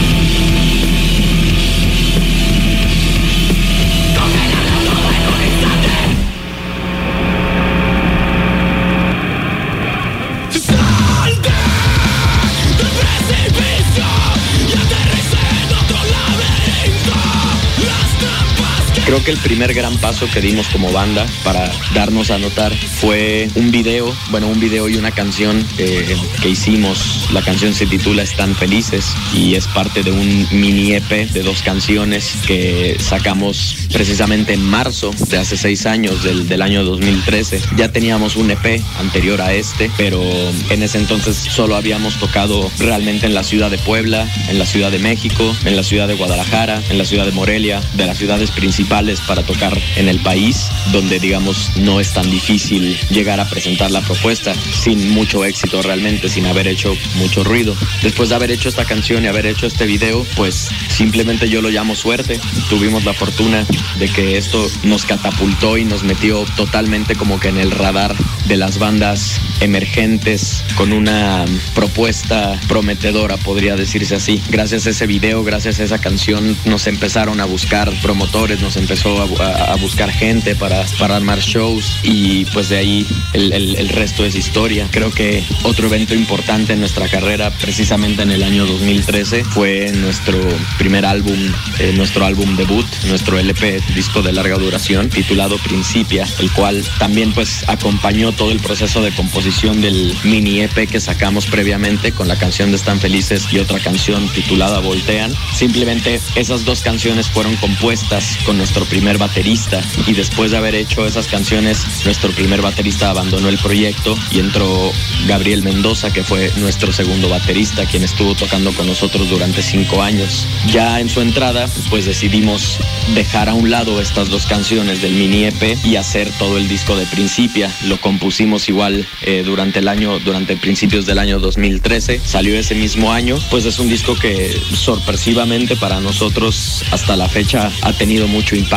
Creo 19.10 19.24
que 19.24 19.32
el 19.32 19.40
primer 19.40 19.74
gran 19.74 19.98
paso 19.98 20.30
que 20.32 20.40
dimos 20.40 20.68
como 20.68 20.92
banda 20.92 21.26
para 21.44 21.72
darnos 21.96 22.30
a 22.30 22.38
notar 22.38 22.72
fue 22.76 23.50
un 23.56 23.72
video, 23.72 24.16
bueno, 24.30 24.46
un 24.46 24.60
video 24.60 24.88
y 24.88 24.98
una 24.98 25.10
canción 25.10 25.66
eh, 25.80 26.16
que 26.44 26.50
hicimos. 26.50 27.28
La 27.34 27.42
canción 27.42 27.74
se 27.74 27.88
titula 27.88 28.22
Están 28.22 28.54
Felices 28.54 29.16
y 29.34 29.56
es 29.56 29.66
parte 29.66 30.04
de 30.04 30.12
un 30.12 30.48
mini 30.52 30.94
EP 30.94 31.28
de 31.32 31.42
dos 31.42 31.64
canciones 31.64 32.36
que 32.46 32.98
sacamos 33.00 33.88
precisamente 33.92 34.54
en 34.54 34.64
marzo 34.64 35.10
de 35.28 35.40
hace 35.40 35.58
seis 35.58 35.88
años, 35.88 36.22
del, 36.22 36.48
del 36.48 36.62
año 36.62 36.84
2013. 36.84 37.62
Ya 37.78 37.92
teníamos 37.92 38.36
un 38.36 38.52
EP 38.52 38.80
anterior 39.00 39.42
a 39.42 39.54
este, 39.54 39.90
pero 39.98 40.22
en 40.70 40.84
ese 40.84 41.00
entonces 41.00 41.36
solo 41.36 41.76
habíamos 41.76 42.20
tocado 42.20 42.70
realmente 42.78 43.26
en 43.26 43.34
la 43.34 43.44
ciudad 43.44 43.72
de 43.72 43.80
Puebla, 43.80 44.30
en 44.50 44.60
la 44.60 44.68
ciudad 44.68 44.92
de 44.92 45.00
México, 45.00 45.56
en 45.66 45.76
la 45.76 45.82
ciudad 45.82 46.08
de 46.08 46.14
Guadalajara, 46.14 46.80
en 46.92 47.00
la 47.00 47.06
ciudad 47.06 47.26
de 47.26 47.32
Morelia, 47.32 47.82
de 47.96 48.06
las 48.06 48.20
ciudades 48.20 48.52
principales 48.52 48.99
para 49.26 49.44
tocar 49.44 49.78
en 49.96 50.10
el 50.10 50.20
país, 50.20 50.68
donde 50.92 51.20
digamos 51.20 51.72
no 51.78 52.02
es 52.02 52.12
tan 52.12 52.30
difícil 52.30 52.98
llegar 53.10 53.40
a 53.40 53.48
presentar 53.48 53.92
la 53.92 54.02
propuesta 54.02 54.54
sin 54.54 55.12
mucho 55.12 55.46
éxito 55.46 55.82
realmente, 55.82 56.28
sin 56.28 56.46
haber 56.46 56.68
hecho 56.68 56.94
mucho 57.16 57.46
ruido. 57.46 57.78
Después 58.04 58.28
de 58.28 58.36
haber 58.36 58.52
hecho 58.52 58.68
esta 58.68 58.84
canción 58.84 59.24
y 59.24 59.28
haber 59.28 59.46
hecho 59.46 59.68
este 59.68 59.86
video, 59.86 60.26
pues 60.36 60.68
simplemente 60.90 61.48
yo 61.48 61.62
lo 61.62 61.70
llamo 61.70 61.96
suerte. 61.96 62.42
Tuvimos 62.70 63.06
la 63.06 63.14
fortuna 63.14 63.66
de 64.00 64.10
que 64.10 64.38
esto 64.38 64.70
nos 64.84 65.06
catapultó 65.06 65.78
y 65.78 65.86
nos 65.86 66.04
metió 66.04 66.44
totalmente 66.58 67.16
como 67.16 67.40
que 67.40 67.48
en 67.48 67.58
el 67.58 67.72
radar 67.72 68.14
de 68.48 68.58
las 68.58 68.80
bandas 68.80 69.40
emergentes 69.62 70.66
con 70.76 70.92
una 70.92 71.46
propuesta 71.74 72.60
prometedora, 72.68 73.38
podría 73.38 73.78
decirse 73.78 74.16
así. 74.16 74.42
Gracias 74.50 74.88
a 74.88 74.90
ese 74.90 75.08
video, 75.08 75.44
gracias 75.46 75.80
a 75.80 75.84
esa 75.84 76.00
canción, 76.00 76.58
nos 76.66 76.88
empezaron 76.88 77.40
a 77.40 77.46
buscar 77.46 77.92
promotores, 78.02 78.62
nos 78.62 78.76
empezó 78.90 79.22
a, 79.44 79.74
a 79.74 79.76
buscar 79.76 80.10
gente 80.12 80.56
para, 80.56 80.84
para 80.98 81.16
armar 81.16 81.40
shows 81.42 82.00
y 82.02 82.46
pues 82.46 82.70
de 82.70 82.78
ahí 82.78 83.06
el, 83.34 83.54
el- 83.54 83.76
el 83.76 83.90
resto 83.90 84.26
es 84.26 84.34
historia. 84.34 84.88
Creo 84.90 85.12
que 85.12 85.44
otro 85.62 85.86
evento 85.88 86.16
importante 86.16 86.74
en 86.74 86.80
nuestra 86.80 87.08
carrera, 87.08 87.52
precisamente 87.52 88.24
en 88.24 88.32
el 88.32 88.42
año 88.42 88.66
2013, 88.66 89.44
fue 89.44 89.92
nuestro 89.92 90.40
primer 90.80 91.06
álbum, 91.06 91.38
eh, 91.78 91.94
nuestro 91.96 92.26
álbum 92.26 92.56
debut, 92.56 92.86
nuestro 93.08 93.38
LP, 93.38 93.80
disco 93.94 94.24
de 94.24 94.34
larga 94.34 94.58
duración, 94.58 95.10
titulado 95.10 95.60
Principia, 95.60 96.28
el 96.40 96.50
cual 96.52 96.84
también 96.98 97.32
pues 97.34 97.64
acompañó 97.68 98.32
todo 98.32 98.52
el 98.52 98.60
proceso 98.60 99.04
de 99.04 99.12
composición 99.12 99.82
del 99.82 100.16
mini 100.24 100.62
EP 100.62 100.90
que 100.90 101.00
sacamos 101.00 101.46
previamente 101.46 102.12
con 102.12 102.28
la 102.28 102.38
canción 102.38 102.72
de 102.72 102.78
Están 102.78 103.00
Felices 103.00 103.44
y 103.52 103.60
otra 103.60 103.80
canción 103.80 104.28
titulada 104.30 104.80
Voltean. 104.80 105.32
Simplemente 105.54 106.20
esas 106.36 106.66
dos 106.66 106.82
canciones 106.82 107.28
fueron 107.30 107.56
compuestas 107.58 108.38
con 108.48 108.58
nuestro 108.58 108.79
primer 108.86 109.18
baterista 109.18 109.82
y 110.08 110.14
después 110.14 110.52
de 110.52 110.58
haber 110.58 110.76
hecho 110.76 111.06
esas 111.06 111.28
canciones, 111.28 111.86
nuestro 112.06 112.32
primer 112.32 112.62
baterista 112.62 113.10
abandonó 113.10 113.50
el 113.50 113.58
proyecto 113.58 114.18
y 114.32 114.40
entró 114.40 114.92
Gabriel 115.28 115.62
Mendoza, 115.62 116.12
que 116.12 116.24
fue 116.24 116.52
nuestro 116.58 116.92
segundo 116.94 117.30
baterista, 117.30 117.86
quien 117.86 118.04
estuvo 118.04 118.36
tocando 118.36 118.72
con 118.74 118.88
nosotros 118.88 119.30
durante 119.30 119.62
cinco 119.62 120.02
años. 120.02 120.48
Ya 120.72 121.00
en 121.00 121.10
su 121.10 121.22
entrada, 121.22 121.68
pues 121.90 122.06
decidimos 122.06 122.80
dejar 123.14 123.50
a 123.50 123.54
un 123.54 123.70
lado 123.70 124.02
estas 124.02 124.30
dos 124.30 124.46
canciones 124.46 125.02
del 125.02 125.14
mini 125.14 125.46
EP 125.46 125.78
y 125.84 125.98
hacer 125.98 126.32
todo 126.40 126.58
el 126.58 126.68
disco 126.68 126.96
de 126.96 127.06
Principia. 127.06 127.72
Lo 127.86 128.00
compusimos 128.00 128.70
igual 128.70 129.06
eh, 129.24 129.44
durante 129.46 129.80
el 129.80 129.88
año, 129.88 130.20
durante 130.20 130.56
principios 130.58 131.06
del 131.06 131.20
año 131.20 131.40
2013. 131.40 132.22
Salió 132.24 132.58
ese 132.58 132.76
mismo 132.76 133.12
año. 133.12 133.38
Pues 133.52 133.66
es 133.66 133.80
un 133.80 133.90
disco 133.90 134.16
que 134.16 134.58
sorpresivamente 134.74 135.76
para 135.76 136.00
nosotros 136.00 136.84
hasta 136.92 137.16
la 137.16 137.28
fecha 137.28 137.72
ha 137.82 137.94
tenido 137.94 138.28
mucho 138.28 138.56
impacto 138.56 138.69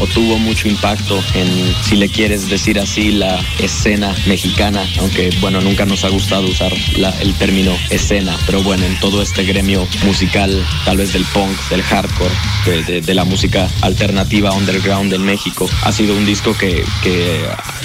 o 0.00 0.06
tuvo 0.08 0.38
mucho 0.38 0.66
impacto 0.66 1.22
en, 1.34 1.46
si 1.82 1.96
le 1.96 2.08
quieres 2.08 2.48
decir 2.50 2.80
así, 2.80 3.12
la 3.12 3.38
escena 3.60 4.12
mexicana. 4.26 4.84
Aunque 4.98 5.30
bueno, 5.40 5.60
nunca 5.60 5.86
nos 5.86 6.04
ha 6.04 6.08
gustado 6.08 6.48
usar 6.48 6.72
la- 6.96 7.14
el 7.20 7.32
término 7.34 7.76
escena. 7.90 8.36
Pero 8.46 8.62
bueno, 8.62 8.84
en 8.84 8.98
todo 8.98 9.22
este 9.22 9.44
gremio 9.44 9.86
musical, 10.04 10.64
tal 10.84 10.96
vez 10.96 11.12
del 11.12 11.24
punk, 11.26 11.56
del 11.70 11.82
hardcore, 11.82 12.34
de, 13.02 13.14
la 13.14 13.24
música 13.24 13.68
alternativa 13.82 14.52
underground 14.52 15.12
en 15.12 15.22
México. 15.22 15.68
Ha 15.84 15.92
sido 15.92 16.14
un 16.16 16.26
disco 16.26 16.52
que, 16.58 16.84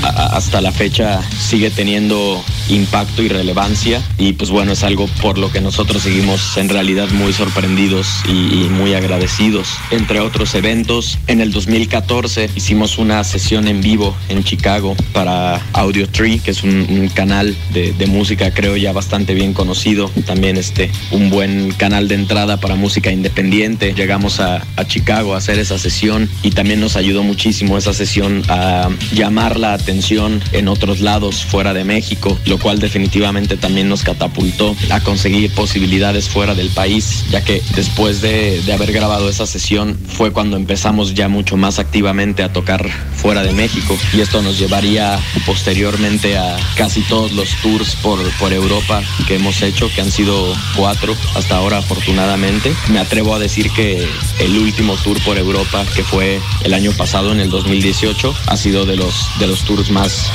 hasta 0.04 0.62
la 0.62 0.72
fecha 0.72 1.22
sigue 1.40 1.70
teniendo 1.70 2.44
impacto 2.72 3.22
y 3.22 3.28
relevancia 3.28 4.02
y 4.18 4.34
pues 4.34 4.50
bueno, 4.50 4.72
es 4.72 4.84
algo 4.84 5.08
por 5.22 5.38
lo 5.38 5.52
que 5.52 5.62
nosotros 5.62 6.04
seguimos 6.04 6.58
en 6.58 6.70
realidad 6.70 7.10
muy 7.12 7.34
sorprendidos 7.34 8.08
y, 8.28 8.62
muy 8.72 8.94
agradecidos. 8.94 9.68
Entre 9.92 10.20
otros 10.20 10.56
eventos, 10.56 11.20
en 11.28 11.42
el 11.42 11.52
2014 11.52 12.50
hicimos 12.56 12.98
una 12.98 13.24
sesión 13.24 13.68
en 13.68 13.82
vivo 13.82 14.16
en 14.30 14.44
Chicago 14.44 14.96
para 15.14 15.62
Audio 15.74 16.08
Tree, 16.08 16.40
que 16.40 16.52
es 16.52 16.64
un, 16.64 17.10
canal 17.14 17.56
de, 17.74 17.94
música 18.08 18.52
creo 18.54 18.78
ya 18.78 18.92
bastante 18.94 19.34
bien 19.34 19.54
conocido, 19.54 20.10
también 20.26 20.58
este, 20.58 20.90
un 21.12 21.30
buen 21.30 21.72
canal 21.72 22.08
de 22.08 22.16
entrada 22.16 22.58
para 22.58 22.76
música 22.76 23.12
independiente. 23.12 23.94
Llegamos 23.94 24.40
a, 24.40 24.66
a 24.76 24.86
Chicago 24.86 25.34
a 25.34 25.38
hacer 25.38 25.60
esa 25.60 25.78
sesión 25.78 26.30
y 26.44 26.52
también 26.52 26.80
nos 26.80 26.96
ayudó 26.96 27.24
muchísimo 27.24 27.78
esa 27.78 27.94
sesión 27.94 28.44
a 28.48 28.90
llamar 29.14 29.60
la 29.60 29.74
atención 29.74 30.42
en 30.52 30.68
otros 30.68 31.02
lados 31.02 31.44
fuera 31.44 31.74
de 31.74 31.84
México, 31.84 32.38
lo 32.46 32.58
cual 32.62 32.80
definitivamente 32.80 33.58
también 33.58 33.90
nos 33.90 34.04
catapultó 34.04 34.76
a 34.90 35.00
conseguir 35.02 35.52
posibilidades 35.54 36.30
fuera 36.30 36.56
del 36.56 36.70
país, 36.70 37.26
ya 37.30 37.44
que 37.44 37.62
después 37.76 38.22
de, 38.22 38.62
de 38.62 38.74
haber 38.74 38.92
grabado 38.92 39.30
esa 39.30 39.46
sesión 39.46 39.98
fue 40.08 40.32
cuando 40.32 40.58
empezamos 40.58 41.14
ya 41.14 41.28
mucho 41.28 41.58
más 41.58 41.80
activamente 41.80 42.44
a 42.44 42.54
tocar 42.54 42.90
fuera 43.16 43.44
de 43.44 43.52
México 43.54 43.98
y 44.14 44.22
esto 44.22 44.42
nos 44.42 44.58
llevaría 44.58 45.20
posteriormente 45.46 46.38
a 46.38 46.58
casi 46.76 47.02
todos 47.02 47.32
los 47.34 47.50
tours 47.62 47.96
por, 47.98 48.20
por 48.38 48.54
Europa 48.54 49.02
que 49.28 49.36
hemos 49.36 49.62
hecho, 49.62 49.90
que 49.94 50.02
han 50.02 50.12
sido 50.12 50.54
cuatro 50.76 51.16
hasta 51.36 51.58
ahora 51.58 51.78
afortunadamente. 51.80 52.74
Me 52.90 53.00
atrevo 53.00 53.36
a 53.36 53.40
decir 53.40 53.72
que 53.72 54.08
el 54.40 54.58
último 54.58 54.96
tour 54.98 55.22
por 55.24 55.38
Europa, 55.38 55.86
que 55.96 56.04
fue 56.04 56.40
el 56.64 56.74
año 56.74 56.92
pasado 56.94 57.32
en 57.32 57.40
el 57.40 57.50
2018, 57.50 58.34
ha 58.48 58.58
sido 58.58 58.86
de 58.86 58.96
los, 58.96 59.28
de 59.40 59.48
los 59.48 59.64
tours 59.64 59.90
más 59.92 60.32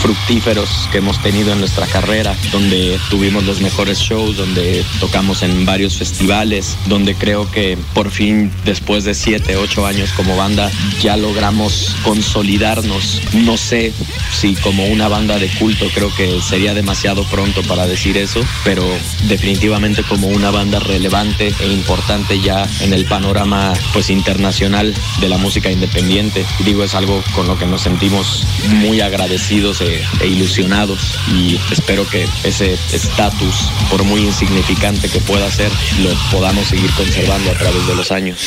fructíferos 0.00 0.88
que 0.90 0.98
hemos 0.98 1.22
tenido 1.22 1.52
en 1.52 1.60
nuestra 1.60 1.86
carrera, 1.86 2.36
donde 2.52 2.98
tuvimos 3.10 3.44
los 3.44 3.60
mejores 3.60 3.98
shows, 3.98 4.36
donde 4.36 4.84
tocamos 4.98 5.42
en 5.42 5.66
varios 5.66 5.96
festivales, 5.96 6.76
donde 6.86 7.14
creo 7.14 7.50
que 7.50 7.76
por 7.94 8.10
fin, 8.10 8.50
después 8.64 9.04
de 9.04 9.14
siete, 9.14 9.56
ocho 9.56 9.86
años 9.86 10.10
como 10.12 10.36
banda, 10.36 10.70
ya 11.02 11.16
logramos 11.16 11.94
consolidarnos. 12.02 13.20
No 13.34 13.56
sé 13.56 13.92
si 14.32 14.54
como 14.56 14.86
una 14.86 15.08
banda 15.08 15.38
de 15.38 15.48
culto, 15.48 15.86
creo 15.94 16.14
que 16.14 16.40
sería 16.40 16.74
demasiado 16.74 17.24
pronto 17.24 17.62
para 17.62 17.86
decir 17.86 18.16
eso, 18.16 18.40
pero 18.64 18.84
definitivamente 19.28 20.02
como 20.02 20.28
una 20.28 20.50
banda 20.50 20.78
relevante 20.78 21.52
e 21.60 21.68
importante 21.68 22.40
ya 22.40 22.66
en 22.80 22.92
el 22.92 23.04
panorama 23.04 23.72
pues 23.92 24.10
internacional 24.10 24.94
de 25.20 25.28
la 25.28 25.38
música 25.38 25.70
independiente. 25.70 26.44
Digo, 26.64 26.84
es 26.84 26.94
algo 26.94 27.22
con 27.34 27.46
lo 27.46 27.58
que 27.58 27.66
nos 27.66 27.82
sentimos 27.82 28.46
muy 28.68 29.00
agradecidos 29.00 29.80
e, 29.80 29.89
e 30.20 30.26
ilusionados 30.26 31.18
y 31.32 31.58
espero 31.70 32.06
que 32.08 32.26
ese 32.44 32.74
estatus, 32.92 33.54
por 33.90 34.02
muy 34.04 34.20
insignificante 34.22 35.08
que 35.08 35.20
pueda 35.20 35.50
ser, 35.50 35.70
lo 36.02 36.10
podamos 36.30 36.66
seguir 36.68 36.90
conservando 36.92 37.50
a 37.50 37.54
través 37.54 37.86
de 37.86 37.94
los 37.94 38.10
años. 38.12 38.38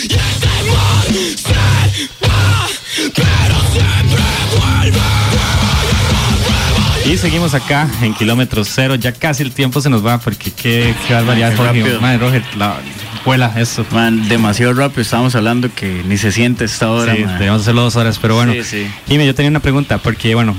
Y 7.06 7.18
seguimos 7.18 7.54
acá 7.54 7.88
en 8.02 8.14
kilómetro 8.14 8.64
cero. 8.64 8.96
Ya 8.96 9.12
casi 9.12 9.44
el 9.44 9.52
tiempo 9.52 9.82
se 9.82 9.90
nos 9.90 10.06
va 10.06 10.20
porque 10.20 10.52
qué, 10.52 10.96
qué 11.08 11.14
barbaridad, 11.14 11.52
Qué 11.52 11.58
Jorge. 11.58 11.80
rápido. 11.82 12.02
Madre, 12.02 12.18
Roger, 12.18 12.44
la 12.58 12.78
vuela 13.26 13.54
eso. 13.58 13.86
Man, 13.92 14.28
demasiado 14.30 14.74
rápido. 14.74 15.02
Estábamos 15.02 15.36
hablando 15.36 15.70
que 15.76 16.02
ni 16.08 16.18
se 16.18 16.32
siente 16.32 16.64
esta 16.64 16.90
hora. 16.90 17.14
Sí, 17.16 17.26
man. 17.26 17.38
debemos 17.40 17.62
hacerlo 17.62 17.82
dos 17.84 17.98
horas, 17.98 18.18
pero 18.22 18.36
bueno. 18.36 18.54
Sí, 18.54 18.64
sí. 18.64 18.88
Jimmy, 19.08 19.26
yo 19.26 19.36
tenía 19.36 19.50
una 19.50 19.60
pregunta, 19.60 19.98
porque 19.98 20.34
bueno, 20.34 20.56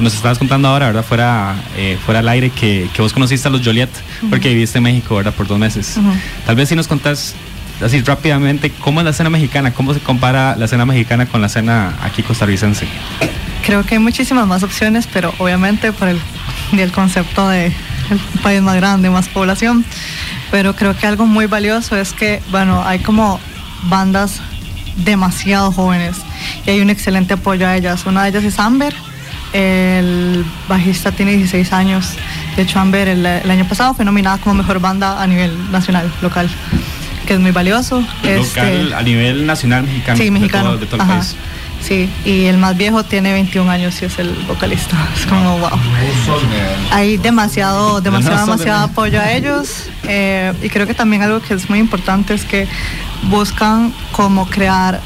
nos 0.00 0.14
estabas 0.14 0.38
contando 0.38 0.68
ahora, 0.68 0.86
¿verdad? 0.86 1.04
Fuera, 1.04 1.54
eh, 1.76 1.98
fuera 2.04 2.20
al 2.20 2.28
aire 2.28 2.50
que, 2.50 2.88
que 2.94 3.02
vos 3.02 3.12
conociste 3.12 3.48
a 3.48 3.50
los 3.50 3.62
Joliet, 3.64 3.90
porque 4.30 4.48
viviste 4.48 4.78
en 4.78 4.84
México, 4.84 5.16
¿verdad? 5.16 5.34
Por 5.34 5.46
dos 5.46 5.58
meses. 5.58 5.98
Tal 6.46 6.56
vez 6.56 6.68
si 6.68 6.76
nos 6.76 6.88
contás 6.88 7.34
así 7.82 8.00
rápidamente, 8.02 8.70
¿cómo 8.70 9.00
es 9.00 9.04
la 9.04 9.10
escena 9.10 9.30
mexicana? 9.30 9.72
¿Cómo 9.72 9.94
se 9.94 10.00
compara 10.00 10.56
la 10.56 10.66
escena 10.66 10.86
mexicana 10.86 11.26
con 11.26 11.40
la 11.40 11.48
escena 11.48 11.94
aquí 12.02 12.22
costarricense? 12.22 12.86
Creo 13.66 13.84
que 13.84 13.94
hay 13.94 14.00
muchísimas 14.00 14.46
más 14.46 14.62
opciones, 14.62 15.08
pero 15.12 15.32
obviamente 15.38 15.92
por 15.92 16.08
el, 16.08 16.20
del 16.72 16.90
concepto 16.92 17.48
de 17.48 17.72
el 18.10 18.18
país 18.42 18.60
más 18.62 18.76
grande, 18.76 19.10
más 19.10 19.28
población. 19.28 19.84
Pero 20.50 20.74
creo 20.74 20.96
que 20.96 21.06
algo 21.06 21.26
muy 21.26 21.46
valioso 21.46 21.96
es 21.96 22.12
que, 22.12 22.42
bueno, 22.50 22.82
hay 22.84 22.98
como 22.98 23.40
bandas 23.84 24.40
demasiado 24.96 25.72
jóvenes 25.72 26.16
y 26.66 26.70
hay 26.70 26.80
un 26.80 26.90
excelente 26.90 27.34
apoyo 27.34 27.66
a 27.66 27.76
ellas. 27.76 28.04
Una 28.06 28.24
de 28.24 28.30
ellas 28.30 28.44
es 28.44 28.58
Amber, 28.58 28.94
el 29.52 30.44
bajista 30.68 31.12
tiene 31.12 31.32
16 31.36 31.72
años. 31.72 32.14
De 32.56 32.62
hecho, 32.62 32.78
Amber 32.80 33.08
el, 33.08 33.24
el 33.24 33.50
año 33.50 33.66
pasado 33.68 33.94
fue 33.94 34.04
nominada 34.04 34.38
como 34.38 34.54
mejor 34.54 34.80
banda 34.80 35.22
a 35.22 35.26
nivel 35.26 35.70
nacional, 35.70 36.10
local, 36.22 36.48
que 37.26 37.34
es 37.34 37.40
muy 37.40 37.50
valioso. 37.50 38.02
Este, 38.22 38.60
Local, 38.60 38.92
a 38.94 39.02
nivel 39.02 39.46
nacional 39.46 39.84
mexicano. 39.84 40.16
Sí, 40.18 40.24
de 40.24 40.30
mexicano. 40.30 40.70
todo- 40.70 40.78
De 40.78 40.86
todo, 40.86 40.96
el 40.96 41.00
Ajá. 41.02 41.18
país. 41.18 41.36
Sí, 41.82 42.08
y 42.24 42.44
el 42.44 42.58
más 42.58 42.76
viejo 42.76 43.02
tiene 43.02 43.32
21 43.32 43.68
años 43.68 44.00
y 44.02 44.04
es 44.04 44.16
el 44.20 44.30
vocalista. 44.46 44.96
Es 45.18 45.26
como 45.26 45.58
wow. 45.58 45.70
Hay 46.92 47.16
demasiado, 47.16 48.00
demasiado, 48.02 48.36
de 48.38 48.52
demasiado 48.52 48.84
apoyo 48.84 49.20
a 49.20 49.32
ellos. 49.32 49.86
eh, 50.04 50.52
y 50.62 50.68
creo 50.68 50.86
que 50.86 50.94
también 50.94 51.22
algo 51.22 51.40
que 51.40 51.54
es 51.54 51.68
muy 51.68 51.80
importante 51.80 52.34
es 52.34 52.44
que 52.44 52.68
buscan 53.24 53.92
como 54.12 54.46
crear 54.48 55.00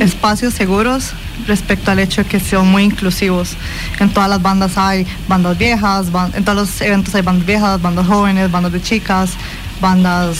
espacios 0.00 0.54
seguros 0.54 1.10
respecto 1.46 1.90
al 1.90 1.98
hecho 1.98 2.22
de 2.22 2.28
que 2.28 2.40
son 2.40 2.68
muy 2.68 2.84
inclusivos. 2.84 3.56
En 4.00 4.10
todas 4.10 4.28
las 4.28 4.42
bandas 4.42 4.76
hay 4.78 5.06
bandas 5.28 5.58
viejas, 5.58 6.06
en 6.34 6.44
todos 6.44 6.58
los 6.58 6.80
eventos 6.80 7.14
hay 7.14 7.22
bandas 7.22 7.46
viejas, 7.46 7.82
bandas 7.82 8.06
jóvenes, 8.06 8.50
bandas 8.50 8.72
de 8.72 8.82
chicas, 8.82 9.30
bandas 9.80 10.38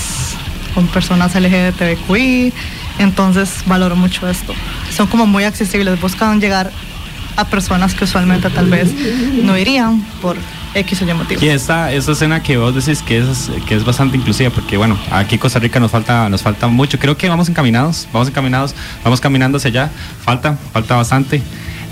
con 0.75 0.87
personas 0.89 1.35
LGBTQI. 1.35 2.53
Entonces 2.99 3.51
valoro 3.67 3.97
mucho 3.97 4.29
esto. 4.29 4.55
Son 4.91 5.07
como 5.07 5.27
muy 5.27 5.45
accesibles, 5.45 6.01
buscan 6.01 6.41
llegar 6.41 6.71
a 7.37 7.45
personas 7.45 7.95
que 7.95 8.05
usualmente 8.05 8.49
tal 8.51 8.71
vez 8.71 8.91
no 9.43 9.57
irían 9.59 10.01
por 10.23 10.37
X 10.77 11.03
o 11.03 11.09
Y 11.09 11.14
motivo. 11.14 11.43
Y 11.43 11.49
esta, 11.49 11.93
esta 11.93 12.12
escena 12.12 12.43
que 12.43 12.57
vos 12.57 12.74
decís 12.74 13.03
que 13.03 13.18
es, 13.18 13.51
que 13.66 13.74
es 13.74 13.85
bastante 13.85 14.16
inclusiva, 14.16 14.51
porque 14.51 14.77
bueno, 14.77 14.99
aquí 15.11 15.37
en 15.37 15.41
Costa 15.41 15.59
Rica 15.59 15.81
nos 15.81 15.91
falta, 15.91 16.29
nos 16.29 16.43
falta 16.43 16.68
mucho. 16.68 16.99
Creo 16.99 17.16
que 17.16 17.29
vamos 17.29 17.49
encaminados, 17.49 18.07
vamos 18.12 18.29
encaminados, 18.29 18.74
vamos 19.03 19.20
caminando 19.20 19.57
hacia 19.59 19.68
allá. 19.68 19.91
Falta, 20.22 20.57
falta 20.72 20.97
bastante. 20.97 21.43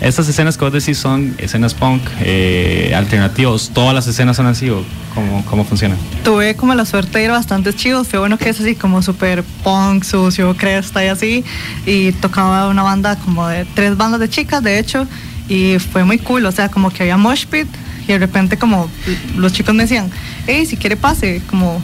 Estas 0.01 0.28
escenas 0.28 0.59
que 0.59 0.64
vos 0.64 0.72
decís 0.72 0.99
son 0.99 1.35
escenas 1.39 1.72
punk, 1.72 2.03
eh, 2.20 2.93
alternativos. 2.95 3.70
Todas 3.72 3.95
las 3.95 4.07
escenas 4.07 4.37
son 4.37 4.47
así 4.47 4.68
o 4.68 4.85
cómo, 5.14 5.45
cómo 5.47 5.64
funcionan. 5.64 5.97
Tuve 6.24 6.57
como 6.57 6.74
la 6.74 6.85
suerte 6.85 7.18
de 7.18 7.24
ir 7.24 7.30
a 7.30 7.35
bastantes 7.35 7.76
chivos, 7.76 8.09
fue 8.09 8.18
bueno 8.18 8.37
que 8.37 8.51
es 8.51 8.61
así 8.61 8.74
como 8.74 9.01
súper 9.03 9.45
punk, 9.62 10.05
sucio, 10.05 10.55
cresta 10.57 11.05
y 11.05 11.09
así. 11.09 11.45
Y 11.87 12.12
tocaba 12.12 12.68
una 12.68 12.82
banda 12.82 13.16
como 13.16 13.47
de 13.47 13.64
tres 13.64 13.97
bandas 13.97 14.20
de 14.20 14.28
chicas, 14.28 14.62
de 14.62 14.78
hecho, 14.78 15.07
y 15.49 15.78
fue 15.78 16.05
muy 16.05 16.18
cool, 16.18 16.45
o 16.45 16.53
sea, 16.53 16.68
como 16.68 16.91
que 16.91 17.05
había 17.05 17.16
mosh 17.16 17.47
pit 17.47 17.68
y 18.07 18.13
de 18.13 18.19
repente 18.19 18.57
como 18.59 18.89
los 19.37 19.53
chicos 19.53 19.75
me 19.75 19.85
decían, 19.85 20.11
hey, 20.47 20.67
si 20.67 20.77
quiere 20.77 20.97
pase, 20.97 21.43
como 21.49 21.81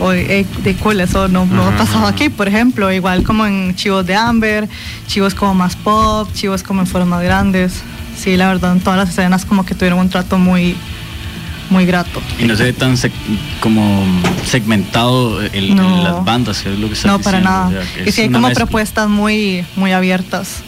o, 0.00 0.12
"Ey, 0.12 0.46
de 0.62 0.74
cool, 0.76 1.00
eso 1.00 1.26
no, 1.28 1.44
no 1.46 1.66
ha 1.66 1.76
pasado 1.76 2.06
aquí, 2.06 2.28
por 2.28 2.46
ejemplo, 2.46 2.92
igual 2.92 3.24
como 3.24 3.46
en 3.46 3.74
chivos 3.74 4.06
de 4.06 4.14
Amber, 4.14 4.68
chivos 5.08 5.34
como 5.34 5.54
más 5.54 5.74
pop, 5.74 6.28
chivos 6.34 6.62
como 6.62 6.80
en 6.82 6.86
foros 6.86 7.08
más 7.08 7.22
grandes. 7.22 7.82
Sí, 8.16 8.36
la 8.36 8.46
verdad, 8.48 8.72
en 8.72 8.80
todas 8.80 8.96
las 8.98 9.08
escenas 9.10 9.44
como 9.44 9.64
que 9.66 9.74
tuvieron 9.74 9.98
un 9.98 10.08
trato 10.08 10.38
muy, 10.38 10.76
muy 11.70 11.84
grato. 11.84 12.22
Y 12.38 12.44
no 12.44 12.54
se 12.56 12.62
ve 12.64 12.72
tan 12.72 12.96
sec- 12.96 13.10
como 13.60 14.04
segmentado 14.46 15.40
el, 15.42 15.74
No. 15.74 16.02
las 16.04 16.24
bandas, 16.24 16.62
que 16.62 16.72
es 16.72 16.78
lo 16.78 16.86
que 16.88 16.94
estás 16.94 17.10
No, 17.10 17.18
para 17.18 17.38
diciendo, 17.38 17.50
nada. 17.50 17.68
o 17.68 17.70
sea, 17.94 18.04
que 18.04 18.08
y 18.08 18.12
sí, 18.12 18.20
hay 18.22 18.28
como 18.30 18.46
mezcla. 18.48 18.64
propuestas 18.66 19.08
muy, 19.08 19.64
muy 19.76 19.90
abiertas. 19.92 20.62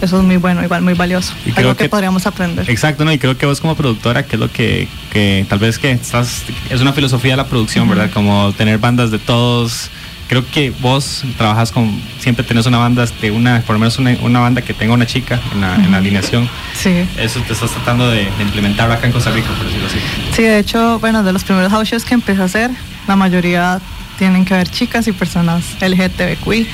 Eso 0.00 0.18
es 0.18 0.24
muy 0.24 0.36
bueno, 0.36 0.62
igual 0.62 0.82
muy 0.82 0.94
valioso. 0.94 1.32
Y 1.44 1.52
creo 1.52 1.68
Algo 1.68 1.76
que, 1.76 1.84
que- 1.84 1.88
podríamos 1.90 2.26
aprender. 2.26 2.68
Exacto, 2.70 3.04
¿no? 3.04 3.12
Y 3.12 3.18
creo 3.18 3.36
que 3.36 3.46
vos 3.46 3.60
como 3.60 3.74
productora, 3.74 4.24
que 4.24 4.36
es 4.36 4.40
lo 4.40 4.50
que, 4.50 4.88
que 5.12 5.44
tal 5.48 5.58
vez 5.58 5.78
que 5.78 5.90
estás, 5.92 6.42
es 6.70 6.80
una 6.80 6.92
filosofía 6.92 7.32
de 7.32 7.36
la 7.38 7.46
producción. 7.46 7.88
¿verdad? 7.88 8.10
Como 8.12 8.52
tener 8.56 8.78
bandas 8.78 9.10
de 9.10 9.18
todos. 9.18 9.90
Creo 10.28 10.48
que 10.48 10.70
vos 10.80 11.24
trabajas 11.36 11.72
con, 11.72 12.00
siempre 12.20 12.44
tenés 12.44 12.64
una 12.66 12.78
banda, 12.78 13.04
de 13.20 13.30
una, 13.32 13.62
por 13.62 13.74
lo 13.74 13.80
menos 13.80 13.98
una, 13.98 14.16
una 14.22 14.38
banda 14.38 14.62
que 14.62 14.72
tenga 14.72 14.94
una 14.94 15.04
chica 15.04 15.40
en 15.52 15.60
la, 15.60 15.74
en 15.74 15.82
la 15.82 15.88
Ujú. 15.88 15.96
alineación. 15.96 16.48
Sí. 16.72 17.04
Eso 17.18 17.40
te 17.40 17.52
estás 17.52 17.70
tratando 17.72 18.08
de, 18.08 18.26
de 18.38 18.42
implementar 18.44 18.88
acá 18.92 19.06
en 19.08 19.12
Costa 19.12 19.30
Rica, 19.32 19.48
por 19.56 19.66
decirlo 19.66 19.88
así. 19.88 19.98
Sí, 20.36 20.42
de 20.42 20.58
hecho, 20.60 21.00
bueno, 21.00 21.24
de 21.24 21.32
los 21.32 21.42
primeros 21.42 21.72
house 21.72 21.88
shows 21.88 22.04
que 22.04 22.14
empecé 22.14 22.42
a 22.42 22.44
hacer, 22.44 22.70
la 23.08 23.16
mayoría 23.16 23.80
tienen 24.18 24.44
que 24.44 24.54
ver 24.54 24.68
chicas 24.68 25.08
y 25.08 25.12
personas 25.12 25.64
LGTBQI. 25.80 26.68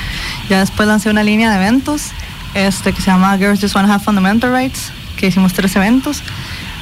Ya 0.51 0.61
después 0.61 0.87
lancé 0.87 1.09
una 1.09 1.23
línea 1.23 1.49
de 1.51 1.57
eventos 1.57 2.09
este, 2.57 2.93
que 2.93 3.01
se 3.03 3.11
llama 3.11 3.37
Girls 3.37 3.61
Just 3.61 3.75
Wanna 3.75 3.93
Have 3.93 4.03
Fundamental 4.03 4.51
Rights, 4.51 4.91
que 5.17 5.27
hicimos 5.27 5.53
tres 5.53 5.77
eventos, 5.77 6.23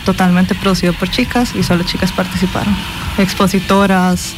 totalmente 0.05 0.55
producido 0.55 0.93
por 0.93 1.11
chicas 1.11 1.55
y 1.55 1.63
solo 1.63 1.83
chicas 1.83 2.13
participaron. 2.13 2.75
Expositoras, 3.19 4.35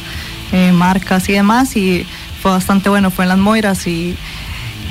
eh, 0.51 0.71
marcas 0.71 1.29
y 1.29 1.33
demás, 1.33 1.75
y 1.77 2.05
fue 2.41 2.51
bastante 2.51 2.89
bueno, 2.89 3.11
fue 3.11 3.25
en 3.25 3.29
las 3.29 3.37
Moiras 3.37 3.85
y 3.87 4.15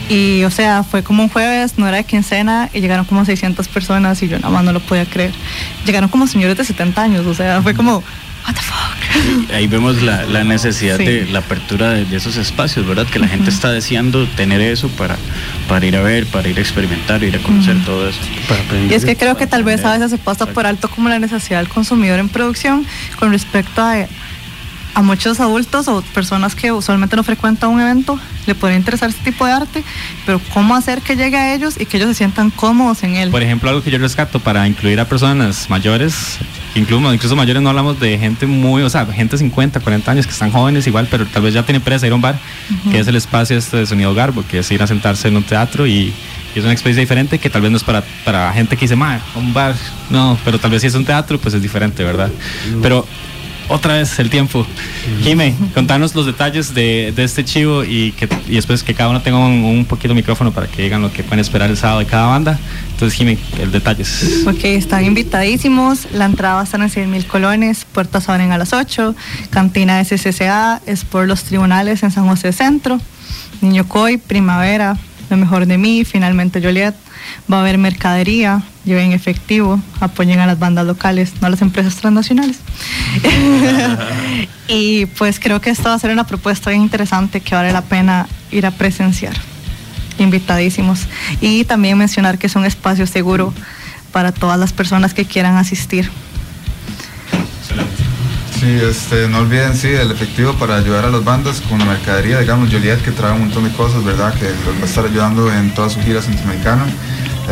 Y, 0.09 0.45
o 0.45 0.53
sea, 0.53 0.85
fue 0.85 1.03
como 1.03 1.25
un 1.25 1.29
jueves, 1.29 1.79
no 1.79 1.89
era 1.89 1.97
de 1.97 2.05
quincena, 2.05 2.71
y 2.73 2.81
llegaron 2.81 3.07
como 3.07 3.25
600 3.25 3.67
personas 3.67 4.23
y 4.23 4.29
yo 4.29 4.39
nada 4.39 4.51
más 4.51 4.63
no 4.63 4.73
lo 4.73 4.79
podía 4.79 5.05
creer. 5.05 5.33
Llegaron 5.85 6.09
como 6.09 6.29
señores 6.29 6.57
de 6.57 6.65
70 6.65 7.03
años, 7.03 7.27
o 7.27 7.35
sea, 7.35 7.61
fue 7.61 7.75
como, 7.75 8.05
what 8.47 8.55
the 8.55 8.63
fuck. 8.63 9.51
Ahí 9.55 9.67
vemos 9.67 10.03
la, 10.03 10.25
la 10.25 10.45
necesidad 10.45 10.97
Sí. 10.99 11.05
de 11.05 11.27
la 11.27 11.41
apertura 11.41 11.91
de, 11.91 12.05
de 12.05 12.17
esos 12.17 12.37
espacios, 12.37 12.87
¿verdad? 12.87 13.07
Que 13.07 13.19
la 13.19 13.29
gente 13.29 13.51
está 13.51 13.71
deseando 13.73 14.27
tener 14.29 14.61
eso 14.61 14.89
para, 14.91 15.17
para 15.69 15.85
ir 15.87 15.97
a 15.97 16.03
ver, 16.03 16.27
para 16.27 16.49
ir 16.49 16.59
a 16.59 16.61
experimentar, 16.61 17.23
ir 17.25 17.35
a 17.37 17.39
conocer 17.41 17.77
todo 17.85 18.09
eso. 18.09 18.19
Y 18.91 18.95
es 18.95 19.05
que 19.05 19.17
creo 19.17 19.37
que 19.37 19.47
tal 19.47 19.65
vez 19.65 19.85
a 19.85 19.93
veces 19.93 20.11
se 20.11 20.19
pasa 20.19 20.47
por 20.47 20.67
alto 20.67 20.89
como 20.89 21.09
la 21.09 21.19
necesidad 21.19 21.59
del 21.59 21.69
consumidor 21.69 22.19
en 22.19 22.29
producción 22.29 22.87
con 23.19 23.31
respecto 23.33 23.83
a, 23.83 24.07
a 24.95 25.03
muchos 25.03 25.41
adultos 25.41 25.89
o 25.89 26.03
personas 26.03 26.55
que 26.55 26.73
usualmente 26.73 27.17
no 27.17 27.23
frecuentan 27.25 27.71
un 27.71 27.81
evento, 27.81 28.19
le 28.47 28.55
puede 28.55 28.77
interesar 28.77 29.09
este 29.11 29.31
tipo 29.31 29.45
de 29.47 29.53
arte, 29.53 29.83
pero 30.25 30.41
cómo 30.55 30.75
hacer 30.75 31.03
que 31.03 31.17
llegue 31.17 31.37
a 31.37 31.55
ellos 31.55 31.75
y 31.79 31.85
que 31.87 31.97
ellos 31.97 32.09
se 32.11 32.15
sientan 32.15 32.51
cómodos 32.51 33.03
en 33.03 33.17
él. 33.17 33.31
Por 33.31 33.43
ejemplo, 33.43 33.69
algo 33.71 33.83
que 33.83 33.91
yo 33.91 33.99
rescato 33.99 34.39
para 34.41 34.67
incluir 34.67 35.01
a 35.01 35.05
personas 35.07 35.69
mayores, 35.69 36.39
incluso, 36.77 37.13
incluso 37.13 37.37
mayores 37.37 37.63
no 37.63 37.71
hablamos 37.71 37.99
de 37.99 38.19
gente 38.19 38.47
muy, 38.47 38.83
o 38.83 38.91
sea, 38.91 39.07
gente 39.07 39.33
de 39.33 39.39
50, 39.39 39.81
40 39.81 40.11
años 40.11 40.27
que 40.27 40.33
están 40.33 40.51
jóvenes 40.51 40.87
igual, 40.87 41.09
pero 41.11 41.27
tal 41.27 41.43
vez 41.43 41.55
ya 41.55 41.63
tienen 41.65 41.83
pereza 41.83 42.03
de 42.03 42.09
ir 42.09 42.13
a 42.13 42.17
un 42.17 42.23
bar, 42.23 42.39
que 42.91 42.99
es 42.99 43.09
el 43.09 43.17
espacio 43.17 43.57
este 43.57 43.79
de 43.79 43.87
sonido 43.87 44.15
garbo, 44.15 44.45
que 44.49 44.59
es 44.59 44.71
ir 44.71 44.83
a 44.83 44.87
sentarse 44.87 45.29
en 45.29 45.37
un 45.37 45.43
teatro 45.43 45.87
y, 45.87 46.13
y 46.55 46.59
es 46.59 46.65
una 46.65 46.73
experiencia 46.73 47.01
diferente 47.01 47.39
que 47.39 47.51
tal 47.51 47.63
vez 47.63 47.71
no 47.71 47.77
es 47.77 47.85
para, 47.85 48.03
para 48.25 48.53
gente 48.53 48.77
que 48.77 48.83
dice, 48.83 48.97
ma, 48.97 49.21
un 49.35 49.53
bar, 49.53 49.75
no, 50.11 50.39
pero 50.45 50.59
tal 50.59 50.71
vez 50.71 50.83
si 50.83 50.89
es 50.89 50.95
un 50.95 51.05
teatro, 51.05 51.39
pues 51.39 51.55
es 51.55 51.63
diferente, 51.63 52.05
¿verdad? 52.05 52.31
Pero 52.83 53.07
otra 53.69 53.95
vez 53.95 54.19
el 54.19 54.31
tiempo. 54.31 54.67
Jime, 55.23 55.55
contanos 55.75 56.15
los 56.15 56.27
detalles 56.27 56.75
de, 56.75 57.13
de 57.15 57.25
este 57.25 57.45
chivo 57.45 57.85
y, 57.85 58.13
que, 58.13 58.29
y 58.49 58.55
después 58.55 58.83
que 58.83 58.95
cada 58.95 59.11
uno 59.11 59.21
tenga 59.23 59.39
un, 59.39 59.65
un 59.65 59.85
poquito 59.85 60.09
de 60.09 60.15
micrófono 60.15 60.53
para 60.53 60.67
que 60.67 60.83
digan 60.83 61.03
lo 61.03 61.13
que 61.13 61.23
pueden 61.23 61.41
esperar 61.41 61.71
el 61.71 61.77
sábado 61.77 62.01
de 62.01 62.07
cada 62.07 62.27
banda. 62.27 62.59
Entonces, 62.97 63.19
Jime, 63.19 63.37
el 63.61 63.73
detalles. 63.73 64.47
Ok, 64.47 64.65
están 64.65 65.05
invitadísimos. 65.05 66.11
La 66.15 66.25
entrada 66.25 66.55
va 66.55 66.61
a 66.63 66.65
estar 66.65 66.81
en 66.81 66.89
100 66.89 67.11
mil 67.11 67.27
colones. 67.27 67.85
Puertas 67.85 68.27
abren 68.31 68.53
a 68.53 68.59
las 68.59 68.73
8. 68.73 69.15
Cantina 69.51 70.03
SCCA 70.03 70.81
es 70.87 71.05
por 71.05 71.27
los 71.27 71.45
tribunales 71.45 72.03
en 72.03 72.11
San 72.11 72.27
José 72.27 72.55
Centro. 72.55 72.99
Niño 73.61 73.87
Coy, 73.87 74.17
Primavera, 74.17 74.97
Lo 75.29 75.37
mejor 75.37 75.67
de 75.67 75.77
mí, 75.77 76.07
finalmente 76.07 76.63
Joliet. 76.63 76.95
Va 77.53 77.59
a 77.59 77.61
haber 77.61 77.77
mercadería, 77.77 78.63
lleven 78.87 79.13
efectivo, 79.13 79.79
apoyen 80.01 80.41
a 80.41 80.47
las 80.47 80.59
bandas 80.59 80.87
locales, 80.87 81.35
no 81.43 81.49
a 81.49 81.51
las 81.51 81.61
empresas 81.61 81.97
transnacionales. 81.97 82.61
y 84.69 85.05
pues 85.05 85.39
creo 85.39 85.61
que 85.61 85.69
esto 85.69 85.91
va 85.91 85.97
a 85.97 85.99
ser 85.99 86.13
una 86.13 86.27
propuesta 86.27 86.71
bien 86.71 86.81
interesante 86.81 87.43
que 87.43 87.55
vale 87.55 87.75
la 87.75 87.83
pena 87.83 88.27
ir 88.51 88.65
a 88.65 88.71
presenciar. 88.71 89.37
Invitadísimos. 90.19 91.07
Y 91.41 91.65
también 91.65 91.99
mencionar 91.99 92.39
que 92.39 92.47
es 92.47 92.57
un 92.57 92.65
espacio 92.65 93.07
seguro 93.07 93.53
para 94.13 94.33
todas 94.33 94.59
las 94.59 94.73
personas 94.73 95.15
que 95.15 95.25
quieran 95.25 95.57
asistir. 95.57 96.11
Sí, 98.59 98.67
este, 98.67 99.29
no 99.29 99.39
olviden, 99.41 99.77
sí, 99.77 99.89
el 99.89 100.11
efectivo 100.11 100.55
para 100.55 100.77
ayudar 100.77 101.05
a 101.05 101.11
las 101.11 101.23
bandas 101.23 101.61
con 101.61 101.79
la 101.79 101.85
mercadería, 101.85 102.39
digamos, 102.39 102.73
Joliet 102.73 103.03
que 103.03 103.11
trae 103.11 103.33
un 103.33 103.41
montón 103.41 103.65
de 103.65 103.71
cosas, 103.73 104.03
¿verdad? 104.03 104.33
Que 104.35 104.47
los 104.47 104.79
va 104.79 104.83
a 104.83 104.87
estar 104.87 105.05
ayudando 105.05 105.53
en 105.53 105.75
toda 105.75 105.91
su 105.91 106.01
gira 106.01 106.23
centroamericana. 106.23 106.87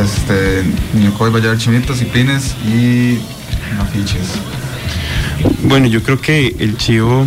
Este, 0.03 0.65
Niño 0.95 1.13
Coy 1.13 1.31
va 1.31 1.39
a 1.39 1.43
llevar 1.43 1.59
chimitos 1.59 2.01
y 2.01 2.07
pines 2.07 2.55
y 2.67 3.19
afiches. 3.79 4.29
Bueno, 5.65 5.87
yo 5.87 6.03
creo 6.03 6.19
que 6.19 6.57
el 6.59 6.79
chivo 6.79 7.27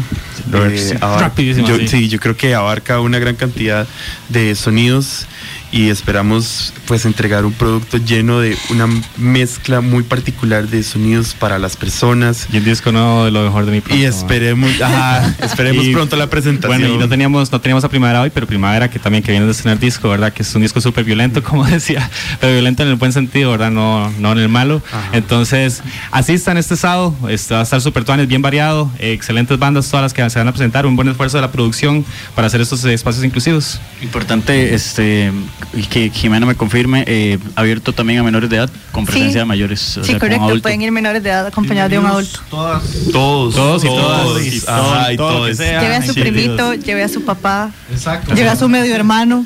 eh, 0.53 0.77
sí. 0.77 0.95
abar- 1.01 1.21
Rapidísimo, 1.21 1.67
yo- 1.67 1.77
sí. 1.77 1.87
sí, 1.87 2.09
yo 2.09 2.19
creo 2.19 2.35
que 2.37 2.53
abarca 2.55 2.99
una 2.99 3.19
gran 3.19 3.35
cantidad 3.35 3.87
de 4.29 4.55
sonidos 4.55 5.25
y 5.71 5.89
esperamos 5.89 6.73
pues 6.85 7.05
entregar 7.05 7.45
un 7.45 7.51
producto 7.51 7.97
lleno 7.97 8.39
de 8.39 8.57
una 8.69 8.87
mezcla 9.17 9.81
muy 9.81 10.03
particular 10.03 10.67
de 10.67 10.81
sonidos 10.83 11.33
para 11.33 11.59
las 11.59 11.75
personas. 11.75 12.47
Y 12.51 12.57
el 12.57 12.65
disco 12.65 12.91
nuevo 12.91 13.25
de 13.25 13.31
lo 13.31 13.43
mejor 13.43 13.65
de 13.65 13.71
mi 13.71 13.95
Y 13.95 14.03
esperemos, 14.03 14.81
ajá, 14.81 15.35
esperemos 15.41 15.85
Y, 15.85 15.93
pronto 15.93 16.15
la 16.15 16.29
presentación. 16.29 16.79
Bueno, 16.79 16.95
y 16.95 16.97
no 16.97 17.09
teníamos, 17.09 17.51
no 17.51 17.59
teníamos 17.59 17.83
a 17.83 17.89
Primavera 17.89 18.21
hoy, 18.21 18.29
pero 18.33 18.47
Primavera 18.47 18.89
que 18.89 18.99
también 18.99 19.23
que 19.23 19.31
viene 19.31 19.45
de 19.45 19.51
estrenar 19.51 19.79
disco, 19.79 20.09
¿verdad? 20.09 20.31
Que 20.31 20.43
es 20.43 20.55
un 20.55 20.61
disco 20.61 20.79
súper 20.79 21.03
violento, 21.03 21.43
como 21.47 21.65
decía, 21.65 22.09
pero 22.39 22.53
violento 22.53 22.83
en 22.83 22.89
el 22.89 22.95
buen 22.95 23.11
sentido, 23.11 23.51
¿verdad? 23.51 23.71
No, 23.71 24.09
no 24.19 24.31
en 24.31 24.39
el 24.39 24.49
malo. 24.49 24.81
Entonces, 25.11 25.83
asistan 26.11 26.57
este 26.57 26.77
sábado, 26.77 27.13
este 27.29 27.53
va 27.53 27.61
a 27.61 27.63
estar 27.63 27.81
súper 27.81 28.05
tuanes, 28.05 28.27
bien 28.27 28.41
variado, 28.41 28.89
eh, 28.99 29.11
excelentes 29.11 29.59
bandas 29.59 29.89
todas 29.89 30.03
las 30.03 30.13
que 30.13 30.27
se 30.29 30.39
van 30.39 30.47
a 30.47 30.51
presentar, 30.51 30.85
un 30.85 30.95
buen 30.95 31.09
esfuerzo 31.09 31.37
de 31.37 31.41
la 31.41 31.51
producción 31.51 32.05
para 32.35 32.47
hacer 32.47 32.61
estos 32.61 32.83
espacios 32.85 33.25
inclusivos. 33.25 33.81
Importante 34.01 34.73
este 34.73 35.31
y 35.73 35.83
que 35.83 36.09
Jimena 36.09 36.45
me 36.45 36.55
confirme, 36.55 37.03
eh, 37.07 37.39
abierto 37.55 37.91
también 37.93 38.19
a 38.19 38.23
menores 38.23 38.49
de 38.49 38.57
edad, 38.57 38.69
con 38.91 39.05
presencia 39.05 39.31
Sí. 39.33 39.37
de 39.39 39.45
mayores. 39.45 39.97
o 39.97 40.01
Sí, 40.03 40.11
sea, 40.11 40.19
con 40.19 40.29
correcto, 40.29 40.61
pueden 40.61 40.81
ir 40.81 40.91
menores 40.91 41.21
de 41.23 41.29
edad 41.29 41.45
acompañados 41.47 41.91
de 41.91 41.99
un 41.99 42.05
adulto. 42.05 42.39
Todas. 42.49 42.83
Todos, 43.11 43.55
Todos 43.55 43.83
y 43.83 43.87
todas, 43.87 44.21
todos, 44.23 44.41
y 44.45 44.57
ajá, 44.67 44.77
todo- 44.77 45.11
y 45.11 45.17
todo 45.17 45.29
lo 45.31 45.35
que 45.37 45.41
todos. 45.53 45.57
sea. 45.57 45.81
Lleve 45.81 45.95
a 45.95 46.01
su 46.05 46.13
Sí, 46.13 46.21
primito, 46.21 46.73
lleve 46.75 47.03
a 47.03 47.09
su 47.09 47.23
papá, 47.25 47.71
Exacto. 47.91 48.33
lleve 48.35 48.49
a 48.49 48.55
su 48.55 48.69
medio 48.69 48.95
hermano. 48.95 49.45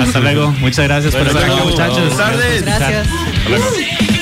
Hasta 0.00 0.20
luego, 0.20 0.50
muchas 0.60 0.84
gracias 0.86 1.14
por 1.14 1.26
estar 1.26 1.44
acá, 1.44 1.56
chao. 1.56 1.66
muchachos. 1.66 1.98
Buenas 1.98 2.16
tardes. 2.16 2.62
Gracias. 2.62 3.06
Hasta 3.06 4.21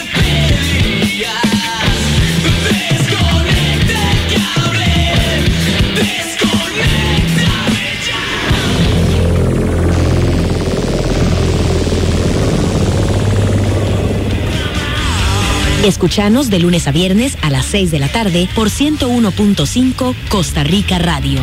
Escuchanos 15.84 16.50
de 16.50 16.58
lunes 16.58 16.86
a 16.88 16.92
viernes 16.92 17.38
a 17.40 17.48
las 17.48 17.64
6 17.64 17.90
de 17.90 18.00
la 18.00 18.08
tarde 18.08 18.48
por 18.54 18.68
101.5 18.68 20.14
Costa 20.28 20.62
Rica 20.62 20.98
Radio. 20.98 21.40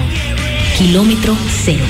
Kilómetro 0.77 1.35
cero. 1.63 1.83